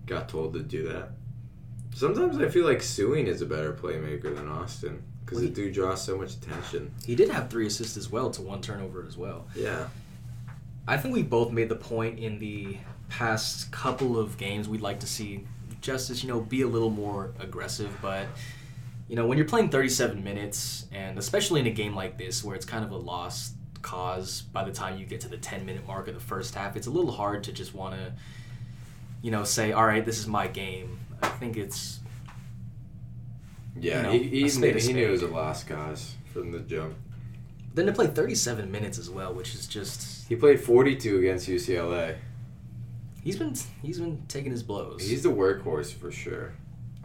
got 0.07 0.29
told 0.29 0.55
to 0.55 0.61
do 0.61 0.89
that. 0.89 1.11
Sometimes 1.95 2.39
I 2.39 2.49
feel 2.49 2.65
like 2.65 2.79
Sueing 2.79 3.27
is 3.27 3.43
a 3.43 3.47
better 3.47 3.73
playmaker 3.73 4.35
than 4.35 4.49
Austin 4.49 5.03
because 5.25 5.39
Well, 5.39 5.49
the 5.49 5.55
dude 5.55 5.75
draws 5.75 6.03
so 6.03 6.17
much 6.17 6.35
attention. 6.35 6.93
He 7.05 7.15
did 7.15 7.29
have 7.31 7.51
three 7.51 7.67
assists 7.67 7.97
as 7.97 8.11
well 8.11 8.31
to 8.31 8.43
one 8.43 8.61
turnover 8.61 9.05
as 9.07 9.17
well. 9.17 9.47
Yeah. 9.55 9.89
I 10.87 10.97
think 10.97 11.15
we 11.15 11.23
both 11.23 11.53
made 11.53 11.69
the 11.69 11.77
point 11.77 12.19
in 12.19 12.39
the 12.39 12.79
past 13.09 13.71
couple 13.73 14.19
of 14.19 14.37
games 14.39 14.69
we'd 14.69 14.81
like 14.81 15.01
to 15.01 15.07
see 15.07 15.45
Justice, 15.81 16.23
you 16.23 16.29
know, 16.29 16.41
be 16.41 16.63
a 16.63 16.67
little 16.67 16.91
more 16.91 17.33
aggressive, 17.39 17.97
but 18.03 18.27
you 19.09 19.17
know, 19.17 19.27
when 19.27 19.39
you're 19.39 19.47
playing 19.47 19.71
37 19.71 20.23
minutes 20.23 20.87
and 20.93 21.19
especially 21.19 21.61
in 21.61 21.67
a 21.67 21.71
game 21.71 21.95
like 21.95 22.19
this 22.19 22.45
where 22.45 22.55
it's 22.55 22.67
kind 22.67 22.85
of 22.85 22.91
a 22.91 22.97
lost 22.97 23.55
cause 23.81 24.43
by 24.43 24.65
the 24.65 24.73
time 24.73 24.99
you 24.99 25.07
get 25.07 25.21
to 25.21 25.29
the 25.29 25.37
10 25.37 25.65
minute 25.65 25.87
mark 25.87 26.09
of 26.09 26.15
the 26.15 26.21
first 26.21 26.55
half, 26.55 26.77
it's 26.77 26.87
a 26.87 26.91
little 26.91 27.13
hard 27.13 27.45
to 27.45 27.53
just 27.53 27.75
want 27.75 27.95
to 27.95 28.13
you 29.23 29.31
know, 29.31 29.45
say, 29.45 29.73
"All 29.73 29.85
right, 29.85 30.05
this 30.05 30.19
is 30.19 30.27
my 30.27 30.47
game." 30.47 31.01
I 31.23 31.29
think 31.29 31.57
it's 31.57 32.01
Yeah, 33.81 33.97
You 33.99 34.03
know, 34.03 34.13
he, 34.13 34.41
he, 34.43 34.49
spade 34.49 34.75
knew, 34.75 34.79
a 34.79 34.83
he 34.83 34.93
knew 34.93 35.09
it 35.09 35.11
was 35.11 35.23
a 35.23 35.55
spade. 35.55 35.77
guys 35.77 36.15
from 36.33 36.53
the 36.53 36.61
jump. 36.61 36.95
then 37.75 37.87
to 37.87 37.93
play 37.93 38.07
37 38.07 38.71
minutes 38.71 38.99
as 38.99 39.09
well, 39.11 39.33
which 39.35 39.55
is 39.55 39.67
just 39.67 40.29
He 40.29 40.37
played 40.37 40.61
42 40.61 41.19
against 41.19 41.49
UCLA. 41.49 42.17
he's 43.23 43.37
been 43.37 43.55
he's 43.83 43.99
been 44.01 44.23
taking 44.29 44.51
his 44.51 44.63
blows. 44.63 45.03
He's 45.09 45.23
the 45.23 45.31
workhorse 45.31 45.93
for 45.93 46.11
sure. 46.11 46.53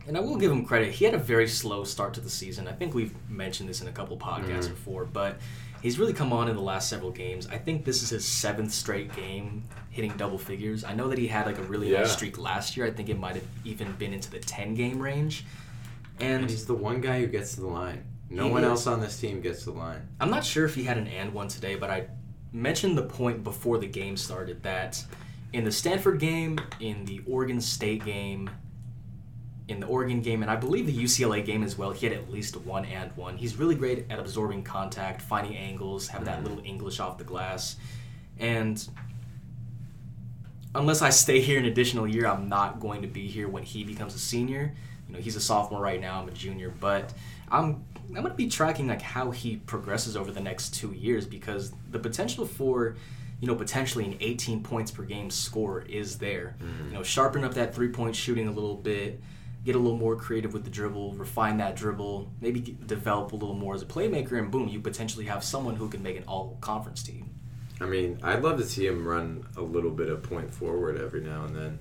And 0.05 0.17
I 0.17 0.19
will 0.19 0.35
give 0.35 0.51
him 0.51 0.65
credit. 0.65 0.91
He 0.93 1.05
had 1.05 1.13
a 1.13 1.17
very 1.17 1.47
slow 1.47 1.85
start 1.85 2.13
to 2.15 2.21
the 2.21 2.29
season. 2.29 2.67
I 2.67 2.73
think 2.73 2.93
we've 2.93 3.13
mentioned 3.29 3.69
this 3.69 3.81
in 3.81 3.87
a 3.87 3.91
couple 3.91 4.17
podcasts 4.17 4.65
Mhm. 4.67 4.71
before, 4.71 5.05
but 5.05 5.37
he's 5.83 5.99
really 5.99 6.13
come 6.13 6.33
on 6.33 6.47
in 6.49 6.55
the 6.55 6.61
last 6.61 6.89
several 6.89 7.11
games. 7.11 7.45
I 7.47 7.57
think 7.59 7.85
this 7.85 8.01
is 8.01 8.09
his 8.09 8.25
seventh 8.25 8.71
straight 8.71 9.15
game 9.15 9.63
hitting 9.91 10.13
double 10.17 10.39
figures. 10.39 10.83
I 10.83 10.93
know 10.95 11.07
that 11.09 11.19
he 11.19 11.27
had 11.27 11.45
like 11.45 11.59
a 11.59 11.63
really 11.63 11.91
Yeah. 11.91 11.99
nice 11.99 12.13
streak 12.13 12.39
last 12.39 12.75
year. 12.75 12.87
I 12.87 12.91
think 12.91 13.09
it 13.09 13.19
might 13.19 13.35
have 13.35 13.45
even 13.63 13.91
been 13.93 14.13
into 14.13 14.31
the 14.31 14.39
10 14.39 14.73
game 14.73 14.99
range. 14.99 15.45
And 16.19 16.41
And 16.43 16.49
he's 16.49 16.65
the 16.65 16.73
one 16.73 17.01
guy 17.01 17.19
who 17.19 17.27
gets 17.27 17.53
to 17.55 17.61
the 17.61 17.67
line. 17.67 18.03
No 18.29 18.47
one 18.47 18.63
is. 18.63 18.69
else 18.69 18.87
on 18.87 19.01
this 19.01 19.19
team 19.19 19.41
gets 19.41 19.59
to 19.65 19.71
the 19.71 19.77
line. 19.77 20.07
I'm 20.19 20.31
not 20.31 20.43
sure 20.43 20.65
if 20.65 20.73
he 20.73 20.83
had 20.85 20.97
an 20.97 21.07
and 21.07 21.33
one 21.33 21.47
today, 21.49 21.75
but 21.75 21.91
I 21.91 22.07
mentioned 22.51 22.97
the 22.97 23.03
point 23.03 23.43
before 23.43 23.77
the 23.77 23.85
game 23.87 24.15
started 24.17 24.63
that 24.63 25.03
in 25.51 25.63
the 25.65 25.71
Stanford 25.71 26.19
game, 26.19 26.57
in 26.79 27.05
the 27.05 27.21
Oregon 27.27 27.59
State 27.61 28.03
game, 28.05 28.49
in 29.67 29.79
the 29.79 29.87
Oregon 29.87 30.21
game, 30.21 30.41
and 30.41 30.51
I 30.51 30.55
believe 30.55 30.87
the 30.87 30.95
UCLA 30.95 31.43
game 31.43 31.63
as 31.63 31.77
well, 31.77 31.91
he 31.91 32.05
had 32.05 32.15
at 32.15 32.31
least 32.31 32.57
one 32.57 32.85
and 32.85 33.15
one. 33.15 33.37
He's 33.37 33.55
really 33.55 33.75
great 33.75 34.05
at 34.09 34.19
absorbing 34.19 34.63
contact, 34.63 35.21
finding 35.21 35.55
angles, 35.55 36.07
having 36.07 36.25
that 36.25 36.41
mm. 36.41 36.43
little 36.43 36.61
English 36.65 36.99
off 36.99 37.17
the 37.17 37.23
glass. 37.23 37.77
And 38.39 38.85
unless 40.75 41.01
I 41.01 41.09
stay 41.11 41.39
here 41.39 41.59
an 41.59 41.65
additional 41.65 42.07
year, 42.07 42.27
I'm 42.27 42.49
not 42.49 42.79
going 42.79 43.01
to 43.03 43.07
be 43.07 43.27
here 43.27 43.47
when 43.47 43.63
he 43.63 43.83
becomes 43.83 44.15
a 44.15 44.19
senior. 44.19 44.73
You 45.07 45.15
know, 45.15 45.21
he's 45.21 45.35
a 45.35 45.41
sophomore 45.41 45.81
right 45.81 46.01
now, 46.01 46.21
I'm 46.21 46.27
a 46.27 46.31
junior, 46.31 46.73
but 46.79 47.13
I'm 47.49 47.85
I'm 48.09 48.21
gonna 48.21 48.33
be 48.33 48.47
tracking 48.47 48.87
like 48.87 49.01
how 49.01 49.31
he 49.31 49.57
progresses 49.57 50.15
over 50.17 50.31
the 50.31 50.41
next 50.41 50.73
two 50.73 50.91
years 50.91 51.25
because 51.25 51.73
the 51.89 51.99
potential 51.99 52.45
for, 52.45 52.95
you 53.39 53.47
know, 53.47 53.55
potentially 53.55 54.05
an 54.05 54.17
18 54.19 54.61
points 54.61 54.91
per 54.91 55.03
game 55.03 55.29
score 55.29 55.81
is 55.81 56.17
there. 56.17 56.55
Mm-hmm. 56.61 56.87
You 56.87 56.93
know, 56.93 57.03
sharpen 57.03 57.43
up 57.43 57.53
that 57.55 57.73
three 57.73 57.89
point 57.89 58.15
shooting 58.15 58.47
a 58.47 58.51
little 58.51 58.75
bit, 58.75 59.21
get 59.63 59.75
a 59.75 59.79
little 59.79 59.97
more 59.97 60.15
creative 60.15 60.53
with 60.53 60.63
the 60.65 60.69
dribble, 60.69 61.13
refine 61.13 61.57
that 61.57 61.75
dribble, 61.75 62.31
maybe 62.41 62.59
develop 62.85 63.31
a 63.31 63.35
little 63.35 63.55
more 63.55 63.73
as 63.73 63.81
a 63.81 63.85
playmaker, 63.85 64.37
and 64.37 64.51
boom, 64.51 64.67
you 64.67 64.79
potentially 64.79 65.25
have 65.25 65.43
someone 65.43 65.75
who 65.75 65.87
can 65.87 66.03
make 66.03 66.17
an 66.17 66.23
all 66.27 66.57
conference 66.59 67.01
team. 67.01 67.29
I 67.79 67.85
mean, 67.85 68.19
I'd 68.23 68.43
love 68.43 68.57
to 68.59 68.65
see 68.65 68.85
him 68.85 69.07
run 69.07 69.45
a 69.55 69.61
little 69.61 69.91
bit 69.91 70.09
of 70.09 70.21
point 70.23 70.53
forward 70.53 70.99
every 70.99 71.21
now 71.21 71.45
and 71.45 71.55
then, 71.55 71.79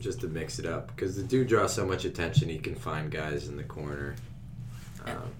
just 0.00 0.20
to 0.20 0.28
mix 0.28 0.58
it 0.58 0.66
up. 0.66 0.88
Because 0.88 1.16
the 1.16 1.22
dude 1.22 1.48
draws 1.48 1.72
so 1.72 1.86
much 1.86 2.04
attention, 2.04 2.48
he 2.48 2.58
can 2.58 2.74
find 2.74 3.10
guys 3.10 3.48
in 3.48 3.56
the 3.56 3.64
corner. 3.64 4.16
Um, 5.04 5.32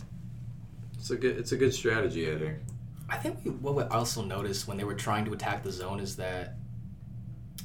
it's 0.99 1.11
a 1.11 1.17
good, 1.17 1.37
it's 1.37 1.53
a 1.53 1.57
good 1.57 1.75
strategy, 1.75 2.33
I 2.33 2.39
think. 2.39 2.59
I 3.09 3.17
think 3.17 3.39
what 3.61 3.75
we 3.75 3.83
also 3.85 4.23
noticed 4.23 4.67
when 4.67 4.77
they 4.77 4.85
were 4.85 4.95
trying 4.95 5.25
to 5.27 5.33
attack 5.33 5.62
the 5.62 5.71
zone 5.71 6.01
is 6.01 6.17
that, 6.17 6.57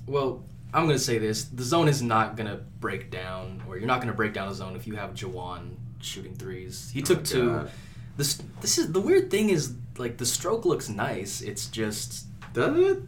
well, 0.05 0.43
I'm 0.73 0.85
going 0.85 0.97
to 0.97 1.03
say 1.03 1.17
this: 1.17 1.45
the 1.45 1.63
zone 1.63 1.87
is 1.87 2.01
not 2.01 2.35
going 2.37 2.47
to 2.49 2.57
break 2.79 3.11
down, 3.11 3.61
or 3.67 3.77
you're 3.77 3.87
not 3.87 3.97
going 3.99 4.11
to 4.11 4.15
break 4.17 4.33
down 4.33 4.47
a 4.47 4.53
zone 4.53 4.75
if 4.75 4.87
you 4.87 4.95
have 4.95 5.13
Juhwan 5.13 5.75
shooting 5.99 6.35
threes. 6.35 6.89
He 6.93 7.01
oh 7.01 7.05
took 7.05 7.19
Oh, 7.19 7.23
two. 7.23 7.49
God. 7.49 7.71
This 8.17 8.41
this 8.61 8.77
is 8.77 8.91
the 8.91 9.01
weird 9.01 9.31
thing 9.31 9.49
is 9.49 9.73
like 9.97 10.17
the 10.17 10.25
stroke 10.25 10.65
looks 10.65 10.89
nice. 10.89 11.41
It's 11.41 11.67
just 11.67 12.25
Does 12.53 12.77
it? 12.77 13.03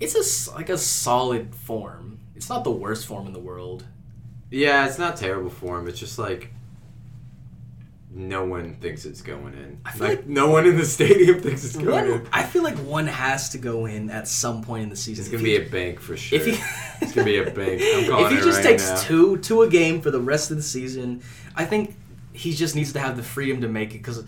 it's 0.00 0.48
a 0.48 0.52
like 0.52 0.68
a 0.68 0.78
solid 0.78 1.54
form. 1.54 2.20
It's 2.36 2.48
not 2.48 2.64
the 2.64 2.70
worst 2.70 3.06
form 3.06 3.26
in 3.26 3.32
the 3.32 3.40
world. 3.40 3.84
Yeah, 4.50 4.86
it's 4.86 4.98
not 4.98 5.16
terrible 5.16 5.50
form. 5.50 5.88
It's 5.88 5.98
just 5.98 6.18
like 6.18 6.53
no 8.16 8.44
one 8.44 8.76
thinks 8.76 9.04
it's 9.04 9.22
going 9.22 9.54
in. 9.54 9.78
I 9.84 9.90
feel 9.90 10.06
like, 10.08 10.18
like- 10.18 10.26
no 10.28 10.48
one 10.48 10.66
in 10.66 10.76
the 10.76 10.84
stadium 10.86 11.40
thinks 11.42 11.64
it's 11.64 11.74
going 11.76 11.88
One, 12.10 12.20
in. 12.20 12.28
I 12.32 12.44
feel 12.44 12.62
like 12.62 12.76
one 12.78 13.06
has 13.08 13.48
to 13.50 13.58
go 13.58 13.86
in 13.86 14.08
at 14.08 14.28
some 14.28 14.62
point 14.62 14.84
in 14.84 14.88
the 14.88 14.96
season. 14.96 15.24
It's 15.24 15.32
gonna 15.32 15.42
be 15.42 15.56
a 15.56 15.68
bank 15.68 15.98
for 16.00 16.16
sure. 16.16 16.38
If 16.38 16.46
he, 16.46 16.52
it's 17.02 17.12
gonna 17.12 17.24
be 17.24 17.38
a 17.38 17.50
bank. 17.50 17.82
I'm 17.82 18.08
calling 18.08 18.26
if 18.26 18.30
he 18.38 18.44
just 18.44 18.58
right 18.58 18.62
takes 18.64 18.88
now. 18.88 18.96
two 19.02 19.38
to 19.38 19.62
a 19.62 19.68
game 19.68 20.00
for 20.00 20.10
the 20.12 20.20
rest 20.20 20.50
of 20.52 20.56
the 20.56 20.62
season, 20.62 21.22
I 21.56 21.64
think 21.64 21.96
he 22.32 22.52
just 22.54 22.74
needs 22.76 22.92
to 22.92 23.00
have 23.00 23.16
the 23.16 23.22
freedom 23.24 23.60
to 23.62 23.68
make 23.68 23.90
it 23.94 23.98
because 23.98 24.24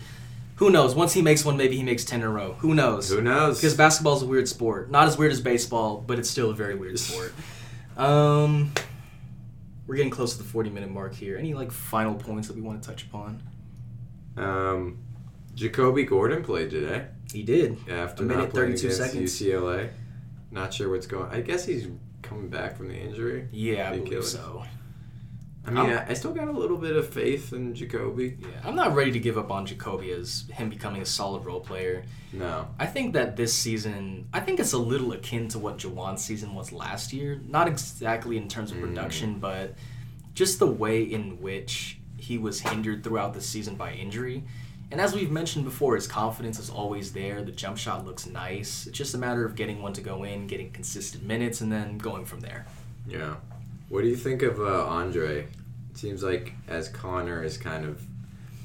Who 0.57 0.69
knows? 0.69 0.93
Once 0.95 1.13
he 1.13 1.21
makes 1.21 1.45
one, 1.45 1.55
maybe 1.55 1.77
he 1.77 1.83
makes 1.83 2.03
ten 2.03 2.19
in 2.21 2.25
a 2.25 2.29
row. 2.29 2.53
Who 2.59 2.73
knows? 2.75 3.09
Who 3.09 3.21
knows? 3.21 3.57
Because 3.59 3.75
basketball's 3.75 4.21
a 4.23 4.25
weird 4.25 4.47
sport. 4.49 4.89
Not 4.91 5.07
as 5.07 5.17
weird 5.17 5.31
as 5.31 5.39
baseball, 5.39 6.03
but 6.05 6.19
it's 6.19 6.29
still 6.29 6.49
a 6.49 6.53
very 6.53 6.75
weird 6.75 6.99
sport. 6.99 7.33
Um, 7.95 8.71
we're 9.87 9.95
getting 9.95 10.11
close 10.11 10.33
to 10.33 10.39
the 10.43 10.49
forty-minute 10.49 10.89
mark 10.91 11.13
here. 11.15 11.37
Any 11.37 11.53
like 11.53 11.71
final 11.71 12.15
points 12.15 12.47
that 12.49 12.55
we 12.55 12.61
want 12.61 12.81
to 12.83 12.89
touch 12.89 13.03
upon? 13.03 13.41
Um, 14.37 14.99
Jacobi 15.55 16.07
Gordon 16.07 16.43
played 16.43 16.69
today 16.69 17.07
He 17.31 17.43
did. 17.43 17.77
after 17.89 18.23
A 18.23 18.25
minute, 18.27 18.41
not 18.43 18.49
playing 18.51 18.77
32 18.77 18.87
against 18.87 18.97
seconds. 18.97 19.41
UCLA. 19.41 19.89
Not 20.51 20.73
sure 20.73 20.89
what's 20.89 21.07
going. 21.07 21.29
I 21.31 21.41
guess 21.41 21.65
he's 21.65 21.87
coming 22.21 22.47
back 22.49 22.77
from 22.77 22.87
the 22.89 22.95
injury. 22.95 23.47
Yeah, 23.51 23.89
I 23.91 23.97
believe 23.99 24.23
so. 24.23 24.63
I 25.65 25.69
mean, 25.71 25.77
I'm- 25.89 26.05
I, 26.07 26.13
still 26.13 26.31
got 26.33 26.47
a 26.47 26.51
little 26.51 26.77
bit 26.77 26.95
of 26.95 27.09
faith 27.09 27.51
in 27.51 27.73
Jacobi. 27.73 28.39
Yeah, 28.39 28.47
I'm 28.63 28.75
not 28.75 28.95
ready 28.95 29.11
to 29.11 29.19
give 29.19 29.37
up 29.37 29.51
on 29.51 29.67
Jacobi 29.67 30.17
as 30.17 30.45
him 30.53 30.69
becoming 30.69 31.01
a 31.01 31.05
solid 31.05 31.45
role 31.45 31.59
player. 31.59 32.03
No, 32.31 32.69
I 32.79 32.85
think 32.85 33.13
that 33.15 33.35
this 33.35 33.53
season, 33.53 34.29
I 34.31 34.39
think 34.39 34.61
it's 34.61 34.71
a 34.71 34.77
little 34.77 35.11
akin 35.11 35.49
to 35.49 35.59
what 35.59 35.77
Juhwan's 35.79 36.23
season 36.23 36.55
was 36.55 36.71
last 36.71 37.11
year. 37.11 37.41
Not 37.45 37.67
exactly 37.67 38.37
in 38.37 38.47
terms 38.47 38.71
of 38.71 38.77
Mm. 38.77 38.81
production, 38.81 39.39
but 39.39 39.75
just 40.33 40.59
the 40.59 40.67
way 40.67 41.01
in 41.03 41.41
which 41.41 41.99
he 42.17 42.37
was 42.37 42.59
hindered 42.59 43.03
throughout 43.03 43.33
the 43.33 43.41
season 43.41 43.75
by 43.75 43.93
injury. 43.93 44.43
And 44.89 45.01
as 45.01 45.13
we've 45.13 45.31
mentioned 45.31 45.65
before, 45.65 45.95
his 45.95 46.07
confidence 46.07 46.59
is 46.59 46.69
always 46.69 47.11
there. 47.11 47.41
The 47.43 47.51
jump 47.51 47.77
shot 47.77 48.05
looks 48.05 48.25
nice. 48.25 48.87
It's 48.87 48.97
just 48.97 49.13
a 49.13 49.17
matter 49.17 49.45
of 49.45 49.55
getting 49.55 49.81
one 49.81 49.93
to 49.93 50.01
go 50.01 50.23
in, 50.23 50.47
getting 50.47 50.71
consistent 50.71 51.25
minutes, 51.25 51.59
and 51.61 51.71
then 51.71 51.97
going 51.97 52.25
from 52.25 52.39
there. 52.39 52.65
yeah. 53.07 53.35
What 53.89 54.01
do 54.01 54.09
you 54.09 54.17
think 54.17 54.41
of 54.41 54.59
uh, 54.59 54.85
Andre? 54.85 55.43
It 55.43 55.97
seems 55.97 56.21
like 56.21 56.53
as 56.67 56.89
Connor 56.89 57.41
has 57.43 57.57
kind 57.57 57.85
of 57.85 58.01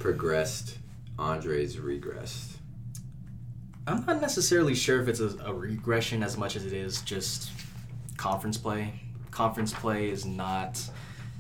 progressed, 0.00 0.78
Andre's 1.16 1.76
regressed. 1.76 2.57
I'm 3.86 4.05
not 4.05 4.20
necessarily 4.20 4.74
sure 4.74 5.00
if 5.00 5.09
it's 5.09 5.20
a, 5.20 5.36
a 5.44 5.55
regression 5.55 6.22
as 6.24 6.36
much 6.36 6.57
as 6.57 6.66
it 6.66 6.72
is 6.72 7.03
just 7.03 7.50
conference 8.16 8.57
play. 8.59 8.94
Conference 9.30 9.72
play 9.72 10.11
is 10.11 10.24
not. 10.24 10.80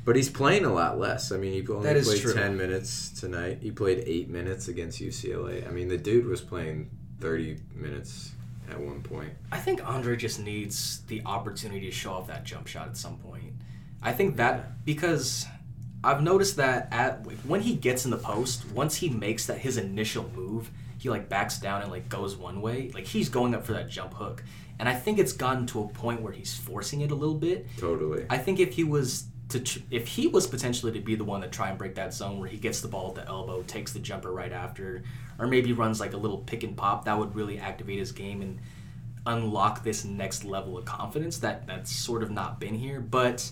But 0.04 0.16
he's 0.16 0.28
playing 0.28 0.64
a 0.64 0.72
lot 0.72 0.98
less. 0.98 1.30
I 1.30 1.36
mean, 1.36 1.52
he 1.52 1.66
only 1.72 2.02
played 2.02 2.20
true. 2.20 2.34
10 2.34 2.56
minutes 2.56 3.10
tonight. 3.20 3.58
He 3.62 3.70
played 3.70 4.02
8 4.04 4.28
minutes 4.28 4.68
against 4.68 5.00
UCLA. 5.00 5.66
I 5.66 5.70
mean, 5.70 5.88
the 5.88 5.98
dude 5.98 6.26
was 6.26 6.40
playing 6.40 6.90
30 7.20 7.58
minutes 7.74 8.32
at 8.68 8.80
one 8.80 9.02
point. 9.02 9.32
I 9.52 9.58
think 9.58 9.86
Andre 9.88 10.16
just 10.16 10.40
needs 10.40 11.02
the 11.06 11.22
opportunity 11.24 11.86
to 11.86 11.92
show 11.92 12.12
off 12.14 12.26
that 12.26 12.44
jump 12.44 12.66
shot 12.66 12.88
at 12.88 12.96
some 12.96 13.16
point. 13.18 13.52
I 14.02 14.12
think 14.12 14.36
that 14.36 14.84
because 14.84 15.46
I've 16.02 16.22
noticed 16.22 16.56
that 16.56 16.88
at 16.90 17.24
when 17.46 17.60
he 17.60 17.76
gets 17.76 18.04
in 18.04 18.10
the 18.10 18.18
post, 18.18 18.68
once 18.72 18.96
he 18.96 19.08
makes 19.08 19.46
that 19.46 19.58
his 19.58 19.76
initial 19.76 20.28
move, 20.34 20.70
he 20.98 21.08
like 21.10 21.28
backs 21.28 21.58
down 21.58 21.82
and 21.82 21.90
like 21.90 22.08
goes 22.08 22.36
one 22.36 22.60
way. 22.60 22.90
Like 22.92 23.06
he's 23.06 23.28
going 23.28 23.54
up 23.54 23.64
for 23.64 23.72
that 23.74 23.88
jump 23.88 24.14
hook, 24.14 24.42
and 24.80 24.88
I 24.88 24.94
think 24.94 25.18
it's 25.20 25.32
gotten 25.32 25.66
to 25.68 25.82
a 25.82 25.88
point 25.88 26.20
where 26.20 26.32
he's 26.32 26.56
forcing 26.56 27.02
it 27.02 27.12
a 27.12 27.14
little 27.14 27.36
bit. 27.36 27.66
Totally. 27.78 28.26
I 28.30 28.38
think 28.38 28.58
if 28.58 28.74
he 28.74 28.82
was 28.82 29.26
to 29.52 29.60
tr- 29.60 29.78
if 29.90 30.08
he 30.08 30.26
was 30.26 30.46
potentially 30.46 30.92
to 30.92 31.00
be 31.00 31.14
the 31.14 31.24
one 31.24 31.40
to 31.42 31.48
try 31.48 31.68
and 31.68 31.78
break 31.78 31.94
that 31.94 32.12
zone 32.12 32.38
where 32.40 32.48
he 32.48 32.56
gets 32.56 32.80
the 32.80 32.88
ball 32.88 33.08
at 33.10 33.14
the 33.14 33.26
elbow, 33.26 33.62
takes 33.62 33.92
the 33.92 33.98
jumper 33.98 34.32
right 34.32 34.52
after, 34.52 35.02
or 35.38 35.46
maybe 35.46 35.72
runs 35.72 36.00
like 36.00 36.12
a 36.12 36.16
little 36.16 36.38
pick 36.38 36.62
and 36.62 36.76
pop, 36.76 37.04
that 37.04 37.18
would 37.18 37.34
really 37.34 37.58
activate 37.58 37.98
his 37.98 38.12
game 38.12 38.42
and 38.42 38.58
unlock 39.26 39.84
this 39.84 40.04
next 40.04 40.44
level 40.44 40.76
of 40.76 40.84
confidence 40.84 41.38
that 41.38 41.66
that's 41.66 41.92
sort 41.92 42.22
of 42.22 42.30
not 42.30 42.58
been 42.58 42.74
here. 42.74 43.00
But 43.00 43.50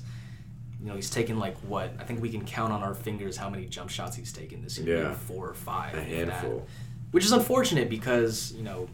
you 0.81 0.89
know, 0.89 0.95
he's 0.95 1.11
taken 1.11 1.39
like 1.39 1.57
what 1.59 1.93
I 1.99 2.05
think 2.05 2.23
we 2.23 2.31
can 2.31 2.45
count 2.45 2.73
on 2.73 2.83
our 2.83 2.95
fingers 2.95 3.37
how 3.37 3.51
many 3.51 3.67
jump 3.67 3.91
shots 3.91 4.17
he's 4.17 4.33
taken 4.33 4.63
this 4.63 4.79
year, 4.79 5.03
yeah. 5.03 5.13
four 5.15 5.49
or 5.49 5.55
five, 5.55 5.95
A 5.95 6.01
if 6.01 6.27
that. 6.27 6.35
handful. 6.35 6.67
which 7.11 7.25
is 7.25 7.33
unfortunate 7.33 7.89
because 7.89 8.53
you 8.53 8.63
know. 8.63 8.89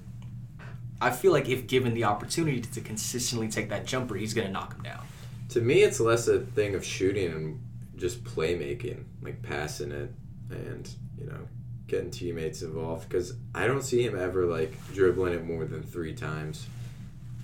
I 0.98 1.11
feel 1.11 1.30
like 1.30 1.46
if 1.50 1.66
given 1.66 1.92
the 1.92 2.04
opportunity 2.04 2.59
to 2.59 2.80
consistently 2.80 3.48
take 3.48 3.68
that 3.68 3.84
jumper, 3.84 4.14
he's 4.14 4.32
going 4.32 4.46
to 4.46 4.52
knock 4.52 4.74
him 4.74 4.82
down. 4.82 5.04
To 5.51 5.61
me, 5.61 5.82
it's 5.82 6.01
less 6.01 6.28
a 6.28 6.40
thing 6.40 6.74
of 6.74 6.84
shooting 6.84 7.32
and 7.32 7.61
just 7.97 8.24
playmaking, 8.24 9.05
like 9.22 9.42
passing 9.42 9.92
it 9.92 10.12
and, 10.51 10.88
you 11.18 11.26
know, 11.26 11.49
getting 11.86 12.11
teammates 12.11 12.62
involved. 12.62 13.09
Because 13.09 13.34
I 13.55 13.66
don't 13.66 13.82
see 13.82 14.03
him 14.03 14.18
ever, 14.18 14.44
like, 14.44 14.74
dribbling 14.92 15.32
it 15.32 15.44
more 15.44 15.64
than 15.64 15.82
three 15.82 16.14
times 16.14 16.66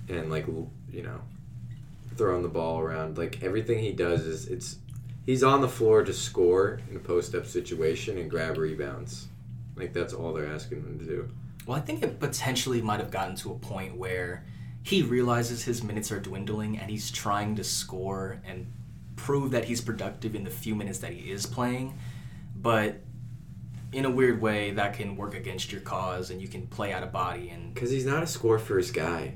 and, 0.09 0.29
like, 0.29 0.47
you 0.47 1.03
know, 1.03 1.21
throwing 2.17 2.43
the 2.43 2.49
ball 2.49 2.79
around. 2.79 3.17
Like, 3.17 3.41
everything 3.41 3.79
he 3.79 3.93
does 3.93 4.25
is 4.25 4.47
it's. 4.47 4.77
He's 5.25 5.41
on 5.41 5.61
the 5.61 5.69
floor 5.69 6.03
to 6.03 6.11
score 6.11 6.81
in 6.89 6.97
a 6.97 6.99
post 6.99 7.33
up 7.33 7.45
situation 7.45 8.17
and 8.17 8.29
grab 8.29 8.57
rebounds. 8.57 9.29
Like, 9.77 9.93
that's 9.93 10.13
all 10.13 10.33
they're 10.33 10.53
asking 10.53 10.81
him 10.81 10.99
to 10.99 11.05
do. 11.05 11.29
Well, 11.65 11.77
I 11.77 11.79
think 11.79 12.03
it 12.03 12.19
potentially 12.19 12.81
might 12.81 12.99
have 12.99 13.09
gotten 13.09 13.37
to 13.37 13.53
a 13.53 13.55
point 13.55 13.95
where 13.95 14.43
he 14.83 15.01
realizes 15.01 15.63
his 15.63 15.83
minutes 15.83 16.11
are 16.11 16.19
dwindling 16.19 16.77
and 16.77 16.89
he's 16.91 17.09
trying 17.09 17.55
to 17.55 17.63
score 17.63 18.41
and 18.45 18.71
prove 19.15 19.51
that 19.51 19.65
he's 19.65 19.79
productive 19.81 20.35
in 20.35 20.43
the 20.43 20.49
few 20.49 20.75
minutes 20.75 20.99
that 20.99 21.13
he 21.13 21.31
is 21.31 21.45
playing. 21.45 21.97
But 22.55 22.97
in 23.93 24.05
a 24.05 24.09
weird 24.09 24.41
way, 24.41 24.71
that 24.71 24.93
can 24.95 25.15
work 25.15 25.35
against 25.35 25.71
your 25.71 25.81
cause 25.81 26.31
and 26.31 26.41
you 26.41 26.47
can 26.47 26.67
play 26.67 26.91
out 26.91 27.03
of 27.03 27.11
body. 27.11 27.49
And 27.49 27.73
Because 27.73 27.91
he's 27.91 28.05
not 28.05 28.23
a 28.23 28.27
score 28.27 28.59
first 28.59 28.93
guy. 28.93 29.35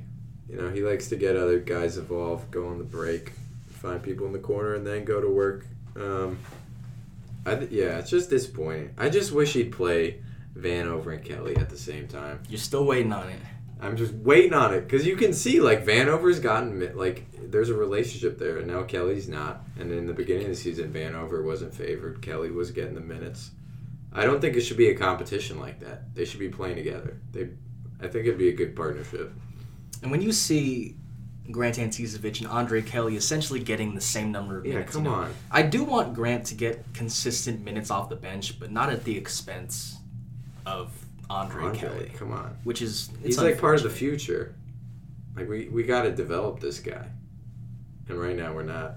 You 0.49 0.57
know, 0.57 0.69
he 0.69 0.81
likes 0.81 1.07
to 1.09 1.15
get 1.15 1.35
other 1.35 1.59
guys 1.59 1.97
involved, 1.97 2.51
go 2.51 2.67
on 2.67 2.77
the 2.77 2.83
break, 2.83 3.33
find 3.69 4.01
people 4.01 4.25
in 4.25 4.33
the 4.33 4.39
corner, 4.39 4.75
and 4.75 4.85
then 4.85 5.05
go 5.05 5.21
to 5.21 5.29
work. 5.29 5.65
Um, 5.95 6.39
I 7.45 7.55
th- 7.55 7.71
yeah, 7.71 7.97
it's 7.99 8.09
just 8.09 8.29
disappointing. 8.29 8.93
I 8.97 9.09
just 9.09 9.31
wish 9.31 9.53
he'd 9.53 9.71
play 9.71 10.21
Vanover 10.57 11.13
and 11.13 11.23
Kelly 11.23 11.55
at 11.57 11.69
the 11.69 11.77
same 11.77 12.07
time. 12.07 12.39
you're 12.49 12.57
still 12.57 12.85
waiting 12.85 13.13
on 13.13 13.29
it. 13.29 13.39
I'm 13.79 13.95
just 13.95 14.13
waiting 14.13 14.53
on 14.53 14.73
it 14.73 14.81
because 14.81 15.05
you 15.05 15.15
can 15.15 15.33
see 15.33 15.59
like 15.59 15.85
Vanover's 15.85 16.39
gotten 16.39 16.95
like 16.97 17.25
there's 17.51 17.69
a 17.69 17.75
relationship 17.75 18.37
there, 18.37 18.57
and 18.57 18.67
now 18.67 18.83
Kelly's 18.83 19.29
not. 19.29 19.61
And 19.79 19.91
in 19.91 20.07
the 20.07 20.13
beginning 20.13 20.43
of 20.43 20.49
the 20.49 20.55
season, 20.55 20.91
Vanover 20.91 21.43
wasn't 21.43 21.73
favored. 21.73 22.21
Kelly 22.21 22.51
was 22.51 22.71
getting 22.71 22.95
the 22.95 23.01
minutes. 23.01 23.51
I 24.11 24.25
don't 24.25 24.41
think 24.41 24.55
it 24.55 24.61
should 24.61 24.77
be 24.77 24.89
a 24.89 24.95
competition 24.95 25.59
like 25.59 25.79
that. 25.81 26.15
They 26.15 26.25
should 26.25 26.39
be 26.39 26.49
playing 26.49 26.77
together. 26.77 27.17
They, 27.31 27.49
I 28.01 28.07
think 28.07 28.25
it'd 28.25 28.37
be 28.37 28.49
a 28.49 28.53
good 28.53 28.75
partnership. 28.75 29.31
And 30.01 30.09
when 30.11 30.21
you 30.21 30.31
see 30.31 30.95
Grant 31.51 31.77
Anticevich 31.77 32.39
and 32.39 32.47
Andre 32.49 32.81
Kelly 32.81 33.15
essentially 33.15 33.59
getting 33.59 33.95
the 33.95 34.01
same 34.01 34.31
number 34.31 34.57
of 34.57 34.65
Yeah, 34.65 34.73
minutes, 34.73 34.93
come 34.93 35.05
you 35.05 35.11
know, 35.11 35.15
on. 35.17 35.33
I 35.51 35.61
do 35.61 35.83
want 35.83 36.13
Grant 36.13 36.45
to 36.47 36.55
get 36.55 36.83
consistent 36.93 37.63
minutes 37.63 37.91
off 37.91 38.09
the 38.09 38.15
bench, 38.15 38.59
but 38.59 38.71
not 38.71 38.89
at 38.89 39.03
the 39.03 39.15
expense 39.17 39.97
of 40.65 40.91
Andre, 41.29 41.63
Andre, 41.65 41.79
Kelly, 41.79 42.11
come 42.15 42.31
on. 42.31 42.57
which 42.63 42.81
is 42.81 43.09
it's 43.23 43.35
He's 43.35 43.37
like 43.41 43.59
part 43.59 43.75
of 43.77 43.83
the 43.83 43.89
future. 43.89 44.55
Like 45.35 45.49
we 45.49 45.67
we 45.69 45.83
got 45.83 46.03
to 46.03 46.11
develop 46.11 46.59
this 46.59 46.79
guy, 46.79 47.05
and 48.09 48.19
right 48.19 48.35
now 48.35 48.53
we're 48.53 48.63
not. 48.63 48.95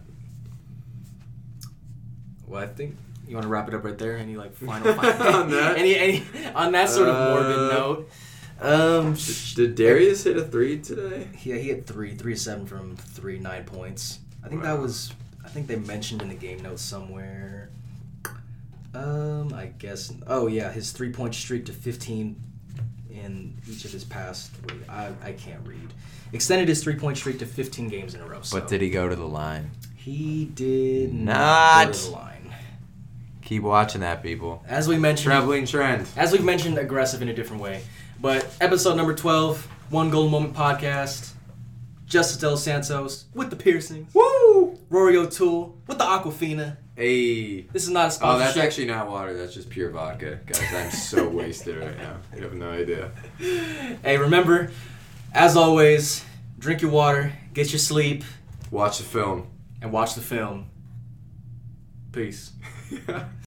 Well, 2.47 2.63
I 2.63 2.67
think 2.67 2.97
you 3.27 3.35
want 3.35 3.45
to 3.45 3.49
wrap 3.49 3.69
it 3.69 3.75
up 3.75 3.85
right 3.85 3.97
there. 3.99 4.17
Any 4.17 4.37
like 4.37 4.53
final, 4.57 4.93
final 4.95 5.27
On 5.35 5.51
that? 5.51 5.77
any 5.79 5.97
any 5.97 6.25
on 6.55 6.73
that 6.73 6.89
sort 6.89 7.09
of 7.09 7.15
morbid 7.17 7.59
Uh, 7.59 7.79
note. 7.79 8.11
Um, 8.63 9.17
Did 9.55 9.75
Darius 9.75 10.25
hit 10.25 10.37
a 10.37 10.45
three 10.45 10.81
today? 10.81 11.29
yeah, 11.43 11.55
he 11.57 11.69
hit 11.69 11.87
three, 11.87 12.15
three 12.15 12.37
seven 12.37 12.67
from 12.67 12.95
three, 12.97 13.39
nine 13.39 13.65
points. 13.65 14.19
I 14.45 14.49
think 14.49 14.63
Wow. 14.63 14.77
that 14.77 14.83
was. 14.83 15.13
I 15.45 15.49
think 15.49 15.67
they 15.67 15.77
mentioned 15.77 16.21
in 16.23 16.29
the 16.29 16.35
game 16.35 16.63
notes 16.63 16.83
somewhere. 16.83 17.71
Um, 18.95 19.53
I 19.55 19.67
guess. 19.67 20.13
Oh 20.27 20.47
yeah, 20.47 20.71
his 20.73 20.93
three 20.93 21.11
point 21.13 21.35
streak 21.35 21.67
to 21.67 21.73
fifteen 21.73 22.43
in 23.11 23.57
each 23.69 23.85
of 23.85 23.93
his 23.93 24.05
past. 24.05 24.51
Wait, 24.69 24.79
I 24.89 25.11
I 25.23 25.33
can't 25.33 25.67
read. 25.67 25.93
Extended 26.33 26.69
his 26.69 26.83
three 26.83 26.97
point 26.97 27.17
streak 27.17 27.39
to 27.41 27.47
fifteen 27.47 27.89
games 27.89 28.15
in 28.15 28.21
a 28.21 28.27
row. 28.27 28.41
So 28.43 28.59
But 28.59 28.69
did 28.69 28.81
he 28.81 28.91
go 28.91 29.09
to 29.09 29.17
the 29.17 29.27
line? 29.29 29.71
he 29.97 30.47
did 30.47 31.13
Not. 31.13 31.87
go 31.89 31.93
to 31.93 32.05
the 32.05 32.11
line. 32.11 32.55
Keep 33.43 33.63
watching 33.65 34.01
that, 34.03 34.23
people. 34.23 34.65
As 34.67 34.87
we 34.89 34.97
mentioned, 34.97 35.25
Traveling 35.27 35.67
trend. 35.67 36.07
as 36.17 36.31
we've 36.33 36.45
mentioned, 36.45 36.79
aggressive 36.79 37.21
in 37.21 37.29
a 37.29 37.35
different 37.35 37.61
way. 37.63 37.83
But 38.21 38.47
episode 38.61 38.97
number 38.97 39.13
12, 39.15 39.67
One 39.91 40.09
Golden 40.11 40.31
Moment 40.31 40.55
podcast. 40.55 41.33
Justice 42.07 42.37
Del 42.39 42.57
Santos 42.57 43.25
with 43.35 43.51
the 43.51 43.57
piercings. 43.57 44.13
Woo! 44.15 44.79
Rory 44.89 45.17
O'Toole 45.17 45.77
with 45.87 45.99
the 45.99 46.05
Aquafina. 46.05 46.77
Hey. 47.01 47.63
This 47.63 47.85
is 47.85 47.89
not 47.89 48.15
a 48.15 48.19
Oh, 48.27 48.39
that's 48.39 48.59
actually 48.59 48.85
not 48.85 49.09
water. 49.09 49.35
That's 49.35 49.55
just 49.55 49.71
pure 49.71 49.89
vodka, 49.89 50.39
guys. 50.45 50.63
I'm 50.75 50.91
so 50.91 51.27
wasted 51.31 51.79
right 51.79 51.97
now. 51.97 52.17
You 52.37 52.43
have 52.43 52.53
no 52.53 52.69
idea. 52.71 53.11
Hey, 53.39 54.19
remember, 54.19 54.71
as 55.33 55.57
always, 55.57 56.23
drink 56.59 56.83
your 56.83 56.91
water, 56.91 57.33
get 57.55 57.73
your 57.73 57.79
sleep, 57.79 58.23
Watch 58.71 58.99
the 58.99 59.05
film. 59.05 59.47
and 59.81 59.93
watch 59.93 60.15
the 60.15 60.21
film. 60.21 60.69
Peace. 62.13 62.53